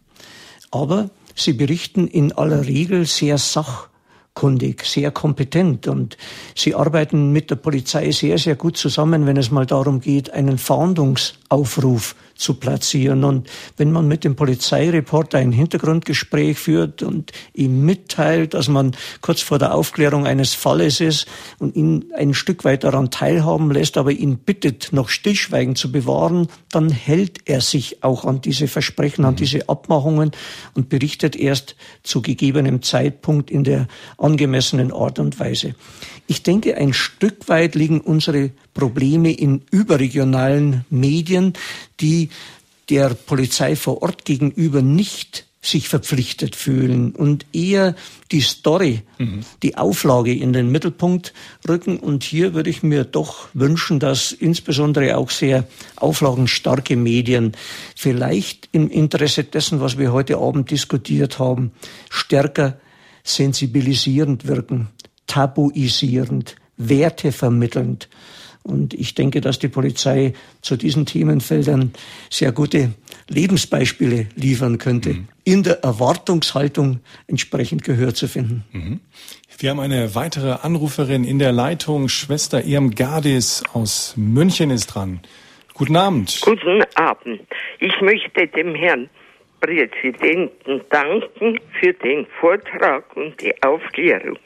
Aber 0.71 1.11
sie 1.35 1.53
berichten 1.53 2.07
in 2.07 2.33
aller 2.33 2.67
Regel 2.67 3.07
sehr 3.07 3.39
sach- 3.39 3.89
kundig, 4.37 4.85
sehr 4.85 5.11
kompetent 5.11 5.89
und 5.89 6.17
sie 6.55 6.77
arbeiten 6.77 7.33
mit 7.33 7.51
der 7.51 7.57
Polizei 7.57 8.13
sehr, 8.13 8.39
sehr 8.39 8.55
gut 8.55 8.77
zusammen, 8.77 9.27
wenn 9.27 9.37
es 9.37 9.51
mal 9.51 9.67
darum 9.67 10.01
geht, 10.01 10.31
einen 10.31 10.59
Fahndungsaufruf 10.59 12.15
zu 12.37 12.55
platzieren. 12.55 13.25
Und 13.25 13.49
wenn 13.77 13.93
man 13.93 14.07
mit 14.07 14.25
dem 14.25 14.37
Polizeireporter 14.37 15.39
ein 15.39 15.53
Hintergrundgespräch 15.53 16.59
führt 16.59 17.03
und 17.03 17.33
ihm 17.55 17.85
mitteilt, 17.85 18.55
dass 18.55 18.69
man 18.69 18.93
kurz 19.21 19.41
vor 19.41 19.59
der 19.59 19.75
Aufklärung 19.75 20.27
eines 20.27 20.55
Falles 20.55 21.01
ist 21.01 21.27
und 21.59 21.77
ihn 21.77 22.07
ein 22.17 22.35
Stück 22.35 22.65
weit 22.65 22.85
daran 22.85 23.11
teilhaben 23.11 23.71
lässt, 23.71 23.97
aber 23.97 24.13
ihn 24.13 24.39
bittet, 24.39 24.93
noch 24.93 25.09
Stillschweigen 25.09 25.77
zu 25.77 25.91
bewahren, 25.91 26.49
dann 26.71 26.91
hält 26.91 27.41
er 27.47 27.61
sich 27.61 28.03
auch 28.03 28.25
an 28.25 28.41
diese 28.41 28.69
Versprechen, 28.69 29.25
an 29.25 29.37
diese 29.37 29.69
Abmachungen 29.69 30.31
und 30.75 30.89
berichtet 30.89 31.37
erst 31.37 31.77
zu 32.03 32.23
gegebenem 32.23 32.83
Zeitpunkt 32.83 33.51
in 33.51 33.65
der 33.65 33.89
angemessenen 34.19 34.93
Art 34.93 35.19
und 35.19 35.39
Weise. 35.41 35.75
Ich 36.27 36.43
denke, 36.43 36.77
ein 36.77 36.93
Stück 36.93 37.49
weit 37.49 37.75
liegen 37.75 38.01
unsere 38.01 38.51
Probleme 38.75 39.33
in 39.33 39.63
überregionalen 39.71 40.85
Medien, 40.91 41.53
die 42.01 42.31
der 42.89 43.11
Polizei 43.11 43.77
vor 43.77 44.03
Ort 44.03 44.25
gegenüber 44.25 44.83
nicht 44.83 45.47
sich 45.67 45.89
verpflichtet 45.89 46.55
fühlen 46.55 47.13
und 47.13 47.45
eher 47.53 47.97
die 48.31 48.41
Story, 48.41 49.03
mhm. 49.19 49.41
die 49.63 49.77
Auflage 49.77 50.33
in 50.33 50.53
den 50.53 50.71
Mittelpunkt 50.71 51.33
rücken. 51.69 51.99
Und 51.99 52.23
hier 52.23 52.55
würde 52.55 52.71
ich 52.71 52.83
mir 52.83 53.05
doch 53.05 53.49
wünschen, 53.53 53.99
dass 53.99 54.33
insbesondere 54.33 55.17
auch 55.17 55.31
sehr 55.31 55.67
auflagenstarke 55.97 56.97
Medien 56.97 57.53
vielleicht 57.97 58.69
im 58.73 58.89
Interesse 58.89 59.45
dessen, 59.45 59.81
was 59.81 59.99
wir 59.99 60.13
heute 60.13 60.39
Abend 60.39 60.71
diskutiert 60.71 61.39
haben, 61.39 61.73
stärker 62.11 62.79
sensibilisierend 63.25 64.47
wirken, 64.47 64.89
tabuisierend, 65.27 66.57
wertevermittelnd. 66.77 68.09
Und 68.63 68.95
ich 68.95 69.15
denke, 69.15 69.41
dass 69.41 69.61
die 69.61 69.69
Polizei 69.69 70.33
zu 70.61 70.77
diesen 70.77 71.07
Themenfeldern 71.07 71.93
sehr 72.31 72.51
gute 72.51 72.95
Lebensbeispiele 73.29 74.27
liefern 74.35 74.79
könnte, 74.79 75.11
mhm. 75.11 75.29
in 75.45 75.63
der 75.63 75.85
Erwartungshaltung 75.85 77.01
entsprechend 77.29 77.85
Gehör 77.85 78.13
zu 78.15 78.27
finden. 78.27 78.65
Mhm. 78.73 79.01
Wir 79.59 79.71
haben 79.71 79.81
eine 79.81 80.15
weitere 80.15 80.59
Anruferin 80.63 81.23
in 81.25 81.39
der 81.39 81.53
Leitung. 81.53 82.09
Schwester 82.09 82.65
Irmgardis 82.65 83.63
aus 83.73 84.15
München 84.17 84.71
ist 84.71 84.89
dran. 84.89 85.21
Guten 85.73 85.97
Abend. 85.97 86.41
Guten 86.43 86.83
Abend. 86.95 87.41
Ich 87.79 88.01
möchte 88.01 88.49
dem 88.49 88.75
Herrn 88.75 89.09
Präsidenten 89.61 90.81
danken 90.91 91.59
für 91.81 91.93
den 91.93 92.27
Vortrag 92.41 93.17
und 93.17 93.41
die 93.41 93.55
Aufklärung. 93.63 94.39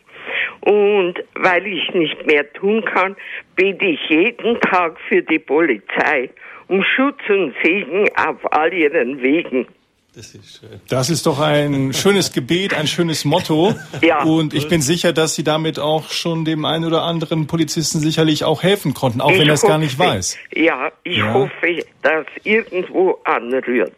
Und 0.61 1.14
weil 1.35 1.66
ich 1.66 1.93
nicht 1.95 2.27
mehr 2.27 2.51
tun 2.53 2.85
kann, 2.85 3.16
bete 3.57 3.85
ich 3.85 4.01
jeden 4.09 4.61
Tag 4.61 4.99
für 5.09 5.23
die 5.23 5.39
Polizei 5.39 6.31
um 6.68 6.85
Schutz 6.85 7.18
und 7.29 7.55
Segen 7.62 8.09
auf 8.16 8.53
all 8.53 8.73
ihren 8.73 9.21
Wegen. 9.21 9.66
Das 10.14 10.35
ist, 10.35 10.59
schön. 10.59 10.81
das 10.89 11.09
ist 11.09 11.27
doch 11.27 11.39
ein 11.39 11.93
schönes 11.93 12.33
Gebet, 12.33 12.75
ein 12.75 12.89
schönes 12.89 13.25
Motto. 13.25 13.75
Ja. 14.03 14.23
Und 14.23 14.55
ich 14.55 14.66
bin 14.68 14.81
sicher, 14.81 15.12
dass 15.12 15.35
Sie 15.35 15.45
damit 15.45 15.79
auch 15.79 16.11
schon 16.11 16.45
dem 16.45 16.64
einen 16.64 16.85
oder 16.85 17.03
anderen 17.03 17.47
Polizisten 17.47 18.01
sicherlich 18.01 18.45
auch 18.45 18.62
helfen 18.62 18.95
konnten, 18.95 19.21
auch 19.21 19.31
ich 19.31 19.39
wenn 19.39 19.49
er 19.49 19.55
es 19.55 19.62
gar 19.62 19.79
nicht 19.79 19.99
weiß. 19.99 20.39
Ja, 20.55 20.91
ich 21.05 21.18
ja. 21.18 21.35
hoffe, 21.35 21.85
dass 22.03 22.27
irgendwo 22.45 23.18
anrührt. 23.25 23.93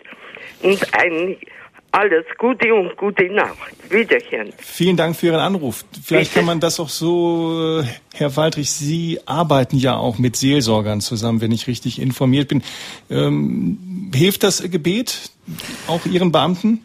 Und 0.62 0.81
ein 0.95 1.37
alles 1.93 2.24
Gute 2.38 2.74
und 2.74 2.97
gute 2.97 3.30
Nacht. 3.32 3.57
Wiederhören. 3.90 4.53
Vielen 4.59 4.97
Dank 4.97 5.14
für 5.14 5.26
Ihren 5.26 5.40
Anruf. 5.40 5.84
Vielleicht 6.03 6.30
Bitte? 6.30 6.40
kann 6.40 6.47
man 6.47 6.61
das 6.61 6.80
auch 6.80 6.88
so, 6.88 7.82
äh, 7.82 7.84
Herr 8.14 8.34
Waldrich, 8.36 8.70
Sie 8.70 9.20
arbeiten 9.26 9.76
ja 9.76 9.97
auch 9.97 10.18
mit 10.18 10.36
Seelsorgern 10.36 11.01
zusammen, 11.01 11.40
wenn 11.40 11.53
ich 11.53 11.66
richtig 11.66 12.01
informiert 12.01 12.49
bin. 12.49 12.62
Ähm, 13.11 14.11
hilft 14.14 14.43
das 14.43 14.62
Gebet 14.70 15.30
auch 15.86 16.05
Ihren 16.07 16.32
Beamten? 16.32 16.80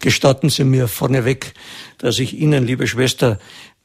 Gestatten 0.00 0.50
Sie 0.50 0.64
mir 0.64 0.88
vorneweg, 0.88 1.54
dass 1.98 2.18
ich 2.18 2.34
Ihnen, 2.34 2.66
liebe 2.66 2.88
Schwester, 2.88 3.38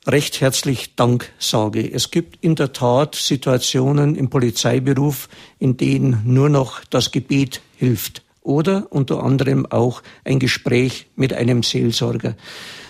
recht 0.07 0.41
herzlich 0.41 0.95
Dank 0.95 1.31
sage. 1.37 1.87
Es 1.87 2.09
gibt 2.09 2.43
in 2.43 2.55
der 2.55 2.73
Tat 2.73 3.15
Situationen 3.15 4.15
im 4.15 4.29
Polizeiberuf, 4.29 5.29
in 5.59 5.77
denen 5.77 6.21
nur 6.25 6.49
noch 6.49 6.83
das 6.85 7.11
Gebet 7.11 7.61
hilft 7.77 8.22
oder 8.43 8.87
unter 8.91 9.23
anderem 9.23 9.65
auch 9.65 10.03
ein 10.23 10.39
Gespräch 10.39 11.07
mit 11.15 11.33
einem 11.33 11.63
Seelsorger. 11.63 12.35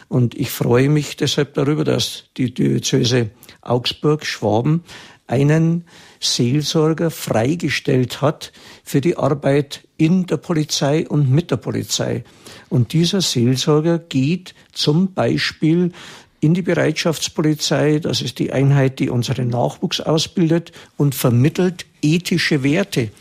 Und 0.09 0.35
ich 0.35 0.51
freue 0.51 0.89
mich 0.89 1.15
deshalb 1.15 1.53
darüber, 1.53 1.83
dass 1.83 2.25
die 2.37 2.53
Diözese 2.53 3.31
Augsburg-Schwaben 3.61 4.83
einen 5.27 5.85
Seelsorger 6.19 7.09
freigestellt 7.09 8.21
hat 8.21 8.51
für 8.83 9.01
die 9.01 9.17
Arbeit 9.17 9.87
in 9.97 10.25
der 10.25 10.37
Polizei 10.37 11.07
und 11.07 11.31
mit 11.31 11.49
der 11.49 11.57
Polizei. 11.57 12.23
Und 12.69 12.93
dieser 12.93 13.21
Seelsorger 13.21 13.99
geht 13.99 14.53
zum 14.73 15.13
Beispiel 15.13 15.91
in 16.39 16.53
die 16.53 16.61
Bereitschaftspolizei, 16.61 17.99
das 17.99 18.21
ist 18.21 18.37
die 18.37 18.51
Einheit, 18.51 18.99
die 18.99 19.09
unseren 19.09 19.47
Nachwuchs 19.47 20.01
ausbildet 20.01 20.73
und 20.97 21.15
vermittelt 21.15 21.85
ethische 22.01 22.63
Werte, 22.63 23.11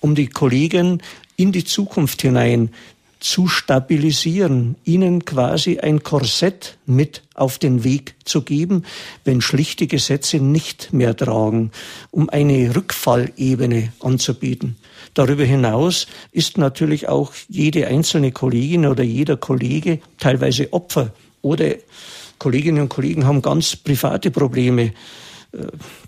um 0.00 0.14
die 0.14 0.28
Kollegen 0.28 1.02
in 1.38 1.52
die 1.52 1.64
Zukunft 1.64 2.20
hinein 2.20 2.70
zu 3.20 3.48
stabilisieren, 3.48 4.76
ihnen 4.84 5.24
quasi 5.24 5.78
ein 5.78 6.02
Korsett 6.02 6.76
mit 6.86 7.22
auf 7.34 7.58
den 7.58 7.82
Weg 7.82 8.14
zu 8.24 8.42
geben, 8.42 8.84
wenn 9.24 9.40
schlichte 9.40 9.86
Gesetze 9.86 10.38
nicht 10.38 10.92
mehr 10.92 11.16
tragen, 11.16 11.72
um 12.10 12.28
eine 12.28 12.76
Rückfallebene 12.76 13.92
anzubieten. 14.00 14.76
Darüber 15.14 15.44
hinaus 15.44 16.06
ist 16.32 16.58
natürlich 16.58 17.08
auch 17.08 17.32
jede 17.48 17.86
einzelne 17.88 18.30
Kollegin 18.30 18.86
oder 18.86 19.02
jeder 19.02 19.36
Kollege 19.36 20.00
teilweise 20.18 20.72
Opfer 20.72 21.12
oder 21.42 21.74
Kolleginnen 22.38 22.82
und 22.82 22.88
Kollegen 22.88 23.26
haben 23.26 23.42
ganz 23.42 23.74
private 23.74 24.30
Probleme 24.30 24.92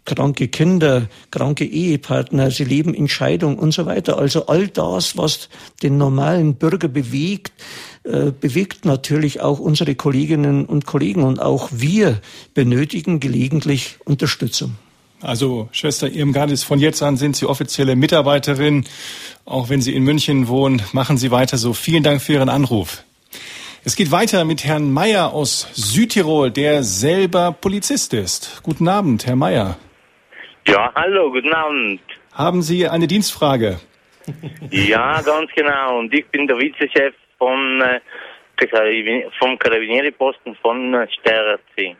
kranke 0.05 0.49
Kinder, 0.49 1.09
kranke 1.31 1.65
Ehepartner, 1.65 2.51
sie 2.51 2.65
leben 2.65 2.93
in 2.95 3.09
Scheidung 3.09 3.59
und 3.59 3.73
so 3.73 3.87
weiter. 3.87 4.19
Also 4.19 4.47
all 4.47 4.69
das, 4.69 5.17
was 5.17 5.49
den 5.83 5.97
normalen 5.97 6.55
Bürger 6.55 6.89
bewegt, 6.89 7.53
äh, 8.05 8.33
bewegt 8.39 8.85
natürlich 8.85 9.41
auch 9.41 9.59
unsere 9.59 9.95
Kolleginnen 9.95 10.67
und 10.67 10.87
Kollegen 10.87 11.23
und 11.23 11.41
auch 11.41 11.71
wir 11.73 12.21
benötigen 12.55 13.21
gelegentlich 13.21 13.97
Unterstützung. 14.05 14.77
Also 15.23 15.69
Schwester 15.73 16.11
Irmgardis, 16.11 16.63
von 16.63 16.79
jetzt 16.79 17.03
an 17.03 17.17
sind 17.17 17.37
Sie 17.37 17.47
offizielle 17.47 17.95
Mitarbeiterin. 17.95 18.85
Auch 19.45 19.69
wenn 19.69 19.83
Sie 19.83 19.95
in 19.95 20.03
München 20.03 20.49
wohnen, 20.49 20.83
machen 20.93 21.19
Sie 21.19 21.31
weiter 21.31 21.59
so. 21.59 21.75
Vielen 21.75 22.03
Dank 22.03 22.23
für 22.23 22.35
Ihren 22.35 22.49
Anruf. 22.49 23.05
Es 23.83 23.97
geht 23.97 24.13
weiter 24.13 24.45
mit 24.45 24.63
Herrn 24.67 24.93
Meyer 24.93 25.33
aus 25.33 25.67
Südtirol, 25.73 26.51
der 26.51 26.83
selber 26.83 27.57
Polizist 27.59 28.13
ist. 28.13 28.61
Guten 28.63 28.87
Abend, 28.89 29.27
Herr 29.27 29.37
Meyer. 29.37 29.79
Ja, 30.69 30.93
hallo, 30.95 31.31
guten 31.31 31.55
Abend. 31.55 32.03
Haben 32.35 32.61
Sie 32.61 32.87
eine 32.87 33.07
Dienstfrage? 33.07 33.81
Ja, 34.71 35.23
ganz 35.23 35.51
genau. 35.57 35.99
Und 35.99 36.13
ich 36.13 36.27
bin 36.27 36.47
der 36.47 36.59
Vizechef 36.59 37.15
von, 37.39 37.81
äh, 37.81 38.01
vom 39.39 39.59
Karabinierposten 39.59 40.55
von 40.57 40.95
äh, 40.95 41.09
Sterzing. 41.19 41.97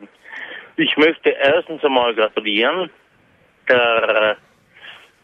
Ich 0.77 0.97
möchte 0.99 1.31
erstens 1.31 1.83
einmal 1.83 2.15
gratulieren. 2.15 2.91
Der, 3.69 4.37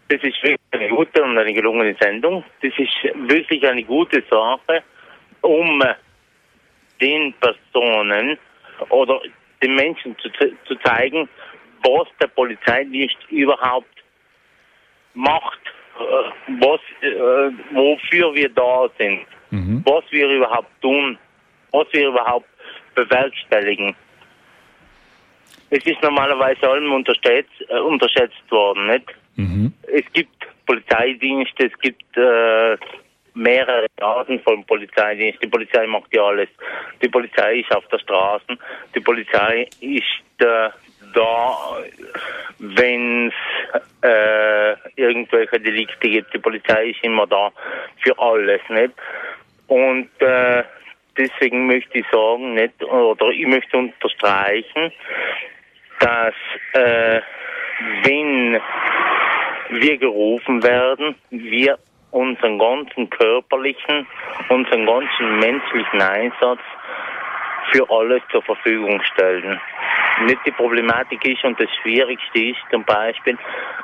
das 0.08 0.22
ist 0.22 0.42
wirklich 0.42 0.58
eine 0.72 0.88
gute 0.88 1.22
und 1.22 1.36
eine 1.36 1.52
gelungene 1.52 1.94
Sendung. 2.00 2.44
Das 2.62 2.72
ist 2.78 3.28
wirklich 3.28 3.64
eine 3.68 3.84
gute 3.84 4.24
Sache, 4.28 4.82
um 5.42 5.82
äh, 5.82 5.94
den 7.00 7.34
Personen 7.40 8.38
oder 8.90 9.20
den 9.62 9.74
Menschen 9.74 10.16
zu, 10.18 10.28
zu 10.66 10.74
zeigen, 10.84 11.28
was 11.82 12.08
der 12.20 12.28
Polizeidienst 12.28 13.16
überhaupt 13.30 13.86
macht, 15.14 15.60
äh, 15.98 16.60
was, 16.60 16.80
äh, 17.00 17.50
wofür 17.74 18.34
wir 18.34 18.48
da 18.50 18.88
sind, 18.98 19.26
mhm. 19.50 19.82
was 19.84 20.04
wir 20.10 20.28
überhaupt 20.28 20.70
tun, 20.82 21.18
was 21.72 21.86
wir 21.92 22.08
überhaupt 22.08 22.48
bewerkstelligen. 22.94 23.94
Es 25.70 25.84
ist 25.84 26.00
normalerweise 26.02 26.68
allem 26.68 26.92
unterschätzt, 26.92 27.50
äh, 27.68 27.78
unterschätzt 27.78 28.50
worden, 28.50 28.86
nicht? 28.86 29.06
Mhm. 29.36 29.72
Es 29.82 30.04
gibt 30.12 30.36
Polizeidienste, 30.66 31.66
es 31.66 31.78
gibt 31.80 32.16
äh, 32.16 32.76
mehrere 33.36 33.86
Arten 34.00 34.40
von 34.40 34.64
Polizeidienst. 34.64 35.42
Die 35.42 35.46
Polizei 35.46 35.86
macht 35.86 36.12
ja 36.12 36.24
alles. 36.24 36.48
Die 37.02 37.08
Polizei 37.08 37.60
ist 37.60 37.74
auf 37.74 37.86
der 37.88 37.98
Straße. 37.98 38.58
Die 38.94 39.00
Polizei 39.00 39.68
ist 39.80 40.42
äh, 40.42 40.70
da, 41.14 41.56
wenn 42.58 43.28
es 43.28 43.80
äh, 44.02 44.76
irgendwelche 44.96 45.60
Delikte 45.60 46.08
gibt. 46.08 46.32
Die 46.34 46.38
Polizei 46.38 46.90
ist 46.90 47.04
immer 47.04 47.26
da 47.26 47.52
für 48.02 48.18
alles, 48.18 48.60
nicht? 48.68 48.94
Und 49.68 50.10
äh, 50.20 50.64
deswegen 51.16 51.66
möchte 51.66 51.98
ich 51.98 52.06
sagen, 52.10 52.54
nicht, 52.54 52.82
oder 52.82 53.28
ich 53.28 53.46
möchte 53.46 53.76
unterstreichen, 53.76 54.92
dass 56.00 56.34
äh, 56.72 57.20
wenn 58.04 58.60
wir 59.70 59.98
gerufen 59.98 60.62
werden, 60.62 61.16
wir 61.30 61.78
unseren 62.10 62.58
ganzen 62.58 63.10
körperlichen, 63.10 64.06
unseren 64.48 64.86
ganzen 64.86 65.38
menschlichen 65.38 66.00
Einsatz 66.00 66.60
für 67.72 67.88
alles 67.90 68.22
zur 68.30 68.42
Verfügung 68.42 69.00
stellen. 69.02 69.60
Nicht 70.26 70.40
die 70.46 70.52
Problematik 70.52 71.24
ist 71.26 71.44
und 71.44 71.60
das 71.60 71.68
Schwierigste 71.82 72.38
ist 72.38 72.60
zum 72.70 72.84
Beispiel, 72.84 73.36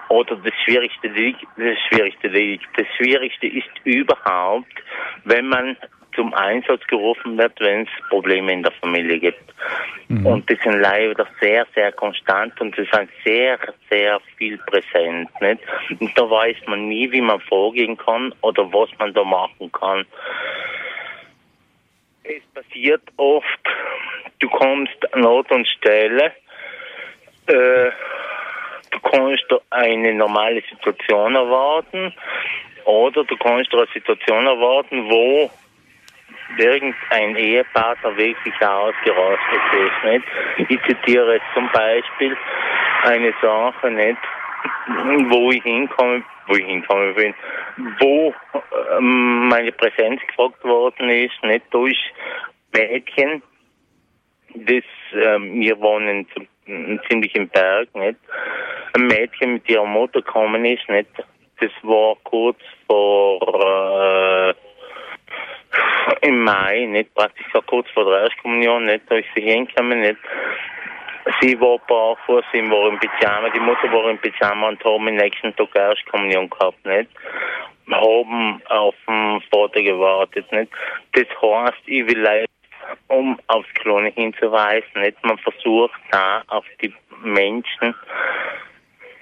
oder 0.09 0.37
das 0.37 0.55
Schwierigste, 0.65 1.09
das 1.09 1.79
Schwierigste, 1.89 2.59
das 2.77 2.87
Schwierigste 2.97 3.47
ist 3.49 3.71
überhaupt, 3.85 4.73
wenn 5.25 5.49
man 5.49 5.77
zum 6.15 6.35
Einsatz 6.35 6.87
gerufen 6.87 7.39
wird, 7.39 7.59
wenn 7.61 7.83
es 7.83 8.09
Probleme 8.09 8.53
in 8.53 8.63
der 8.63 8.73
Familie 8.73 9.19
gibt. 9.19 9.43
Mhm. 10.09 10.27
Und 10.27 10.51
die 10.51 10.59
sind 10.63 10.81
leider 10.81 11.27
sehr, 11.41 11.67
sehr 11.75 11.93
konstant 11.93 12.61
und 12.61 12.75
sie 12.77 12.87
sind 12.93 13.09
sehr, 13.25 13.59
sehr 13.91 14.21
viel 14.37 14.59
präsent. 14.59 15.31
Nicht? 15.41 15.61
Und 16.01 16.17
da 16.19 16.29
weiß 16.29 16.57
man 16.67 16.89
nie, 16.89 17.11
wie 17.11 17.21
man 17.21 17.41
vorgehen 17.41 17.97
kann 17.97 18.35
oder 18.43 18.65
was 18.73 18.91
man 18.99 19.15
da 19.15 19.25
machen 19.25 19.71
kann. 19.73 20.05
Es 22.25 22.43
passiert 22.55 23.03
oft, 23.17 23.47
du 24.39 24.49
kommst 24.49 25.15
an 25.15 25.25
Ort 25.25 25.51
und 25.51 25.67
Stelle, 25.67 26.33
äh, 27.47 27.91
du 28.91 29.01
kannst 29.01 29.45
eine 29.71 30.15
normale 30.15 30.63
Situation 30.71 31.35
erwarten 31.35 32.15
oder 32.85 33.25
du 33.25 33.37
kannst 33.37 33.73
eine 33.75 33.87
Situation 33.93 34.47
erwarten, 34.47 35.09
wo 35.11 35.51
irgendein 36.59 37.37
Ehepartner 37.37 38.17
wirklich 38.17 38.55
ausgerastet 38.61 39.63
ist. 39.73 40.05
Nicht? 40.05 40.71
Ich 40.71 40.83
zitiere 40.87 41.35
jetzt 41.35 41.47
zum 41.55 41.69
Beispiel 41.73 42.37
eine 43.05 43.33
Sache, 43.41 43.91
nicht, 43.91 44.19
wo 45.31 45.51
ich 45.51 45.63
hinkomme, 45.63 46.23
wo 46.47 46.55
ich 46.55 46.65
hinkomme 46.65 47.13
bin, 47.15 47.35
wo 48.01 48.35
ähm, 48.99 49.49
meine 49.49 49.73
Präsenz 49.73 50.21
gefragt 50.27 50.63
worden 50.65 51.09
ist, 51.09 51.43
nicht 51.43 51.65
durch 51.71 51.99
Mädchen, 52.73 53.43
das 54.55 54.85
ähm, 55.15 55.61
wir 55.61 55.81
wohnen 55.81 56.27
ziemlich 57.09 57.35
im 57.35 57.49
Berg, 57.49 57.95
nicht? 57.95 58.19
Ein 58.95 59.07
Mädchen 59.07 59.55
mit 59.55 59.69
ihrer 59.69 59.87
Mutter 59.87 60.23
gekommen 60.23 60.65
ist, 60.65 60.89
nicht? 60.89 61.11
Das 61.61 61.71
war 61.83 62.17
kurz 62.25 62.59
vor 62.87 63.41
äh, 64.51 64.55
im 66.23 66.45
Mai, 66.45 66.87
nicht 66.87 67.15
praktisch 67.15 67.47
so 67.53 67.63
kurz 67.63 67.89
vor 67.91 68.05
der 68.05 68.23
Erstkommunion, 68.23 68.85
nicht, 68.85 69.03
da 69.09 69.17
ist 69.17 69.29
sie 69.35 69.43
hingekommen, 69.43 70.01
nicht. 70.01 70.19
Sie 71.41 71.61
war 71.61 71.79
barfuß, 71.87 72.45
sie 72.53 72.69
war 72.71 72.89
im 72.89 72.99
Pyjama, 72.99 73.49
die 73.51 73.61
Mutter 73.61 73.93
war 73.93 74.11
im 74.11 74.19
Pyjama 74.19 74.69
und 74.69 74.85
haben 74.85 75.09
am 75.09 75.15
nächsten 75.15 75.55
Tag 75.55 75.69
Erstkommunion 75.75 76.51
gehabt, 76.51 76.85
nicht. 76.85 77.11
Haben 77.91 78.63
auf 78.69 78.95
den 79.07 79.41
Vater 79.53 79.83
gewartet, 79.83 80.51
nicht. 80.53 80.73
Das 81.13 81.27
heißt, 81.41 81.83
ich 81.87 82.07
will 82.07 82.21
leider, 82.21 82.47
um 83.09 83.39
aufs 83.47 83.73
Klone 83.75 84.11
hinzuweisen, 84.11 85.01
nicht. 85.01 85.23
Man 85.25 85.39
versucht 85.39 86.01
da 86.11 86.43
auf 86.49 86.65
die 86.81 86.93
Menschen 87.23 87.95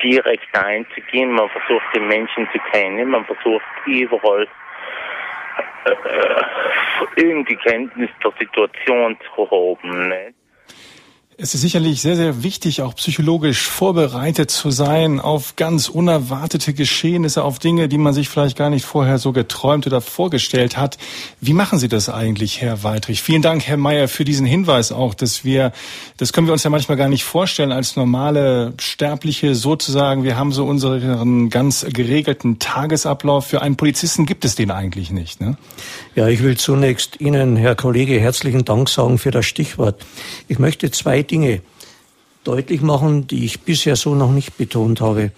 direkt 0.03 0.57
einzugehen, 0.57 1.33
man 1.33 1.49
versucht 1.51 1.85
die 1.95 2.01
Menschen 2.01 2.49
zu 2.53 2.59
kennen, 2.73 3.11
man 3.11 3.25
versucht 3.27 3.65
überall 3.87 4.47
irgendwie 7.17 7.57
Kenntnis 7.57 8.11
der 8.23 8.33
Situation 8.39 9.17
zu 9.35 9.51
haben. 9.51 10.09
Nicht? 10.09 10.40
Es 11.43 11.55
ist 11.55 11.63
sicherlich 11.63 12.03
sehr, 12.03 12.17
sehr 12.17 12.43
wichtig, 12.43 12.83
auch 12.83 12.95
psychologisch 12.97 13.63
vorbereitet 13.63 14.51
zu 14.51 14.71
sein 14.71 15.21
auf 15.21 15.57
ganz 15.57 15.89
unerwartete 15.89 16.75
Geschehnisse, 16.75 17.45
auf 17.45 17.59
Dinge, 17.59 17.89
die 17.89 17.97
man 17.97 18.13
sich 18.13 18.29
vielleicht 18.29 18.59
gar 18.59 18.69
nicht 18.69 18.85
vorher 18.85 19.17
so 19.17 19.33
geträumt 19.33 19.87
oder 19.87 20.03
vorgestellt 20.03 20.77
hat. 20.77 20.99
Wie 21.41 21.55
machen 21.55 21.79
Sie 21.79 21.89
das 21.89 22.11
eigentlich, 22.11 22.61
Herr 22.61 22.83
Weidrich? 22.83 23.23
Vielen 23.23 23.41
Dank, 23.41 23.67
Herr 23.67 23.79
Mayer, 23.79 24.07
für 24.09 24.27
diesen 24.27 24.45
Hinweis 24.45 24.93
auch, 24.93 25.15
dass 25.15 25.43
wir, 25.43 25.73
das 26.19 26.35
können 26.35 26.47
wir 26.47 26.53
uns 26.53 26.63
ja 26.63 26.69
manchmal 26.69 26.99
gar 26.99 27.09
nicht 27.09 27.25
vorstellen 27.25 27.73
als 27.73 27.97
normale 27.97 28.75
Sterbliche 28.79 29.55
sozusagen. 29.55 30.25
Wir 30.25 30.37
haben 30.37 30.53
so 30.53 30.67
unseren 30.67 31.49
ganz 31.49 31.87
geregelten 31.91 32.59
Tagesablauf. 32.59 33.47
Für 33.47 33.63
einen 33.63 33.77
Polizisten 33.77 34.27
gibt 34.27 34.45
es 34.45 34.57
den 34.57 34.71
eigentlich 34.71 35.11
nicht, 35.11 35.41
ne? 35.41 35.57
Ja, 36.15 36.29
ich 36.29 36.43
will 36.43 36.59
zunächst 36.59 37.19
Ihnen, 37.19 37.57
Herr 37.57 37.77
Kollege, 37.77 38.21
herzlichen 38.21 38.67
Dank 38.67 38.91
sagen 38.91 39.17
für 39.17 39.31
das 39.31 39.47
Stichwort. 39.47 40.05
Ich 40.47 40.59
möchte 40.59 40.91
zwei 40.91 41.23
Dinge 41.31 41.63
deutlich 42.45 42.81
machen, 42.81 43.27
die 43.27 43.45
ich 43.45 43.61
bisher 43.61 43.97
so 43.97 44.15
noch 44.15 44.33
nicht 44.33 44.57
betont 44.57 45.01
habe. 45.01 45.33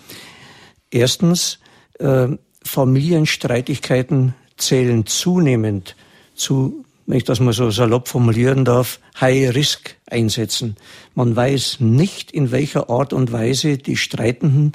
Erstens, 0.91 1.59
äh, 1.99 2.29
Familienstreitigkeiten 2.65 4.35
zählen 4.57 5.07
zunehmend 5.07 5.97
zu 6.35 6.85
wenn 7.13 7.19
ich 7.19 7.25
das 7.25 7.41
mal 7.41 7.53
so 7.53 7.71
salopp 7.71 8.09
formulieren 8.09 8.65
darf, 8.65 8.99
High 9.21 9.55
Risk 9.55 9.97
einsetzen. 10.11 10.77
Man 11.15 11.37
weiß 11.37 11.77
nicht, 11.81 12.31
in 12.31 12.53
welcher 12.53 12.89
Art 12.89 13.13
und 13.13 13.33
Weise 13.33 13.77
die 13.77 13.99
Streitenden 13.99 14.73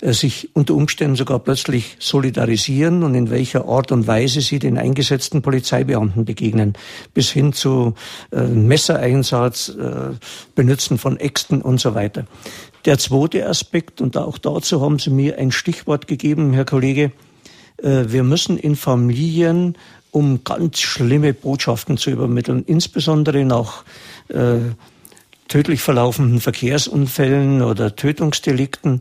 äh, 0.00 0.12
sich 0.12 0.50
unter 0.54 0.74
Umständen 0.74 1.16
sogar 1.16 1.40
plötzlich 1.40 1.96
solidarisieren 1.98 3.02
und 3.02 3.16
in 3.16 3.28
welcher 3.28 3.66
Art 3.66 3.90
und 3.90 4.06
Weise 4.06 4.40
sie 4.40 4.60
den 4.60 4.78
eingesetzten 4.78 5.42
Polizeibeamten 5.42 6.24
begegnen, 6.24 6.74
bis 7.12 7.30
hin 7.30 7.52
zu 7.52 7.94
äh, 8.30 8.42
Messereinsatz, 8.42 9.70
äh, 9.70 10.14
Benutzen 10.54 10.96
von 10.96 11.16
Äxten 11.18 11.60
und 11.60 11.80
so 11.80 11.96
weiter. 11.96 12.24
Der 12.84 12.98
zweite 12.98 13.48
Aspekt, 13.48 14.00
und 14.00 14.16
auch 14.16 14.38
dazu 14.38 14.80
haben 14.80 15.00
Sie 15.00 15.10
mir 15.10 15.38
ein 15.38 15.50
Stichwort 15.50 16.06
gegeben, 16.06 16.52
Herr 16.52 16.66
Kollege, 16.66 17.10
äh, 17.82 18.04
wir 18.06 18.22
müssen 18.22 18.58
in 18.58 18.76
Familien 18.76 19.76
um 20.10 20.44
ganz 20.44 20.80
schlimme 20.80 21.34
Botschaften 21.34 21.96
zu 21.96 22.10
übermitteln, 22.10 22.64
insbesondere 22.66 23.44
nach 23.44 23.84
äh, 24.28 24.58
tödlich 25.48 25.80
verlaufenden 25.80 26.40
Verkehrsunfällen 26.40 27.62
oder 27.62 27.96
Tötungsdelikten. 27.96 29.00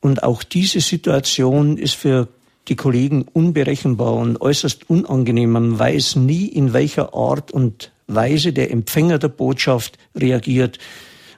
Und 0.00 0.22
auch 0.22 0.42
diese 0.42 0.80
Situation 0.80 1.76
ist 1.76 1.94
für 1.94 2.28
die 2.68 2.76
Kollegen 2.76 3.26
unberechenbar 3.32 4.14
und 4.14 4.40
äußerst 4.40 4.88
unangenehm. 4.88 5.50
Man 5.50 5.78
weiß 5.78 6.16
nie, 6.16 6.46
in 6.46 6.72
welcher 6.72 7.14
Art 7.14 7.50
und 7.50 7.92
Weise 8.06 8.52
der 8.52 8.70
Empfänger 8.70 9.18
der 9.18 9.28
Botschaft 9.28 9.98
reagiert. 10.14 10.78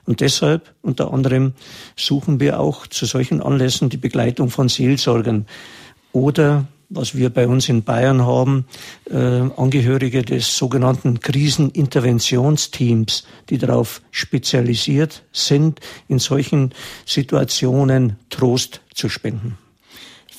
Und 0.05 0.21
deshalb 0.21 0.73
unter 0.81 1.13
anderem 1.13 1.53
suchen 1.95 2.39
wir 2.39 2.59
auch 2.59 2.87
zu 2.87 3.05
solchen 3.05 3.41
Anlässen 3.41 3.89
die 3.89 3.97
Begleitung 3.97 4.49
von 4.49 4.69
Seelsorgern 4.69 5.45
oder 6.11 6.67
was 6.93 7.17
wir 7.17 7.29
bei 7.29 7.47
uns 7.47 7.69
in 7.69 7.83
Bayern 7.83 8.25
haben, 8.25 8.65
äh, 9.09 9.15
Angehörige 9.15 10.21
des 10.21 10.57
sogenannten 10.57 11.19
Kriseninterventionsteams, 11.19 13.27
die 13.49 13.57
darauf 13.57 14.01
spezialisiert 14.11 15.23
sind, 15.31 15.79
in 16.07 16.19
solchen 16.19 16.73
Situationen 17.05 18.17
Trost 18.29 18.81
zu 18.93 19.09
spenden. 19.09 19.57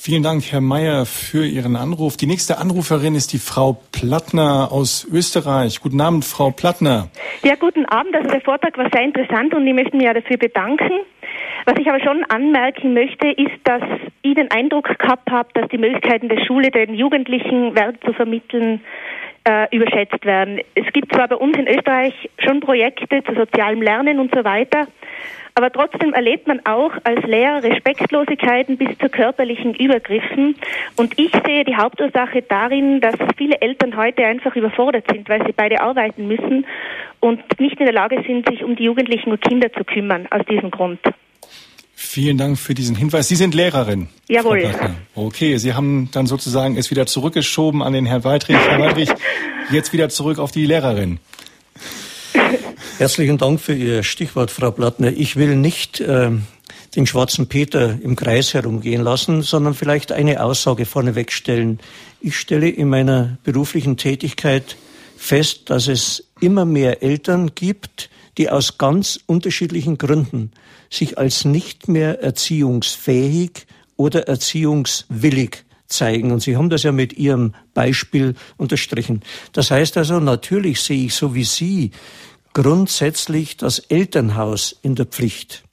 Vielen 0.05 0.21
Dank, 0.21 0.43
Herr 0.51 0.61
Mayer, 0.61 1.07
für 1.07 1.47
Ihren 1.47 1.75
Anruf. 1.75 2.15
Die 2.15 2.27
nächste 2.27 2.59
Anruferin 2.59 3.15
ist 3.15 3.33
die 3.33 3.39
Frau 3.39 3.81
Plattner 3.91 4.71
aus 4.71 5.03
Österreich. 5.11 5.81
Guten 5.81 5.99
Abend, 5.99 6.23
Frau 6.23 6.51
Plattner. 6.51 7.09
Ja, 7.41 7.55
guten 7.55 7.87
Abend. 7.87 8.15
Also 8.15 8.29
der 8.29 8.41
Vortrag 8.41 8.77
war 8.77 8.87
sehr 8.93 9.01
interessant 9.01 9.55
und 9.55 9.65
ich 9.65 9.73
möchte 9.73 9.97
mich 9.97 10.05
ja 10.05 10.13
dafür 10.13 10.37
bedanken. 10.37 10.91
Was 11.65 11.79
ich 11.79 11.89
aber 11.89 11.99
schon 11.99 12.23
anmerken 12.25 12.93
möchte, 12.93 13.27
ist, 13.27 13.57
dass 13.63 13.81
ich 14.21 14.35
den 14.35 14.51
Eindruck 14.51 14.99
gehabt 14.99 15.31
habe, 15.31 15.49
dass 15.55 15.67
die 15.69 15.79
Möglichkeiten 15.79 16.29
der 16.29 16.45
Schule, 16.45 16.69
den 16.69 16.93
Jugendlichen 16.93 17.75
Wert 17.75 17.97
zu 18.05 18.13
vermitteln, 18.13 18.81
äh, 19.47 19.75
überschätzt 19.75 20.25
werden. 20.25 20.59
Es 20.75 20.91
gibt 20.93 21.11
zwar 21.13 21.27
bei 21.27 21.35
uns 21.35 21.57
in 21.57 21.67
Österreich 21.67 22.13
schon 22.37 22.59
Projekte 22.59 23.23
zu 23.23 23.33
sozialem 23.33 23.81
Lernen 23.81 24.19
und 24.19 24.33
so 24.33 24.43
weiter, 24.43 24.87
aber 25.55 25.71
trotzdem 25.71 26.13
erlebt 26.13 26.47
man 26.47 26.63
auch 26.65 26.91
als 27.03 27.25
Lehrer 27.25 27.63
Respektlosigkeiten 27.63 28.77
bis 28.77 28.97
zu 28.97 29.09
körperlichen 29.09 29.73
Übergriffen. 29.73 30.55
Und 30.97 31.17
ich 31.17 31.31
sehe 31.45 31.63
die 31.63 31.77
Hauptursache 31.77 32.41
darin, 32.41 33.01
dass 33.01 33.15
viele 33.37 33.61
Eltern 33.61 33.95
heute 33.95 34.25
einfach 34.25 34.55
überfordert 34.55 35.05
sind, 35.09 35.29
weil 35.29 35.45
sie 35.45 35.53
beide 35.53 35.81
arbeiten 35.81 36.27
müssen 36.27 36.65
und 37.21 37.41
nicht 37.59 37.79
in 37.79 37.85
der 37.85 37.93
Lage 37.93 38.21
sind, 38.27 38.47
sich 38.49 38.63
um 38.63 38.75
die 38.75 38.83
Jugendlichen 38.83 39.31
und 39.31 39.41
Kinder 39.41 39.71
zu 39.71 39.83
kümmern, 39.83 40.27
aus 40.29 40.45
diesem 40.45 40.71
Grund. 40.71 40.99
Vielen 41.97 42.37
Dank 42.37 42.59
für 42.59 42.73
diesen 42.73 42.95
Hinweis. 42.95 43.29
Sie 43.29 43.37
sind 43.37 43.53
Lehrerin. 43.55 44.09
Jawohl. 44.27 44.69
Okay, 45.15 45.57
Sie 45.57 45.73
haben 45.73 46.09
dann 46.11 46.27
sozusagen 46.27 46.75
es 46.75 46.91
wieder 46.91 47.05
zurückgeschoben 47.05 47.81
an 47.81 47.93
den 47.93 48.05
Herrn 48.05 48.25
Weidrich. 48.25 48.57
Herr 48.57 48.79
Weidrich, 48.79 49.09
jetzt 49.71 49.93
wieder 49.93 50.09
zurück 50.09 50.37
auf 50.37 50.51
die 50.51 50.65
Lehrerin. 50.65 51.19
Herzlichen 52.97 53.37
Dank 53.37 53.61
für 53.61 53.73
Ihr 53.73 54.03
Stichwort, 54.03 54.51
Frau 54.51 54.71
Plattner. 54.71 55.13
Ich 55.13 55.37
will 55.37 55.55
nicht 55.55 56.01
äh, 56.01 56.31
den 56.95 57.07
schwarzen 57.07 57.47
Peter 57.47 57.97
im 58.01 58.17
Kreis 58.17 58.53
herumgehen 58.53 59.01
lassen, 59.01 59.41
sondern 59.41 59.73
vielleicht 59.73 60.11
eine 60.11 60.43
Aussage 60.43 60.85
vorneweg 60.85 61.31
stellen. 61.31 61.79
Ich 62.19 62.37
stelle 62.37 62.69
in 62.69 62.89
meiner 62.89 63.37
beruflichen 63.45 63.95
Tätigkeit 63.95 64.75
fest, 65.15 65.69
dass 65.69 65.87
es 65.87 66.25
immer 66.41 66.65
mehr 66.65 67.03
Eltern 67.03 67.51
gibt, 67.55 68.09
die 68.37 68.49
aus 68.49 68.77
ganz 68.77 69.19
unterschiedlichen 69.25 69.97
Gründen 69.97 70.51
sich 70.89 71.17
als 71.17 71.45
nicht 71.45 71.87
mehr 71.87 72.21
erziehungsfähig 72.21 73.65
oder 73.97 74.27
erziehungswillig 74.27 75.63
zeigen. 75.87 76.31
Und 76.31 76.41
Sie 76.41 76.57
haben 76.57 76.69
das 76.69 76.83
ja 76.83 76.91
mit 76.91 77.13
Ihrem 77.13 77.53
Beispiel 77.73 78.35
unterstrichen. 78.57 79.21
Das 79.53 79.71
heißt 79.71 79.97
also, 79.97 80.19
natürlich 80.19 80.81
sehe 80.81 81.05
ich 81.05 81.15
so 81.15 81.35
wie 81.35 81.43
Sie 81.43 81.91
grundsätzlich 82.53 83.57
das 83.57 83.79
Elternhaus 83.79 84.75
in 84.81 84.95
der 84.95 85.05
Pflicht. 85.05 85.63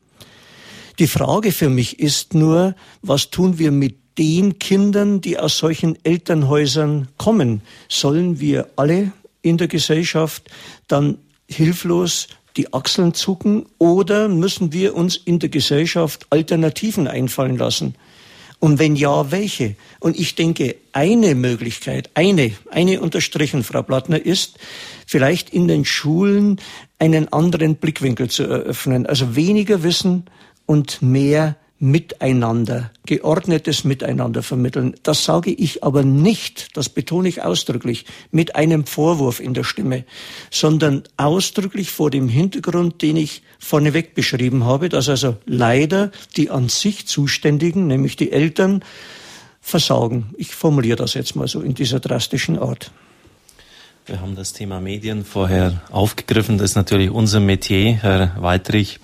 Die 0.99 1.07
Frage 1.07 1.53
für 1.53 1.71
mich 1.71 2.01
ist 2.01 2.35
nur, 2.35 2.75
was 3.01 3.31
tun 3.31 3.59
wir 3.59 3.71
mit 3.71 4.19
den 4.19 4.59
Kindern, 4.59 5.21
die 5.21 5.39
aus 5.39 5.57
solchen 5.57 5.97
Elternhäusern 6.05 7.09
kommen? 7.17 7.63
Sollen 7.89 8.41
wir 8.41 8.69
alle 8.77 9.13
in 9.41 9.57
der 9.57 9.69
Gesellschaft 9.69 10.51
dann 10.89 11.19
hilflos 11.49 12.29
die 12.57 12.73
Achseln 12.73 13.15
zucken 13.15 13.67
oder 13.79 14.29
müssen 14.29 14.73
wir 14.73 14.95
uns 14.95 15.17
in 15.17 15.39
der 15.39 15.49
Gesellschaft 15.49 16.27
Alternativen 16.31 17.09
einfallen 17.09 17.57
lassen? 17.57 17.95
Und 18.59 18.79
wenn 18.79 18.95
ja, 18.95 19.33
welche? 19.33 19.75
Und 19.99 20.17
ich 20.17 20.37
denke, 20.37 20.77
eine 20.93 21.35
Möglichkeit, 21.35 22.11
eine, 22.15 22.53
eine 22.71 23.01
unterstrichen, 23.01 23.65
Frau 23.65 23.83
Plattner, 23.83 24.25
ist, 24.25 24.57
vielleicht 25.05 25.51
in 25.51 25.67
den 25.67 25.85
Schulen 25.85 26.61
einen 27.01 27.33
anderen 27.33 27.75
Blickwinkel 27.75 28.31
zu 28.31 28.45
eröffnen. 28.45 29.07
Also 29.07 29.35
weniger 29.35 29.83
Wissen 29.83 30.27
und 30.65 31.03
mehr 31.03 31.57
Miteinander, 31.85 32.93
geordnetes 33.07 33.83
Miteinander 33.83 34.45
vermitteln. 34.45 34.95
Das 35.03 35.25
sage 35.25 35.51
ich 35.51 35.83
aber 35.83 36.05
nicht, 36.05 36.77
das 36.77 36.89
betone 36.89 37.29
ich 37.29 37.43
ausdrücklich, 37.43 38.05
mit 38.31 38.55
einem 38.55 38.87
Vorwurf 38.87 39.41
in 39.41 39.53
der 39.53 39.65
Stimme, 39.65 40.05
sondern 40.49 41.03
ausdrücklich 41.17 41.91
vor 41.91 42.13
dem 42.13 42.29
Hintergrund, 42.29 43.03
den 43.03 43.17
ich 43.17 43.43
vorneweg 43.59 44.15
beschrieben 44.15 44.65
habe, 44.65 44.91
dass 44.91 45.09
also 45.09 45.39
leider 45.45 46.13
die 46.37 46.51
an 46.51 46.69
sich 46.69 47.09
Zuständigen, 47.09 47.89
nämlich 47.89 48.15
die 48.15 48.31
Eltern, 48.31 48.85
versagen. 49.61 50.27
Ich 50.39 50.55
formuliere 50.55 50.99
das 50.99 51.15
jetzt 51.15 51.35
mal 51.35 51.49
so 51.49 51.63
in 51.63 51.75
dieser 51.75 51.99
drastischen 51.99 52.61
Art. 52.61 52.93
Wir 54.07 54.21
haben 54.21 54.37
das 54.37 54.53
Thema 54.53 54.81
Medien 54.81 55.25
vorher 55.25 55.83
aufgegriffen. 55.91 56.59
Das 56.59 56.71
ist 56.71 56.77
natürlich 56.77 57.11
unser 57.11 57.41
Metier, 57.41 57.95
Herr 57.95 58.37
Weidrich. 58.41 59.01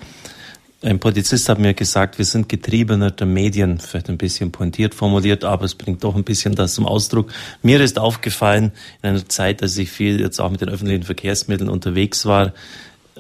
Ein 0.81 1.01
Polizist 1.01 1.49
hat 1.49 1.59
mir 1.59 1.75
gesagt, 1.75 2.19
wir 2.19 2.25
sind 2.25 2.49
Getriebener 2.49 3.11
der 3.11 3.27
Medien, 3.27 3.81
vielleicht 3.81 4.09
ein 4.11 4.17
bisschen 4.17 4.53
pointiert 4.53 4.95
formuliert, 4.95 5.43
aber 5.43 5.65
es 5.65 5.75
bringt 5.75 6.05
doch 6.05 6.15
ein 6.15 6.23
bisschen 6.23 6.55
das 6.55 6.75
zum 6.75 6.87
Ausdruck. 6.87 7.33
Mir 7.63 7.81
ist 7.81 7.99
aufgefallen, 7.99 8.71
in 9.03 9.09
einer 9.09 9.29
Zeit, 9.29 9.61
als 9.61 9.77
ich 9.77 9.91
viel 9.91 10.21
jetzt 10.21 10.41
auch 10.41 10.51
mit 10.51 10.61
den 10.61 10.69
öffentlichen 10.69 11.03
Verkehrsmitteln 11.03 11.69
unterwegs 11.69 12.27
war, 12.27 12.53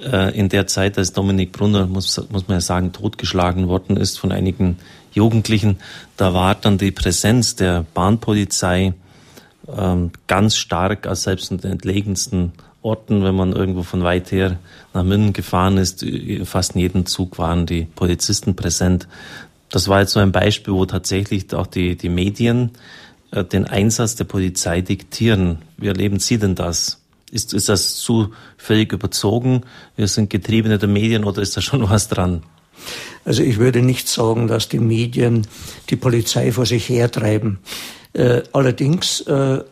äh, 0.00 0.38
in 0.38 0.48
der 0.48 0.68
Zeit, 0.68 0.98
als 0.98 1.12
Dominik 1.12 1.50
Brunner, 1.50 1.88
muss, 1.88 2.16
muss 2.30 2.46
man 2.46 2.58
ja 2.58 2.60
sagen, 2.60 2.92
totgeschlagen 2.92 3.66
worden 3.66 3.96
ist 3.96 4.20
von 4.20 4.30
einigen 4.30 4.78
Jugendlichen, 5.12 5.78
da 6.16 6.34
war 6.34 6.54
dann 6.54 6.78
die 6.78 6.92
Präsenz 6.92 7.56
der 7.56 7.84
Bahnpolizei 7.92 8.94
ähm, 9.66 10.12
ganz 10.28 10.56
stark 10.56 11.08
als 11.08 11.24
selbst 11.24 11.50
in 11.50 11.58
den 11.58 11.72
entlegensten 11.72 12.52
Orten, 12.82 13.24
wenn 13.24 13.34
man 13.34 13.52
irgendwo 13.52 13.82
von 13.82 14.02
weit 14.02 14.30
her 14.30 14.58
nach 14.94 15.02
München 15.02 15.32
gefahren 15.32 15.78
ist, 15.78 16.04
fast 16.44 16.74
in 16.74 16.80
jedem 16.80 17.06
Zug 17.06 17.38
waren 17.38 17.66
die 17.66 17.86
Polizisten 17.94 18.54
präsent. 18.54 19.08
Das 19.70 19.88
war 19.88 20.00
jetzt 20.00 20.12
so 20.12 20.20
ein 20.20 20.32
Beispiel, 20.32 20.72
wo 20.72 20.86
tatsächlich 20.86 21.52
auch 21.54 21.66
die, 21.66 21.96
die 21.96 22.08
Medien 22.08 22.70
äh, 23.30 23.44
den 23.44 23.66
Einsatz 23.66 24.14
der 24.16 24.24
Polizei 24.24 24.80
diktieren. 24.80 25.58
Wie 25.76 25.88
erleben 25.88 26.18
Sie 26.18 26.38
denn 26.38 26.54
das? 26.54 27.00
Ist, 27.30 27.52
ist 27.52 27.68
das 27.68 27.96
zu 27.96 28.32
völlig 28.56 28.92
überzogen? 28.92 29.62
Wir 29.96 30.08
sind 30.08 30.30
Getriebene 30.30 30.78
der 30.78 30.88
Medien 30.88 31.24
oder 31.24 31.42
ist 31.42 31.56
da 31.56 31.60
schon 31.60 31.82
was 31.90 32.08
dran? 32.08 32.42
Also 33.24 33.42
ich 33.42 33.58
würde 33.58 33.82
nicht 33.82 34.08
sagen, 34.08 34.46
dass 34.46 34.68
die 34.68 34.78
Medien 34.78 35.46
die 35.90 35.96
Polizei 35.96 36.52
vor 36.52 36.64
sich 36.64 36.88
hertreiben. 36.88 37.58
Äh, 38.14 38.42
allerdings 38.52 39.20
äh, 39.22 39.62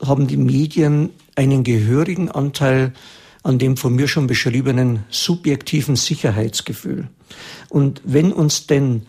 haben 0.00 0.26
die 0.26 0.36
Medien 0.36 1.10
einen 1.34 1.64
gehörigen 1.64 2.30
Anteil 2.30 2.92
an 3.42 3.58
dem 3.58 3.76
von 3.76 3.94
mir 3.94 4.08
schon 4.08 4.26
beschriebenen 4.26 5.04
subjektiven 5.10 5.96
Sicherheitsgefühl. 5.96 7.08
Und 7.68 8.00
wenn 8.04 8.32
uns 8.32 8.66
denn 8.66 9.02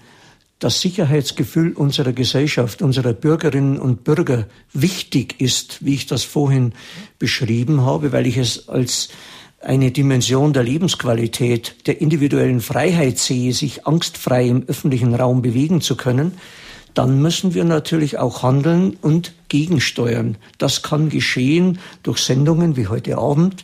das 0.59 0.81
Sicherheitsgefühl 0.81 1.73
unserer 1.73 2.11
Gesellschaft, 2.11 2.81
unserer 2.81 3.13
Bürgerinnen 3.13 3.79
und 3.79 4.03
Bürger 4.03 4.47
wichtig 4.73 5.39
ist, 5.39 5.83
wie 5.85 5.95
ich 5.95 6.05
das 6.05 6.23
vorhin 6.23 6.73
beschrieben 7.17 7.81
habe, 7.81 8.11
weil 8.11 8.27
ich 8.27 8.37
es 8.37 8.67
als 8.67 9.09
eine 9.61 9.91
Dimension 9.91 10.53
der 10.53 10.63
Lebensqualität, 10.63 11.87
der 11.87 12.01
individuellen 12.01 12.61
Freiheit 12.61 13.17
sehe, 13.17 13.53
sich 13.53 13.87
angstfrei 13.87 14.47
im 14.47 14.63
öffentlichen 14.67 15.15
Raum 15.15 15.41
bewegen 15.41 15.81
zu 15.81 15.95
können, 15.95 16.33
dann 16.93 17.21
müssen 17.21 17.53
wir 17.53 17.63
natürlich 17.63 18.17
auch 18.17 18.43
handeln 18.43 18.97
und 19.01 19.33
gegensteuern. 19.47 20.37
Das 20.57 20.81
kann 20.83 21.09
geschehen 21.09 21.79
durch 22.03 22.19
Sendungen 22.19 22.77
wie 22.77 22.87
heute 22.87 23.17
Abend, 23.17 23.63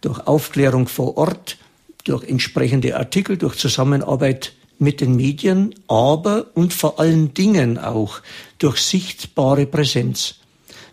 durch 0.00 0.26
Aufklärung 0.26 0.88
vor 0.88 1.16
Ort, 1.16 1.56
durch 2.04 2.24
entsprechende 2.24 2.96
Artikel, 2.96 3.36
durch 3.36 3.56
Zusammenarbeit 3.56 4.52
mit 4.78 5.00
den 5.00 5.16
Medien, 5.16 5.74
aber 5.88 6.46
und 6.54 6.72
vor 6.72 7.00
allen 7.00 7.34
Dingen 7.34 7.78
auch 7.78 8.20
durch 8.58 8.78
sichtbare 8.78 9.66
Präsenz. 9.66 10.36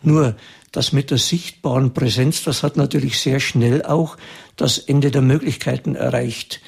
Nur 0.02 0.36
das 0.72 0.92
mit 0.92 1.12
der 1.12 1.18
sichtbaren 1.18 1.94
Präsenz, 1.94 2.44
das 2.44 2.64
hat 2.64 2.78
natürlich 2.78 3.20
sehr 3.20 3.40
schnell 3.40 3.84
auch 3.84 4.18
das 4.56 4.78
Ende 4.78 5.12
der 5.12 5.22
Möglichkeiten 5.22 5.96
erreicht. 5.96 6.62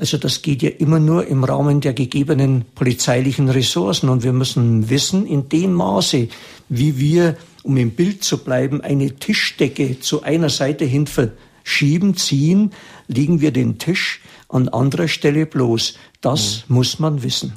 Also 0.00 0.16
das 0.16 0.40
geht 0.40 0.62
ja 0.62 0.70
immer 0.70 0.98
nur 0.98 1.26
im 1.26 1.44
Rahmen 1.44 1.82
der 1.82 1.92
gegebenen 1.92 2.64
polizeilichen 2.74 3.50
Ressourcen. 3.50 4.08
Und 4.08 4.22
wir 4.22 4.32
müssen 4.32 4.88
wissen, 4.88 5.26
in 5.26 5.50
dem 5.50 5.74
Maße, 5.74 6.28
wie 6.70 6.98
wir, 6.98 7.36
um 7.62 7.76
im 7.76 7.90
Bild 7.90 8.24
zu 8.24 8.38
bleiben, 8.38 8.80
eine 8.80 9.16
Tischdecke 9.16 10.00
zu 10.00 10.22
einer 10.22 10.48
Seite 10.48 10.86
hin 10.86 11.06
verschieben, 11.06 12.16
ziehen, 12.16 12.72
legen 13.08 13.42
wir 13.42 13.50
den 13.50 13.76
Tisch 13.76 14.22
an 14.48 14.70
anderer 14.70 15.06
Stelle 15.06 15.44
bloß. 15.44 15.96
Das 16.22 16.64
mhm. 16.66 16.76
muss 16.76 16.98
man 16.98 17.22
wissen. 17.22 17.52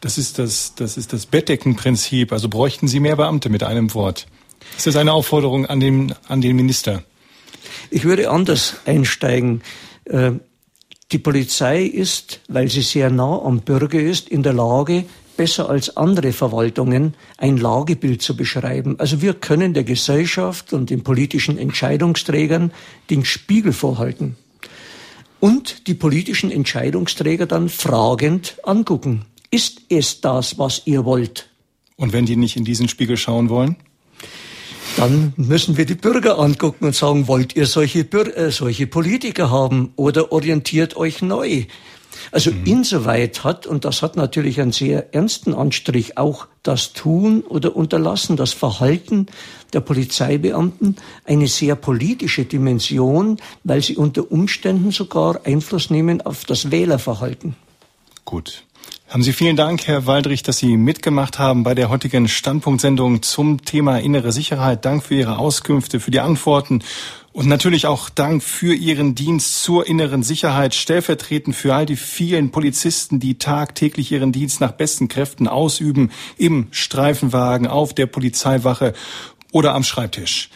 Das 0.00 0.18
ist 0.18 0.40
das, 0.40 0.74
das 0.74 0.96
ist 0.96 1.12
das 1.12 1.26
Bettdeckenprinzip. 1.26 2.32
Also 2.32 2.48
bräuchten 2.48 2.88
Sie 2.88 2.98
mehr 2.98 3.14
Beamte 3.14 3.48
mit 3.48 3.62
einem 3.62 3.94
Wort. 3.94 4.26
Ist 4.76 4.88
das 4.88 4.96
eine 4.96 5.12
Aufforderung 5.12 5.66
an 5.66 5.78
den, 5.78 6.16
an 6.26 6.40
den 6.40 6.56
Minister? 6.56 7.04
Ich 7.90 8.02
würde 8.02 8.28
anders 8.28 8.74
einsteigen. 8.86 9.62
Die 11.12 11.18
Polizei 11.18 11.84
ist, 11.84 12.40
weil 12.48 12.68
sie 12.68 12.82
sehr 12.82 13.10
nah 13.10 13.40
am 13.42 13.60
Bürger 13.60 14.00
ist, 14.00 14.28
in 14.28 14.42
der 14.42 14.52
Lage, 14.52 15.04
besser 15.36 15.68
als 15.68 15.96
andere 15.96 16.32
Verwaltungen 16.32 17.14
ein 17.36 17.58
Lagebild 17.58 18.22
zu 18.22 18.36
beschreiben. 18.36 18.98
Also 18.98 19.22
wir 19.22 19.34
können 19.34 19.72
der 19.72 19.84
Gesellschaft 19.84 20.72
und 20.72 20.90
den 20.90 21.04
politischen 21.04 21.58
Entscheidungsträgern 21.58 22.72
den 23.10 23.24
Spiegel 23.24 23.72
vorhalten 23.72 24.36
und 25.38 25.86
die 25.86 25.94
politischen 25.94 26.50
Entscheidungsträger 26.50 27.46
dann 27.46 27.68
fragend 27.68 28.56
angucken. 28.64 29.26
Ist 29.50 29.82
es 29.88 30.20
das, 30.20 30.58
was 30.58 30.82
ihr 30.86 31.04
wollt? 31.04 31.50
Und 31.96 32.12
wenn 32.12 32.26
die 32.26 32.36
nicht 32.36 32.56
in 32.56 32.64
diesen 32.64 32.88
Spiegel 32.88 33.16
schauen 33.16 33.48
wollen? 33.48 33.76
Dann 34.96 35.32
müssen 35.36 35.76
wir 35.76 35.86
die 35.86 35.94
Bürger 35.94 36.38
angucken 36.38 36.86
und 36.86 36.94
sagen, 36.94 37.28
wollt 37.28 37.56
ihr 37.56 37.66
solche, 37.66 38.04
Bür 38.04 38.36
äh, 38.36 38.50
solche 38.50 38.86
Politiker 38.86 39.50
haben 39.50 39.92
oder 39.96 40.32
orientiert 40.32 40.96
euch 40.96 41.22
neu? 41.22 41.64
Also 42.32 42.50
mhm. 42.50 42.64
insoweit 42.64 43.44
hat, 43.44 43.66
und 43.66 43.84
das 43.84 44.02
hat 44.02 44.16
natürlich 44.16 44.60
einen 44.60 44.72
sehr 44.72 45.14
ernsten 45.14 45.54
Anstrich, 45.54 46.18
auch 46.18 46.46
das 46.62 46.92
Tun 46.92 47.42
oder 47.42 47.76
Unterlassen, 47.76 48.36
das 48.36 48.52
Verhalten 48.52 49.26
der 49.72 49.80
Polizeibeamten 49.80 50.96
eine 51.24 51.48
sehr 51.48 51.76
politische 51.76 52.44
Dimension, 52.44 53.38
weil 53.64 53.82
sie 53.82 53.96
unter 53.96 54.30
Umständen 54.30 54.90
sogar 54.90 55.40
Einfluss 55.44 55.90
nehmen 55.90 56.20
auf 56.20 56.44
das 56.44 56.70
Wählerverhalten. 56.70 57.56
Gut. 58.24 58.65
Haben 59.08 59.22
Sie 59.22 59.32
vielen 59.32 59.54
Dank, 59.54 59.86
Herr 59.86 60.06
Waldrich, 60.06 60.42
dass 60.42 60.58
Sie 60.58 60.76
mitgemacht 60.76 61.38
haben 61.38 61.62
bei 61.62 61.76
der 61.76 61.90
heutigen 61.90 62.26
Standpunktsendung 62.26 63.22
zum 63.22 63.64
Thema 63.64 63.98
innere 63.98 64.32
Sicherheit. 64.32 64.84
Dank 64.84 65.04
für 65.04 65.14
Ihre 65.14 65.38
Auskünfte, 65.38 66.00
für 66.00 66.10
die 66.10 66.18
Antworten 66.18 66.82
und 67.32 67.46
natürlich 67.46 67.86
auch 67.86 68.10
Dank 68.10 68.42
für 68.42 68.74
Ihren 68.74 69.14
Dienst 69.14 69.62
zur 69.62 69.86
inneren 69.86 70.24
Sicherheit, 70.24 70.74
stellvertretend 70.74 71.54
für 71.54 71.72
all 71.72 71.86
die 71.86 71.94
vielen 71.94 72.50
Polizisten, 72.50 73.20
die 73.20 73.38
tagtäglich 73.38 74.10
ihren 74.10 74.32
Dienst 74.32 74.60
nach 74.60 74.72
besten 74.72 75.06
Kräften 75.06 75.46
ausüben, 75.46 76.10
im 76.36 76.66
Streifenwagen, 76.72 77.68
auf 77.68 77.94
der 77.94 78.06
Polizeiwache 78.06 78.92
oder 79.52 79.74
am 79.74 79.84
Schreibtisch. 79.84 80.50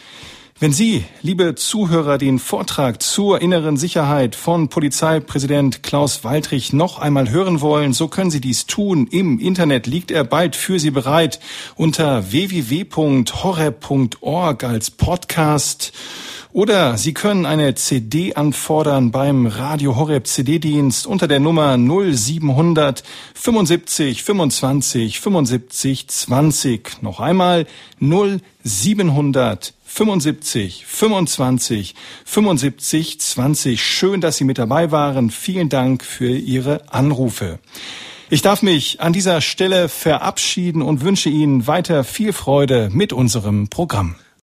Wenn 0.61 0.71
Sie, 0.73 1.03
liebe 1.23 1.55
Zuhörer, 1.55 2.19
den 2.19 2.37
Vortrag 2.37 3.01
zur 3.01 3.41
inneren 3.41 3.77
Sicherheit 3.77 4.35
von 4.35 4.69
Polizeipräsident 4.69 5.81
Klaus 5.81 6.23
Waldrich 6.23 6.71
noch 6.71 6.99
einmal 6.99 7.31
hören 7.31 7.61
wollen, 7.61 7.93
so 7.93 8.07
können 8.07 8.29
Sie 8.29 8.41
dies 8.41 8.67
tun. 8.67 9.07
Im 9.07 9.39
Internet 9.39 9.87
liegt 9.87 10.11
er 10.11 10.23
bald 10.23 10.55
für 10.55 10.79
Sie 10.79 10.91
bereit 10.91 11.39
unter 11.75 12.31
www.horror.org 12.31 14.63
als 14.63 14.91
Podcast. 14.91 15.93
Oder 16.53 16.95
Sie 16.95 17.15
können 17.15 17.47
eine 17.47 17.73
CD 17.73 18.35
anfordern 18.35 19.09
beim 19.09 19.47
Radio 19.47 19.95
Horeb 19.95 20.27
CD-Dienst 20.27 21.07
unter 21.07 21.27
der 21.27 21.39
Nummer 21.39 21.75
0700 21.75 23.01
75 23.33 24.21
25 24.21 25.19
75 25.19 26.07
20. 26.07 27.01
Noch 27.01 27.19
einmal 27.19 27.65
0700 27.99 29.73
75 29.93 30.85
25 30.87 31.95
75 32.23 33.19
20. 33.19 33.83
Schön, 33.83 34.21
dass 34.21 34.37
Sie 34.37 34.45
mit 34.45 34.57
dabei 34.57 34.89
waren. 34.91 35.29
Vielen 35.29 35.67
Dank 35.67 36.05
für 36.05 36.29
Ihre 36.29 36.89
Anrufe. 36.93 37.59
Ich 38.29 38.41
darf 38.41 38.61
mich 38.61 39.01
an 39.01 39.11
dieser 39.11 39.41
Stelle 39.41 39.89
verabschieden 39.89 40.81
und 40.81 41.01
wünsche 41.01 41.29
Ihnen 41.29 41.67
weiter 41.67 42.05
viel 42.05 42.31
Freude 42.31 42.89
mit 42.91 43.11
unserem 43.11 43.67
Programm. 43.67 44.15